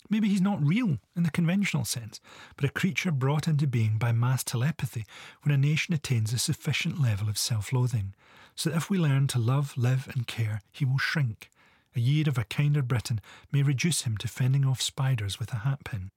[0.09, 2.21] Maybe he's not real in the conventional sense,
[2.57, 5.05] but a creature brought into being by mass telepathy
[5.43, 8.15] when a nation attains a sufficient level of self loathing,
[8.55, 11.51] so that if we learn to love, live, and care, he will shrink.
[11.97, 13.21] A year of a kinder Britain
[13.51, 16.11] may reduce him to fending off spiders with a hatpin.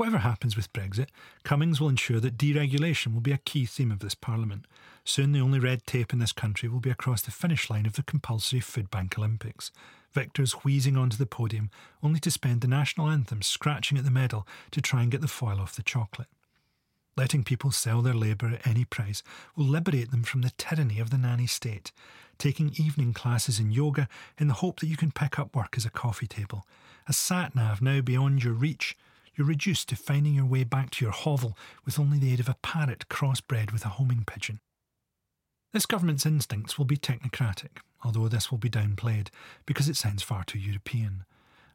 [0.00, 1.08] Whatever happens with Brexit,
[1.44, 4.64] Cummings will ensure that deregulation will be a key theme of this Parliament.
[5.04, 7.96] Soon, the only red tape in this country will be across the finish line of
[7.96, 9.70] the compulsory Food Bank Olympics.
[10.14, 11.68] Victors wheezing onto the podium,
[12.02, 15.28] only to spend the national anthem scratching at the medal to try and get the
[15.28, 16.28] foil off the chocolate.
[17.14, 19.22] Letting people sell their labour at any price
[19.54, 21.92] will liberate them from the tyranny of the nanny state.
[22.38, 24.08] Taking evening classes in yoga
[24.38, 26.64] in the hope that you can pick up work as a coffee table.
[27.06, 28.96] A sat nav now beyond your reach
[29.34, 32.48] you're reduced to finding your way back to your hovel with only the aid of
[32.48, 34.60] a parrot crossbred with a homing pigeon.
[35.72, 39.28] This government's instincts will be technocratic, although this will be downplayed
[39.66, 41.24] because it sounds far too European.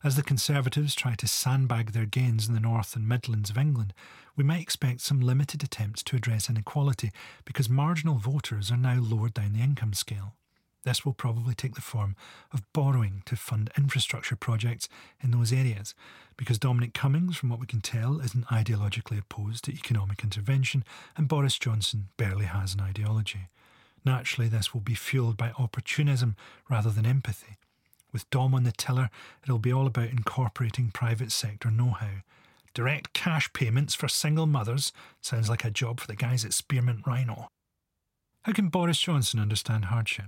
[0.04, 3.94] As the Conservatives try to sandbag their gains in the North and Midlands of England,
[4.36, 7.12] we might expect some limited attempts to address inequality
[7.46, 10.36] because marginal voters are now lower down the income scale.
[10.86, 12.16] This will probably take the form
[12.54, 14.88] of borrowing to fund infrastructure projects
[15.20, 15.96] in those areas,
[16.38, 20.84] because Dominic Cummings, from what we can tell, isn't ideologically opposed to economic intervention,
[21.18, 23.50] and Boris Johnson barely has an ideology.
[24.06, 26.36] Naturally, this will be fueled by opportunism
[26.70, 27.58] rather than empathy.
[28.14, 29.10] With Dom on the tiller,
[29.44, 32.22] it'll be all about incorporating private sector know how.
[32.76, 37.08] Direct cash payments for single mothers sounds like a job for the guys at Spearmint
[37.08, 37.48] Rhino.
[38.44, 40.26] How can Boris Johnson understand hardship?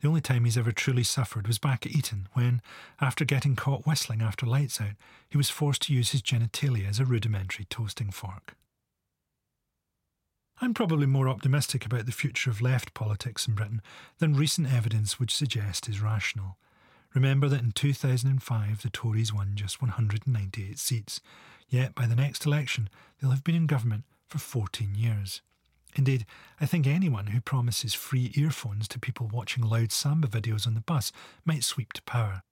[0.00, 2.60] The only time he's ever truly suffered was back at Eton, when,
[3.00, 4.94] after getting caught whistling after lights out,
[5.28, 8.56] he was forced to use his genitalia as a rudimentary toasting fork.
[10.60, 13.82] I'm probably more optimistic about the future of left politics in Britain
[14.18, 16.56] than recent evidence would suggest is rational.
[17.14, 21.20] Remember that in 2005 the Tories won just 198 seats,
[21.68, 22.88] yet by the next election
[23.20, 25.42] they'll have been in government for 14 years.
[25.96, 26.26] Indeed,
[26.60, 30.82] I think anyone who promises free earphones to people watching loud samba videos on the
[30.82, 31.10] bus
[31.44, 32.42] might sweep to power.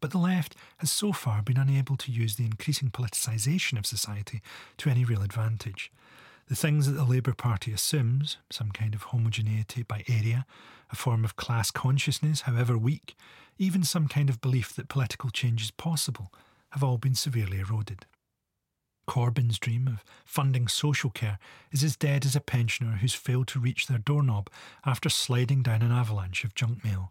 [0.00, 4.40] But the left has so far been unable to use the increasing politicisation of society
[4.76, 5.90] to any real advantage.
[6.46, 10.46] The things that the Labour Party assumes, some kind of homogeneity by area,
[10.90, 13.16] a form of class consciousness, however weak,
[13.58, 16.32] even some kind of belief that political change is possible,
[16.70, 18.06] have all been severely eroded.
[19.08, 21.38] Corbyn's dream of funding social care
[21.72, 24.50] is as dead as a pensioner who's failed to reach their doorknob
[24.84, 27.10] after sliding down an avalanche of junk mail.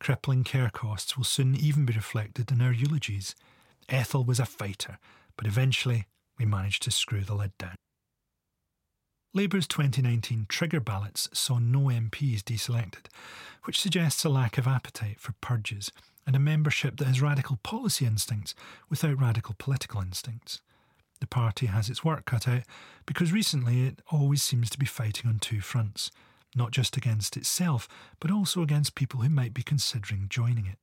[0.00, 3.34] Crippling care costs will soon even be reflected in our eulogies.
[3.88, 4.98] Ethel was a fighter,
[5.36, 6.06] but eventually
[6.38, 7.76] we managed to screw the lid down.
[9.32, 13.06] Labour's 2019 trigger ballots saw no MPs deselected,
[13.64, 15.92] which suggests a lack of appetite for purges
[16.26, 18.54] and a membership that has radical policy instincts
[18.88, 20.60] without radical political instincts.
[21.20, 22.62] The party has its work cut out
[23.06, 26.10] because recently it always seems to be fighting on two fronts,
[26.54, 27.88] not just against itself,
[28.20, 30.78] but also against people who might be considering joining it.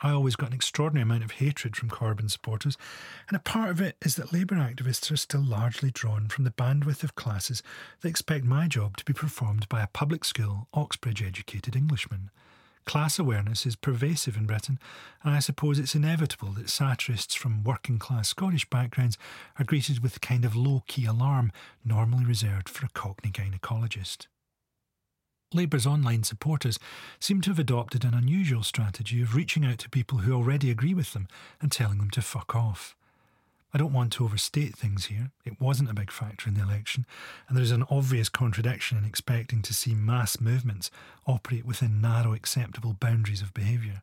[0.00, 2.78] I always got an extraordinary amount of hatred from Corbyn supporters,
[3.26, 6.52] and a part of it is that Labour activists are still largely drawn from the
[6.52, 7.64] bandwidth of classes
[8.00, 12.30] that expect my job to be performed by a public school, Oxbridge educated Englishman.
[12.88, 14.78] Class awareness is pervasive in Britain,
[15.22, 19.18] and I suppose it's inevitable that satirists from working class Scottish backgrounds
[19.58, 21.52] are greeted with the kind of low key alarm
[21.84, 24.26] normally reserved for a Cockney gynaecologist.
[25.52, 26.78] Labour's online supporters
[27.20, 30.94] seem to have adopted an unusual strategy of reaching out to people who already agree
[30.94, 31.28] with them
[31.60, 32.96] and telling them to fuck off.
[33.72, 35.30] I don't want to overstate things here.
[35.44, 37.04] It wasn't a big factor in the election,
[37.46, 40.90] and there is an obvious contradiction in expecting to see mass movements
[41.26, 44.02] operate within narrow acceptable boundaries of behaviour.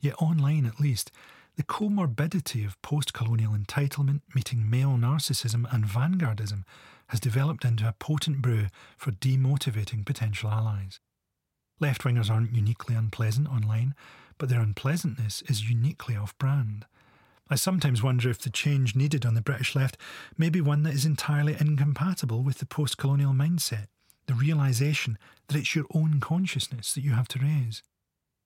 [0.00, 1.10] Yet, online at least,
[1.56, 6.64] the comorbidity of post colonial entitlement meeting male narcissism and vanguardism
[7.08, 8.66] has developed into a potent brew
[8.96, 10.98] for demotivating potential allies.
[11.78, 13.94] Left wingers aren't uniquely unpleasant online,
[14.38, 16.86] but their unpleasantness is uniquely off brand.
[17.50, 19.98] I sometimes wonder if the change needed on the British left
[20.38, 23.88] may be one that is entirely incompatible with the post colonial mindset,
[24.26, 25.18] the realisation
[25.48, 27.82] that it's your own consciousness that you have to raise.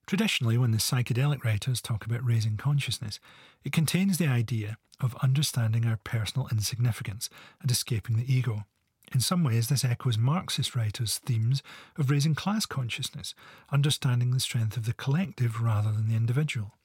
[0.07, 3.21] Traditionally, when the psychedelic writers talk about raising consciousness,
[3.63, 7.31] it contains the idea of understanding our personal insignificance
[7.61, 8.65] and escaping the ego.
[9.13, 11.63] In some ways, this echoes Marxist writers' themes
[11.97, 13.35] of raising class consciousness,
[13.71, 16.78] understanding the strength of the collective rather than the individual.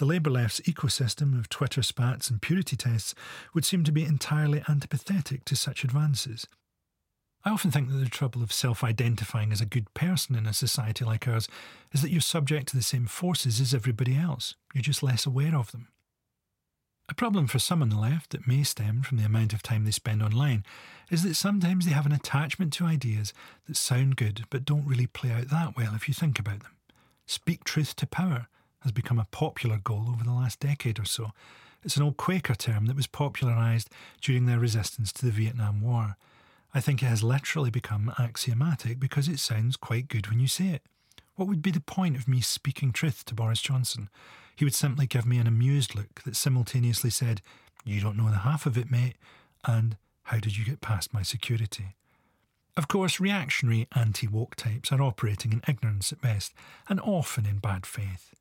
[0.00, 3.14] The Labour left's ecosystem of Twitter spats and purity tests
[3.52, 6.46] would seem to be entirely antipathetic to such advances.
[7.44, 10.54] I often think that the trouble of self identifying as a good person in a
[10.54, 11.48] society like ours
[11.92, 15.54] is that you're subject to the same forces as everybody else, you're just less aware
[15.54, 15.88] of them.
[17.10, 19.84] A problem for some on the left that may stem from the amount of time
[19.84, 20.64] they spend online
[21.10, 23.34] is that sometimes they have an attachment to ideas
[23.66, 26.74] that sound good but don't really play out that well if you think about them.
[27.26, 28.46] Speak truth to power
[28.80, 31.32] has become a popular goal over the last decade or so.
[31.82, 33.88] It's an old Quaker term that was popularised
[34.20, 36.16] during their resistance to the Vietnam War.
[36.74, 40.68] I think it has literally become axiomatic because it sounds quite good when you say
[40.68, 40.82] it.
[41.36, 44.08] What would be the point of me speaking truth to Boris Johnson?
[44.54, 47.40] He would simply give me an amused look that simultaneously said,
[47.84, 49.16] You don't know the half of it, mate,
[49.64, 51.96] and How did you get past my security?
[52.76, 56.52] Of course, reactionary anti woke types are operating in ignorance at best,
[56.88, 58.34] and often in bad faith.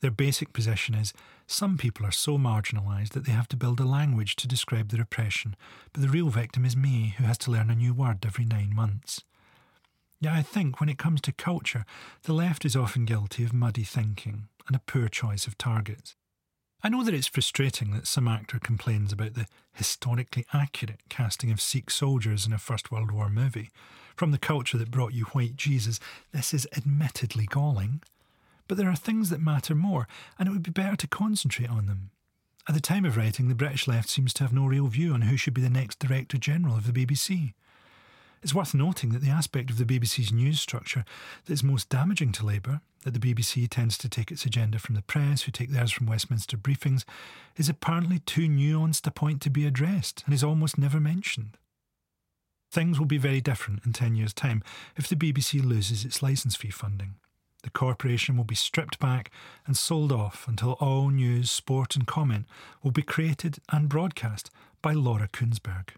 [0.00, 1.12] Their basic position is
[1.46, 5.02] some people are so marginalised that they have to build a language to describe their
[5.02, 5.56] oppression,
[5.92, 8.74] but the real victim is me, who has to learn a new word every nine
[8.74, 9.22] months.
[10.20, 11.84] Yeah, I think when it comes to culture,
[12.22, 16.16] the left is often guilty of muddy thinking and a poor choice of targets.
[16.82, 21.60] I know that it's frustrating that some actor complains about the historically accurate casting of
[21.60, 23.70] Sikh soldiers in a First World War movie.
[24.14, 25.98] From the culture that brought you White Jesus,
[26.32, 28.02] this is admittedly galling.
[28.68, 30.06] But there are things that matter more,
[30.38, 32.10] and it would be better to concentrate on them.
[32.68, 35.22] At the time of writing, the British left seems to have no real view on
[35.22, 37.54] who should be the next Director General of the BBC.
[38.42, 41.04] It's worth noting that the aspect of the BBC's news structure
[41.46, 44.94] that is most damaging to Labour, that the BBC tends to take its agenda from
[44.94, 47.04] the press, who take theirs from Westminster briefings,
[47.56, 51.56] is apparently too nuanced a point to be addressed and is almost never mentioned.
[52.70, 54.62] Things will be very different in 10 years' time
[54.94, 57.14] if the BBC loses its licence fee funding.
[57.62, 59.30] The corporation will be stripped back
[59.66, 62.46] and sold off until all news, sport, and comment
[62.82, 65.90] will be created and broadcast by Laura Kuenssberg.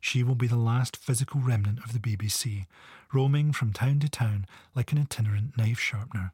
[0.00, 2.66] She will be the last physical remnant of the BBC,
[3.12, 6.32] roaming from town to town like an itinerant knife sharpener.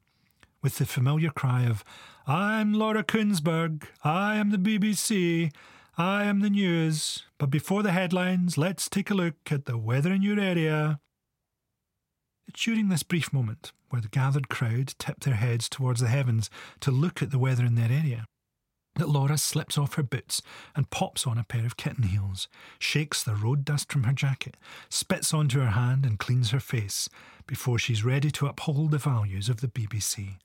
[0.62, 1.84] With the familiar cry of,
[2.26, 5.52] I'm Laura Kuenssberg, I am the BBC,
[5.96, 10.12] I am the news, but before the headlines, let's take a look at the weather
[10.12, 11.00] in your area.
[12.52, 16.50] During this brief moment, where the gathered crowd tip their heads towards the heavens
[16.80, 18.24] to look at the weather in their area,
[18.96, 20.42] that Laura slips off her boots
[20.74, 22.48] and pops on a pair of kitten heels,
[22.78, 24.56] shakes the road dust from her jacket,
[24.88, 27.08] spits onto her hand, and cleans her face
[27.46, 30.36] before she's ready to uphold the values of the BBC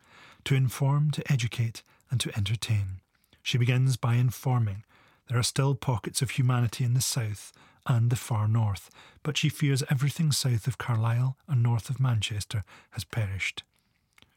[0.45, 2.99] to inform, to educate, and to entertain.
[3.41, 4.83] She begins by informing.
[5.27, 7.53] There are still pockets of humanity in the south
[7.85, 8.89] and the far north,
[9.23, 13.63] but she fears everything south of Carlisle and north of Manchester has perished.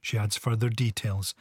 [0.00, 1.34] She adds further details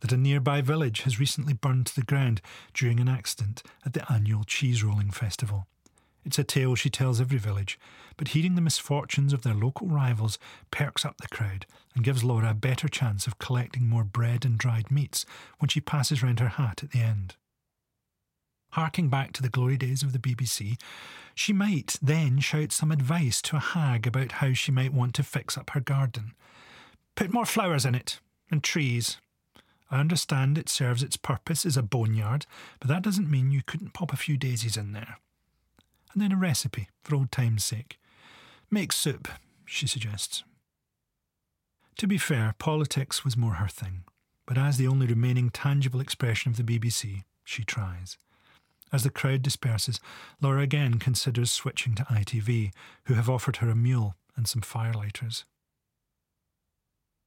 [0.00, 2.40] that a nearby village has recently burned to the ground
[2.74, 5.66] during an accident at the annual cheese rolling festival.
[6.24, 7.78] It's a tale she tells every village,
[8.16, 10.38] but hearing the misfortunes of their local rivals
[10.70, 11.64] perks up the crowd
[11.94, 15.24] and gives Laura a better chance of collecting more bread and dried meats
[15.58, 17.36] when she passes round her hat at the end.
[18.72, 20.80] Harking back to the glory days of the BBC,
[21.34, 25.22] she might then shout some advice to a hag about how she might want to
[25.22, 26.34] fix up her garden.
[27.16, 28.20] Put more flowers in it,
[28.50, 29.18] and trees.
[29.90, 32.46] I understand it serves its purpose as a boneyard,
[32.78, 35.16] but that doesn't mean you couldn't pop a few daisies in there.
[36.12, 37.98] And then a recipe, for old time's sake.
[38.70, 39.28] Make soup,
[39.64, 40.44] she suggests.
[41.98, 44.04] To be fair, politics was more her thing,
[44.46, 48.16] but as the only remaining tangible expression of the BBC, she tries.
[48.92, 50.00] As the crowd disperses,
[50.40, 52.72] Laura again considers switching to ITV,
[53.04, 55.44] who have offered her a mule and some firelighters.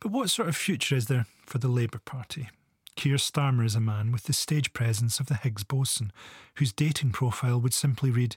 [0.02, 2.50] But what sort of future is there for the Labour Party?
[2.96, 6.12] Keir Starmer is a man with the stage presence of the Higgs boson,
[6.56, 8.36] whose dating profile would simply read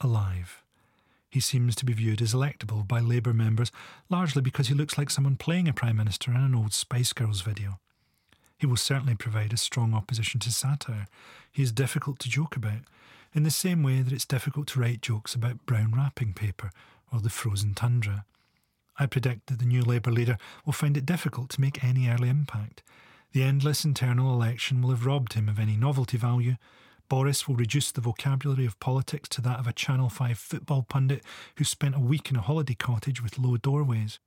[0.00, 0.62] alive.
[1.30, 3.72] He seems to be viewed as electable by Labour members
[4.08, 7.40] largely because he looks like someone playing a Prime Minister in an old Spice Girls
[7.40, 7.80] video.
[8.58, 11.06] He will certainly provide a strong opposition to satire.
[11.52, 12.80] He is difficult to joke about,
[13.34, 16.70] in the same way that it's difficult to write jokes about brown wrapping paper
[17.12, 18.24] or the frozen tundra.
[18.98, 22.30] I predict that the new Labour leader will find it difficult to make any early
[22.30, 22.82] impact.
[23.32, 26.56] The endless internal election will have robbed him of any novelty value,
[27.08, 31.22] Boris will reduce the vocabulary of politics to that of a Channel 5 football pundit
[31.56, 34.18] who spent a week in a holiday cottage with low doorways.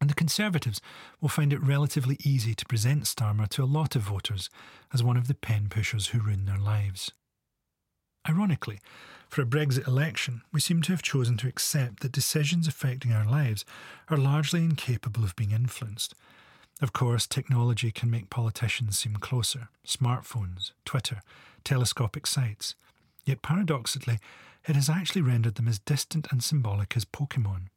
[0.00, 0.80] And the Conservatives
[1.20, 4.48] will find it relatively easy to present Starmer to a lot of voters
[4.92, 7.10] as one of the pen pushers who ruin their lives.
[8.28, 8.78] Ironically,
[9.28, 13.28] for a Brexit election, we seem to have chosen to accept that decisions affecting our
[13.28, 13.64] lives
[14.08, 16.14] are largely incapable of being influenced.
[16.80, 21.22] Of course, technology can make politicians seem closer smartphones, Twitter,
[21.64, 22.74] telescopic sights.
[23.24, 24.18] Yet paradoxically,
[24.66, 27.68] it has actually rendered them as distant and symbolic as Pokemon.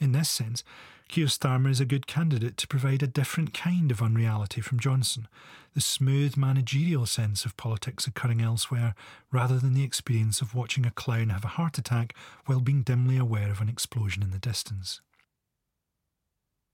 [0.00, 0.64] In this sense,
[1.08, 5.28] Keir Starmer is a good candidate to provide a different kind of unreality from Johnson,
[5.74, 8.94] the smooth managerial sense of politics occurring elsewhere,
[9.30, 12.14] rather than the experience of watching a clown have a heart attack
[12.46, 15.00] while being dimly aware of an explosion in the distance.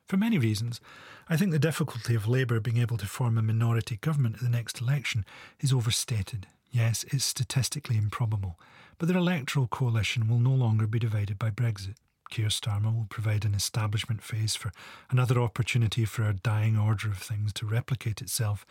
[0.07, 0.81] For many reasons,
[1.29, 4.49] I think the difficulty of Labour being able to form a minority government at the
[4.49, 5.25] next election
[5.61, 6.47] is overstated.
[6.71, 8.59] Yes, it's statistically improbable,
[8.99, 11.95] but their electoral coalition will no longer be divided by Brexit.
[12.31, 14.73] Keir Starmer will provide an establishment phase for
[15.11, 18.65] another opportunity for our dying order of things to replicate itself,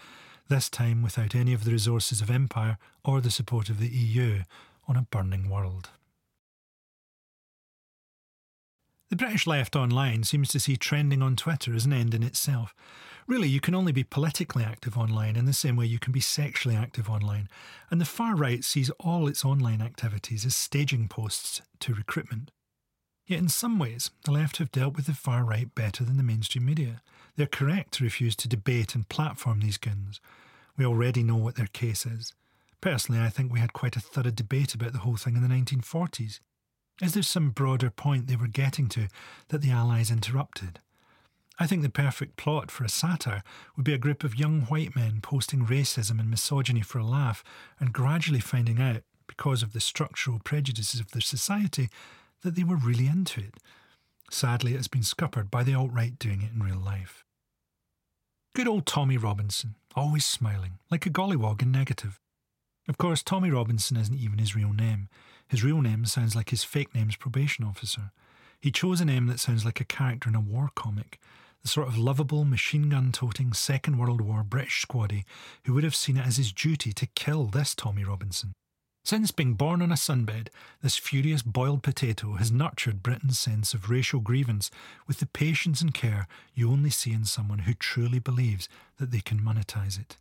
[0.47, 4.43] this time without any of the resources of empire or the support of the EU
[4.87, 5.89] on a burning world.
[9.09, 12.75] The British left online seems to see trending on Twitter as an end in itself.
[13.25, 16.19] Really, you can only be politically active online in the same way you can be
[16.19, 17.49] sexually active online,
[17.89, 22.51] and the far right sees all its online activities as staging posts to recruitment.
[23.29, 26.23] Yet, in some ways, the left have dealt with the far right better than the
[26.23, 27.03] mainstream media.
[27.35, 30.19] They're correct to refuse to debate and platform these goons.
[30.75, 32.33] We already know what their case is.
[32.81, 35.47] Personally, I think we had quite a thorough debate about the whole thing in the
[35.47, 36.39] 1940s.
[37.03, 39.09] Is there some broader point they were getting to
[39.49, 40.79] that the Allies interrupted?
[41.59, 43.43] I think the perfect plot for a satire
[43.75, 47.43] would be a group of young white men posting racism and misogyny for a laugh
[47.79, 51.89] and gradually finding out, because of the structural prejudices of their society,
[52.41, 53.55] that they were really into it.
[54.31, 57.23] Sadly, it has been scuppered by the alt right doing it in real life.
[58.55, 62.19] Good old Tommy Robinson, always smiling, like a gollywog in negative.
[62.87, 65.09] Of course, Tommy Robinson isn't even his real name.
[65.47, 68.11] His real name sounds like his fake name's probation officer.
[68.59, 71.19] He chose a name that sounds like a character in a war comic,
[71.61, 75.23] the sort of lovable, machine gun toting Second World War British squaddy
[75.65, 78.53] who would have seen it as his duty to kill this Tommy Robinson.
[79.09, 80.49] Since being born on a sunbed,
[80.83, 84.69] this furious boiled potato has nurtured Britain's sense of racial grievance
[85.07, 88.69] with the patience and care you only see in someone who truly believes
[88.99, 90.17] that they can monetize it.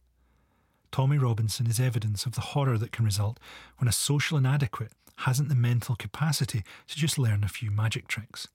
[0.90, 3.38] Tommy Robinson is evidence of the horror that can result
[3.76, 8.48] when a social inadequate hasn't the mental capacity to just learn a few magic tricks.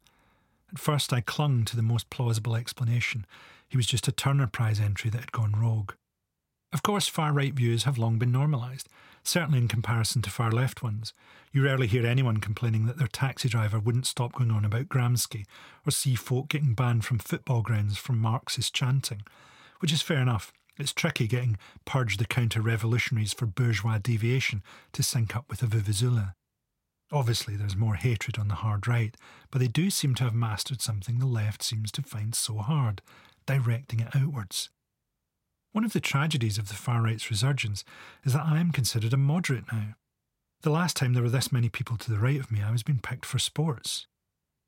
[0.72, 3.28] At first, I clung to the most plausible explanation.
[3.70, 5.92] He was just a Turner Prize entry that had gone rogue.
[6.74, 8.90] Of course, far right views have long been normalised,
[9.24, 11.14] certainly in comparison to far left ones.
[11.52, 15.46] You rarely hear anyone complaining that their taxi driver wouldn't stop going on about Gramsci,
[15.86, 19.22] or see folk getting banned from football grounds from Marxist chanting,
[19.80, 20.52] which is fair enough.
[20.78, 24.64] It's tricky getting purge the counter revolutionaries for bourgeois deviation
[24.94, 26.34] to sync up with a Vuvuzela.
[27.12, 29.16] Obviously, there's more hatred on the hard right,
[29.52, 33.04] but they do seem to have mastered something the left seems to find so hard
[33.46, 34.70] directing it outwards.
[35.74, 37.84] One of the tragedies of the far right's resurgence
[38.24, 39.96] is that I am considered a moderate now.
[40.62, 42.84] The last time there were this many people to the right of me, I was
[42.84, 44.06] being picked for sports.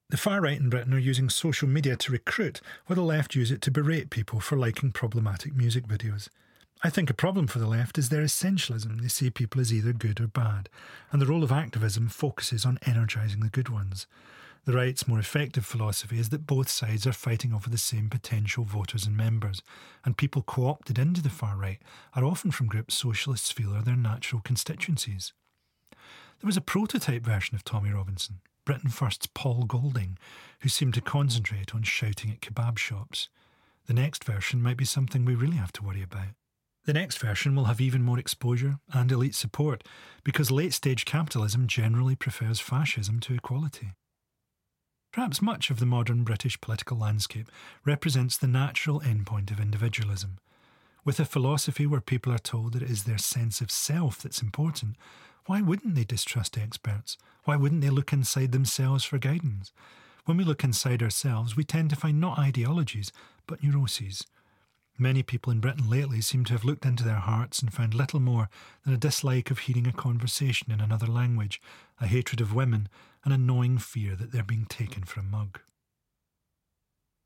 [0.09, 3.51] The far right in Britain are using social media to recruit, while the left use
[3.51, 6.27] it to berate people for liking problematic music videos.
[6.83, 8.99] I think a problem for the left is their essentialism.
[8.99, 10.69] They see people as either good or bad,
[11.11, 14.07] and the role of activism focuses on energising the good ones.
[14.65, 18.63] The right's more effective philosophy is that both sides are fighting over the same potential
[18.63, 19.61] voters and members,
[20.03, 21.79] and people co opted into the far right
[22.15, 25.33] are often from groups socialists feel are their natural constituencies.
[25.91, 30.17] There was a prototype version of Tommy Robinson, Britain First's Paul Golding,
[30.61, 33.29] who seemed to concentrate on shouting at kebab shops.
[33.85, 36.33] The next version might be something we really have to worry about.
[36.85, 39.83] The next version will have even more exposure and elite support
[40.23, 43.91] because late stage capitalism generally prefers fascism to equality.
[45.15, 47.49] Perhaps much of the modern British political landscape
[47.85, 50.39] represents the natural endpoint of individualism.
[51.05, 54.41] With a philosophy where people are told that it is their sense of self that's
[54.41, 54.97] important,
[55.45, 57.17] why wouldn't they distrust experts?
[57.45, 59.71] Why wouldn't they look inside themselves for guidance?
[60.25, 63.13] When we look inside ourselves, we tend to find not ideologies,
[63.47, 64.27] but neuroses.
[64.97, 68.21] Many people in Britain lately seem to have looked into their hearts and found little
[68.21, 68.49] more
[68.85, 71.61] than a dislike of hearing a conversation in another language,
[71.99, 72.87] a hatred of women,
[73.25, 75.59] and an annoying fear that they're being taken for a mug.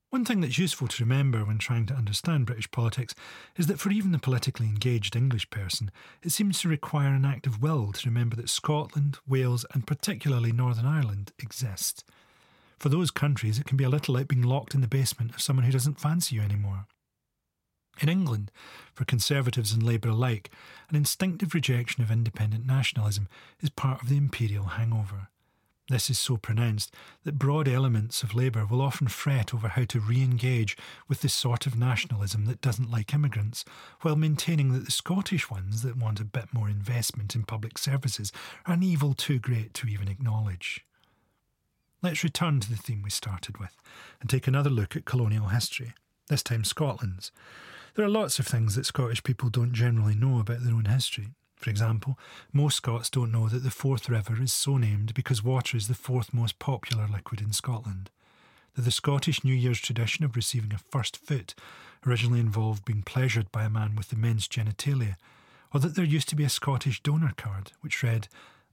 [0.10, 3.14] One thing that's useful to remember when trying to understand British politics
[3.56, 5.92] is that for even the politically engaged English person,
[6.24, 10.52] it seems to require an act of will to remember that Scotland, Wales, and particularly
[10.52, 12.04] Northern Ireland exist.
[12.80, 15.42] For those countries, it can be a little like being locked in the basement of
[15.42, 16.88] someone who doesn't fancy you anymore.
[18.02, 18.52] In England,
[18.94, 20.50] for Conservatives and Labour alike,
[20.90, 23.28] an instinctive rejection of independent nationalism
[23.60, 25.28] is part of the imperial hangover.
[25.90, 26.94] This is so pronounced
[27.24, 30.78] that broad elements of Labour will often fret over how to re engage
[31.08, 33.66] with this sort of nationalism that doesn't like immigrants,
[34.02, 38.32] while maintaining that the Scottish ones that want a bit more investment in public services
[38.68, 40.86] are an evil too great to even acknowledge.
[42.04, 43.76] Let's return to the theme we started with
[44.22, 45.96] and take another look at colonial history,
[46.28, 47.32] this time Scotland's.
[48.00, 51.32] There are lots of things that Scottish people don't generally know about their own history.
[51.58, 52.18] For example,
[52.54, 55.94] most Scots don't know that the Forth River is so named because water is the
[55.94, 58.10] fourth most popular liquid in Scotland.
[58.76, 61.56] That the Scottish New Year's tradition of receiving a first foot
[62.08, 65.18] originally involved being pleasured by a man with immense genitalia,
[65.74, 68.30] or that there used to be a Scottish donor card which read,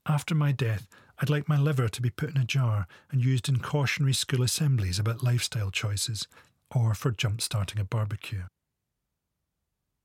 [0.07, 0.87] After my death,
[1.19, 4.45] I'd like my liver to be put in a jar and used in cautionary school
[4.45, 6.29] assemblies about lifestyle choices,
[6.73, 8.45] or for jump starting a barbecue.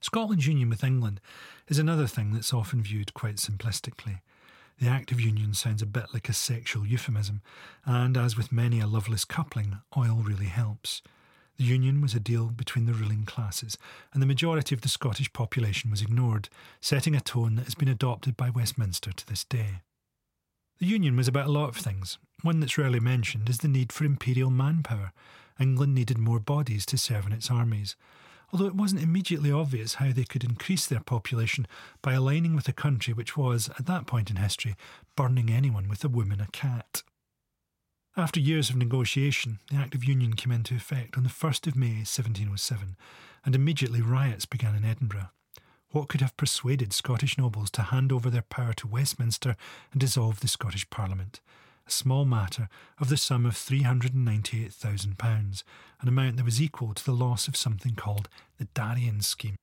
[0.02, 1.22] Scotland's union with England
[1.68, 4.20] is another thing that's often viewed quite simplistically.
[4.80, 7.42] The act of union sounds a bit like a sexual euphemism,
[7.86, 11.04] and as with many a loveless coupling, oil really helps.
[11.58, 13.78] The union was a deal between the ruling classes,
[14.12, 16.50] and the majority of the Scottish population was ignored,
[16.80, 19.82] setting a tone that has been adopted by Westminster to this day.
[20.80, 22.18] The union was about a lot of things.
[22.42, 25.14] One that's rarely mentioned is the need for imperial manpower.
[25.60, 27.96] England needed more bodies to serve in its armies
[28.52, 31.68] although it wasn't immediately obvious how they could increase their population
[32.02, 34.76] by aligning with a country which was, at that point in history,
[35.16, 37.04] burning anyone with a woman a cat.
[38.18, 41.76] After years of negotiation, the Act of Union came into effect on the 1st of
[41.78, 42.98] May 1707,
[43.46, 45.30] and immediately riots began in Edinburgh.
[45.92, 49.56] What could have persuaded Scottish nobles to hand over their power to Westminster
[49.92, 51.40] and dissolve the Scottish Parliament?
[51.88, 55.64] A small matter of the sum of £398,000,
[56.02, 59.56] an amount that was equal to the loss of something called the Darien Scheme.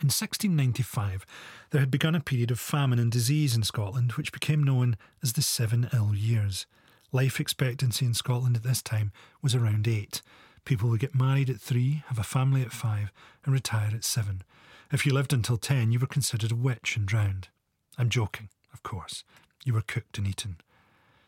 [0.00, 1.24] In 1695,
[1.70, 5.32] there had begun a period of famine and disease in Scotland which became known as
[5.32, 6.66] the Seven Ill Years.
[7.12, 10.20] Life expectancy in Scotland at this time was around eight.
[10.64, 13.12] People would get married at three, have a family at five,
[13.44, 14.42] and retire at seven.
[14.90, 17.48] If you lived until ten, you were considered a witch and drowned.
[17.96, 19.24] I'm joking, of course.
[19.64, 20.56] You were cooked and eaten.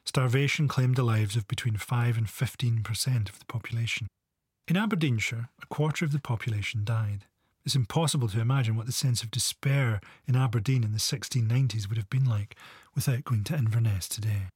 [0.07, 4.07] Starvation claimed the lives of between 5 and 15% of the population.
[4.69, 7.27] In Aberdeenshire, a quarter of the population died.
[7.65, 11.99] It's impossible to imagine what the sense of despair in Aberdeen in the 1690s would
[11.99, 12.57] have been like
[12.95, 14.49] without going to Inverness today.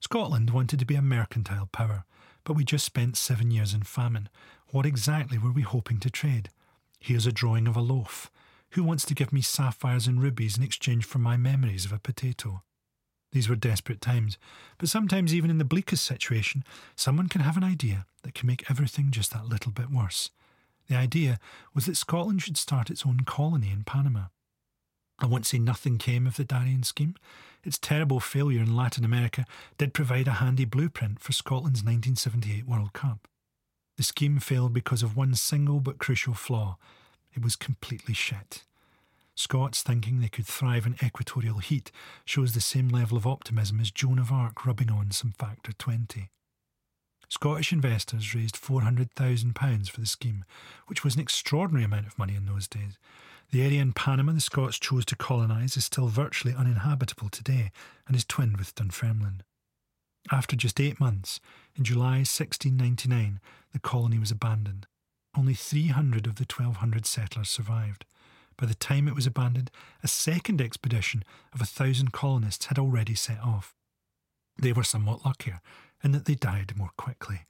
[0.00, 2.04] Scotland wanted to be a mercantile power,
[2.44, 4.28] but we just spent seven years in famine.
[4.68, 6.48] What exactly were we hoping to trade?
[6.98, 8.30] Here's a drawing of a loaf.
[8.70, 11.98] Who wants to give me sapphires and rubies in exchange for my memories of a
[11.98, 12.62] potato?
[13.36, 14.38] These were desperate times,
[14.78, 16.64] but sometimes, even in the bleakest situation,
[16.94, 20.30] someone can have an idea that can make everything just that little bit worse.
[20.88, 21.38] The idea
[21.74, 24.28] was that Scotland should start its own colony in Panama.
[25.18, 27.14] I won't say nothing came of the Darien scheme.
[27.62, 29.44] Its terrible failure in Latin America
[29.76, 33.28] did provide a handy blueprint for Scotland's 1978 World Cup.
[33.98, 36.78] The scheme failed because of one single but crucial flaw
[37.34, 38.64] it was completely shit.
[39.36, 41.92] Scots thinking they could thrive in equatorial heat
[42.24, 46.30] shows the same level of optimism as Joan of Arc rubbing on some factor 20.
[47.28, 50.44] Scottish investors raised £400,000 for the scheme,
[50.86, 52.98] which was an extraordinary amount of money in those days.
[53.50, 57.70] The area in Panama the Scots chose to colonise is still virtually uninhabitable today
[58.06, 59.42] and is twinned with Dunfermline.
[60.32, 61.40] After just eight months,
[61.76, 63.40] in July 1699,
[63.72, 64.86] the colony was abandoned.
[65.36, 68.06] Only 300 of the 1,200 settlers survived.
[68.58, 69.70] By the time it was abandoned,
[70.02, 73.74] a second expedition of a thousand colonists had already set off.
[74.58, 75.60] They were somewhat luckier
[76.02, 77.42] in that they died more quickly.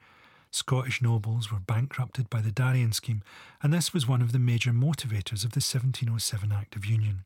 [0.51, 3.23] Scottish nobles were bankrupted by the Darien scheme,
[3.63, 7.25] and this was one of the major motivators of the 1707 Act of Union.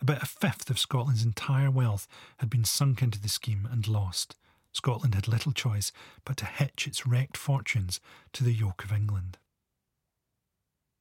[0.00, 2.06] About a fifth of Scotland's entire wealth
[2.38, 4.36] had been sunk into the scheme and lost.
[4.72, 5.90] Scotland had little choice
[6.24, 7.98] but to hitch its wrecked fortunes
[8.32, 9.38] to the yoke of England.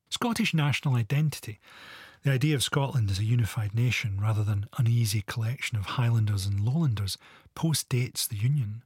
[0.09, 1.59] Scottish national identity
[2.23, 6.59] the idea of Scotland as a unified nation rather than uneasy collection of Highlanders and
[6.59, 7.17] Lowlanders
[7.55, 8.83] postdates the Union.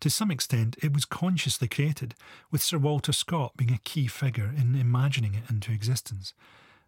[0.00, 2.14] To some extent, it was consciously created,
[2.50, 6.32] with Sir Walter Scott being a key figure in imagining it into existence.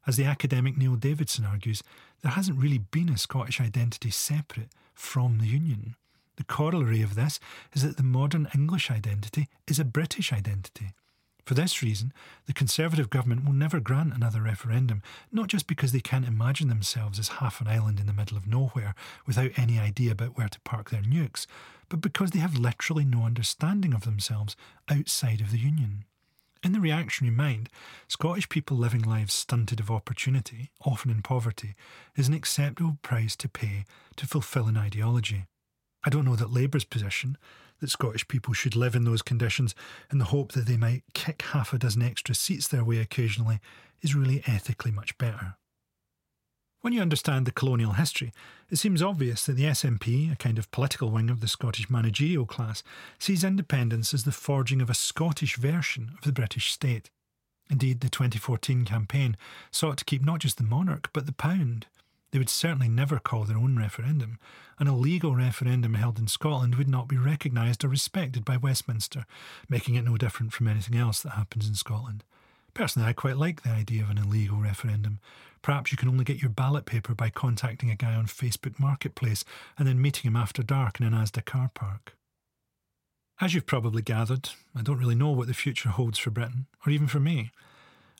[0.07, 1.83] As the academic Neil Davidson argues,
[2.23, 5.95] there hasn't really been a Scottish identity separate from the Union.
[6.37, 7.39] The corollary of this
[7.75, 10.93] is that the modern English identity is a British identity.
[11.45, 12.13] For this reason,
[12.47, 15.03] the Conservative government will never grant another referendum,
[15.33, 18.47] not just because they can't imagine themselves as half an island in the middle of
[18.47, 18.95] nowhere
[19.27, 21.47] without any idea about where to park their nukes,
[21.89, 24.57] but because they have literally no understanding of themselves
[24.89, 26.05] outside of the Union.
[26.63, 27.69] In the reactionary mind,
[28.07, 31.75] Scottish people living lives stunted of opportunity, often in poverty,
[32.15, 35.47] is an acceptable price to pay to fulfil an ideology.
[36.05, 37.37] I don't know that Labour's position,
[37.83, 39.75] that Scottish people should live in those conditions
[40.11, 43.61] in the hope that they might kick half a dozen extra seats their way occasionally,
[44.01, 45.57] is really ethically much better.
[46.81, 48.33] When you understand the colonial history,
[48.69, 52.47] it seems obvious that the SNP, a kind of political wing of the Scottish managerial
[52.47, 52.83] class,
[53.21, 57.11] sees independence as the forging of a Scottish version of the British state.
[57.71, 59.37] Indeed, the 2014 campaign
[59.71, 61.87] sought to keep not just the monarch, but the pound.
[62.33, 64.39] They would certainly never call their own referendum.
[64.79, 69.27] An illegal referendum held in Scotland would not be recognised or respected by Westminster,
[69.69, 72.25] making it no different from anything else that happens in Scotland.
[72.73, 75.21] Personally, I quite like the idea of an illegal referendum.
[75.61, 79.45] Perhaps you can only get your ballot paper by contacting a guy on Facebook Marketplace
[79.79, 82.17] and then meeting him after dark in an Asda car park.
[83.41, 86.93] As you've probably gathered, I don't really know what the future holds for Britain, or
[86.93, 87.51] even for me.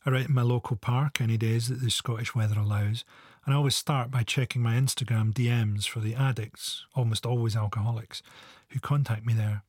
[0.05, 3.05] I write in my local park any days that the Scottish weather allows,
[3.45, 8.23] and I always start by checking my Instagram DMs for the addicts, almost always alcoholics,
[8.69, 9.63] who contact me there.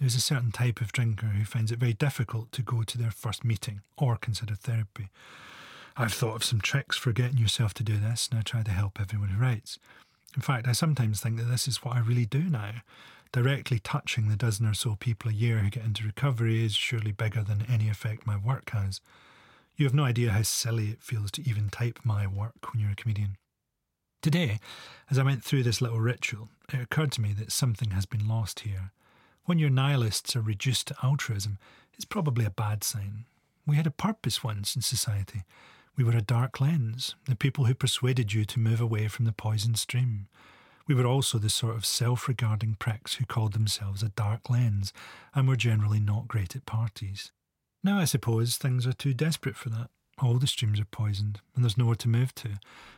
[0.00, 3.10] There's a certain type of drinker who finds it very difficult to go to their
[3.10, 5.10] first meeting or consider therapy.
[5.96, 8.70] I've thought of some tricks for getting yourself to do this, and I try to
[8.70, 9.78] help everyone who writes.
[10.34, 12.82] In fact, I sometimes think that this is what I really do now.
[13.32, 17.12] Directly touching the dozen or so people a year who get into recovery is surely
[17.12, 19.00] bigger than any effect my work has.
[19.76, 22.92] You have no idea how silly it feels to even type my work when you're
[22.92, 23.36] a comedian.
[24.20, 24.60] Today,
[25.10, 28.28] as I went through this little ritual, it occurred to me that something has been
[28.28, 28.92] lost here.
[29.44, 31.58] When your nihilists are reduced to altruism,
[31.94, 33.24] it's probably a bad sign.
[33.66, 35.42] We had a purpose once in society.
[35.96, 39.32] We were a dark lens, the people who persuaded you to move away from the
[39.32, 40.28] poison stream.
[40.86, 44.92] We were also the sort of self regarding pricks who called themselves a dark lens
[45.34, 47.32] and were generally not great at parties.
[47.84, 49.90] Now, I suppose things are too desperate for that.
[50.20, 52.50] All the streams are poisoned, and there's nowhere to move to,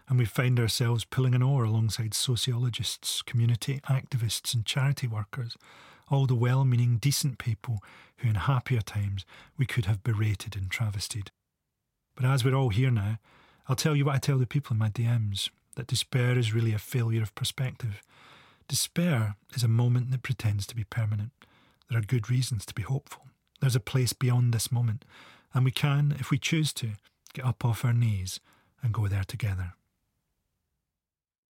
[0.08, 5.56] and we find ourselves pulling an oar alongside sociologists, community activists, and charity workers,
[6.10, 7.82] all the well meaning, decent people
[8.18, 9.24] who in happier times
[9.56, 11.30] we could have berated and travestied.
[12.14, 13.18] But as we're all here now,
[13.68, 15.48] I'll tell you what I tell the people in my DMs.
[15.76, 18.02] that despair is really a failure of perspective.
[18.68, 21.32] Despair is a moment that pretends to be permanent.
[21.88, 23.24] There are good reasons to be hopeful.
[23.64, 25.06] There's a place beyond this moment,
[25.54, 26.90] and we can, if we choose to,
[27.32, 28.38] get up off our knees
[28.82, 29.72] and go there together.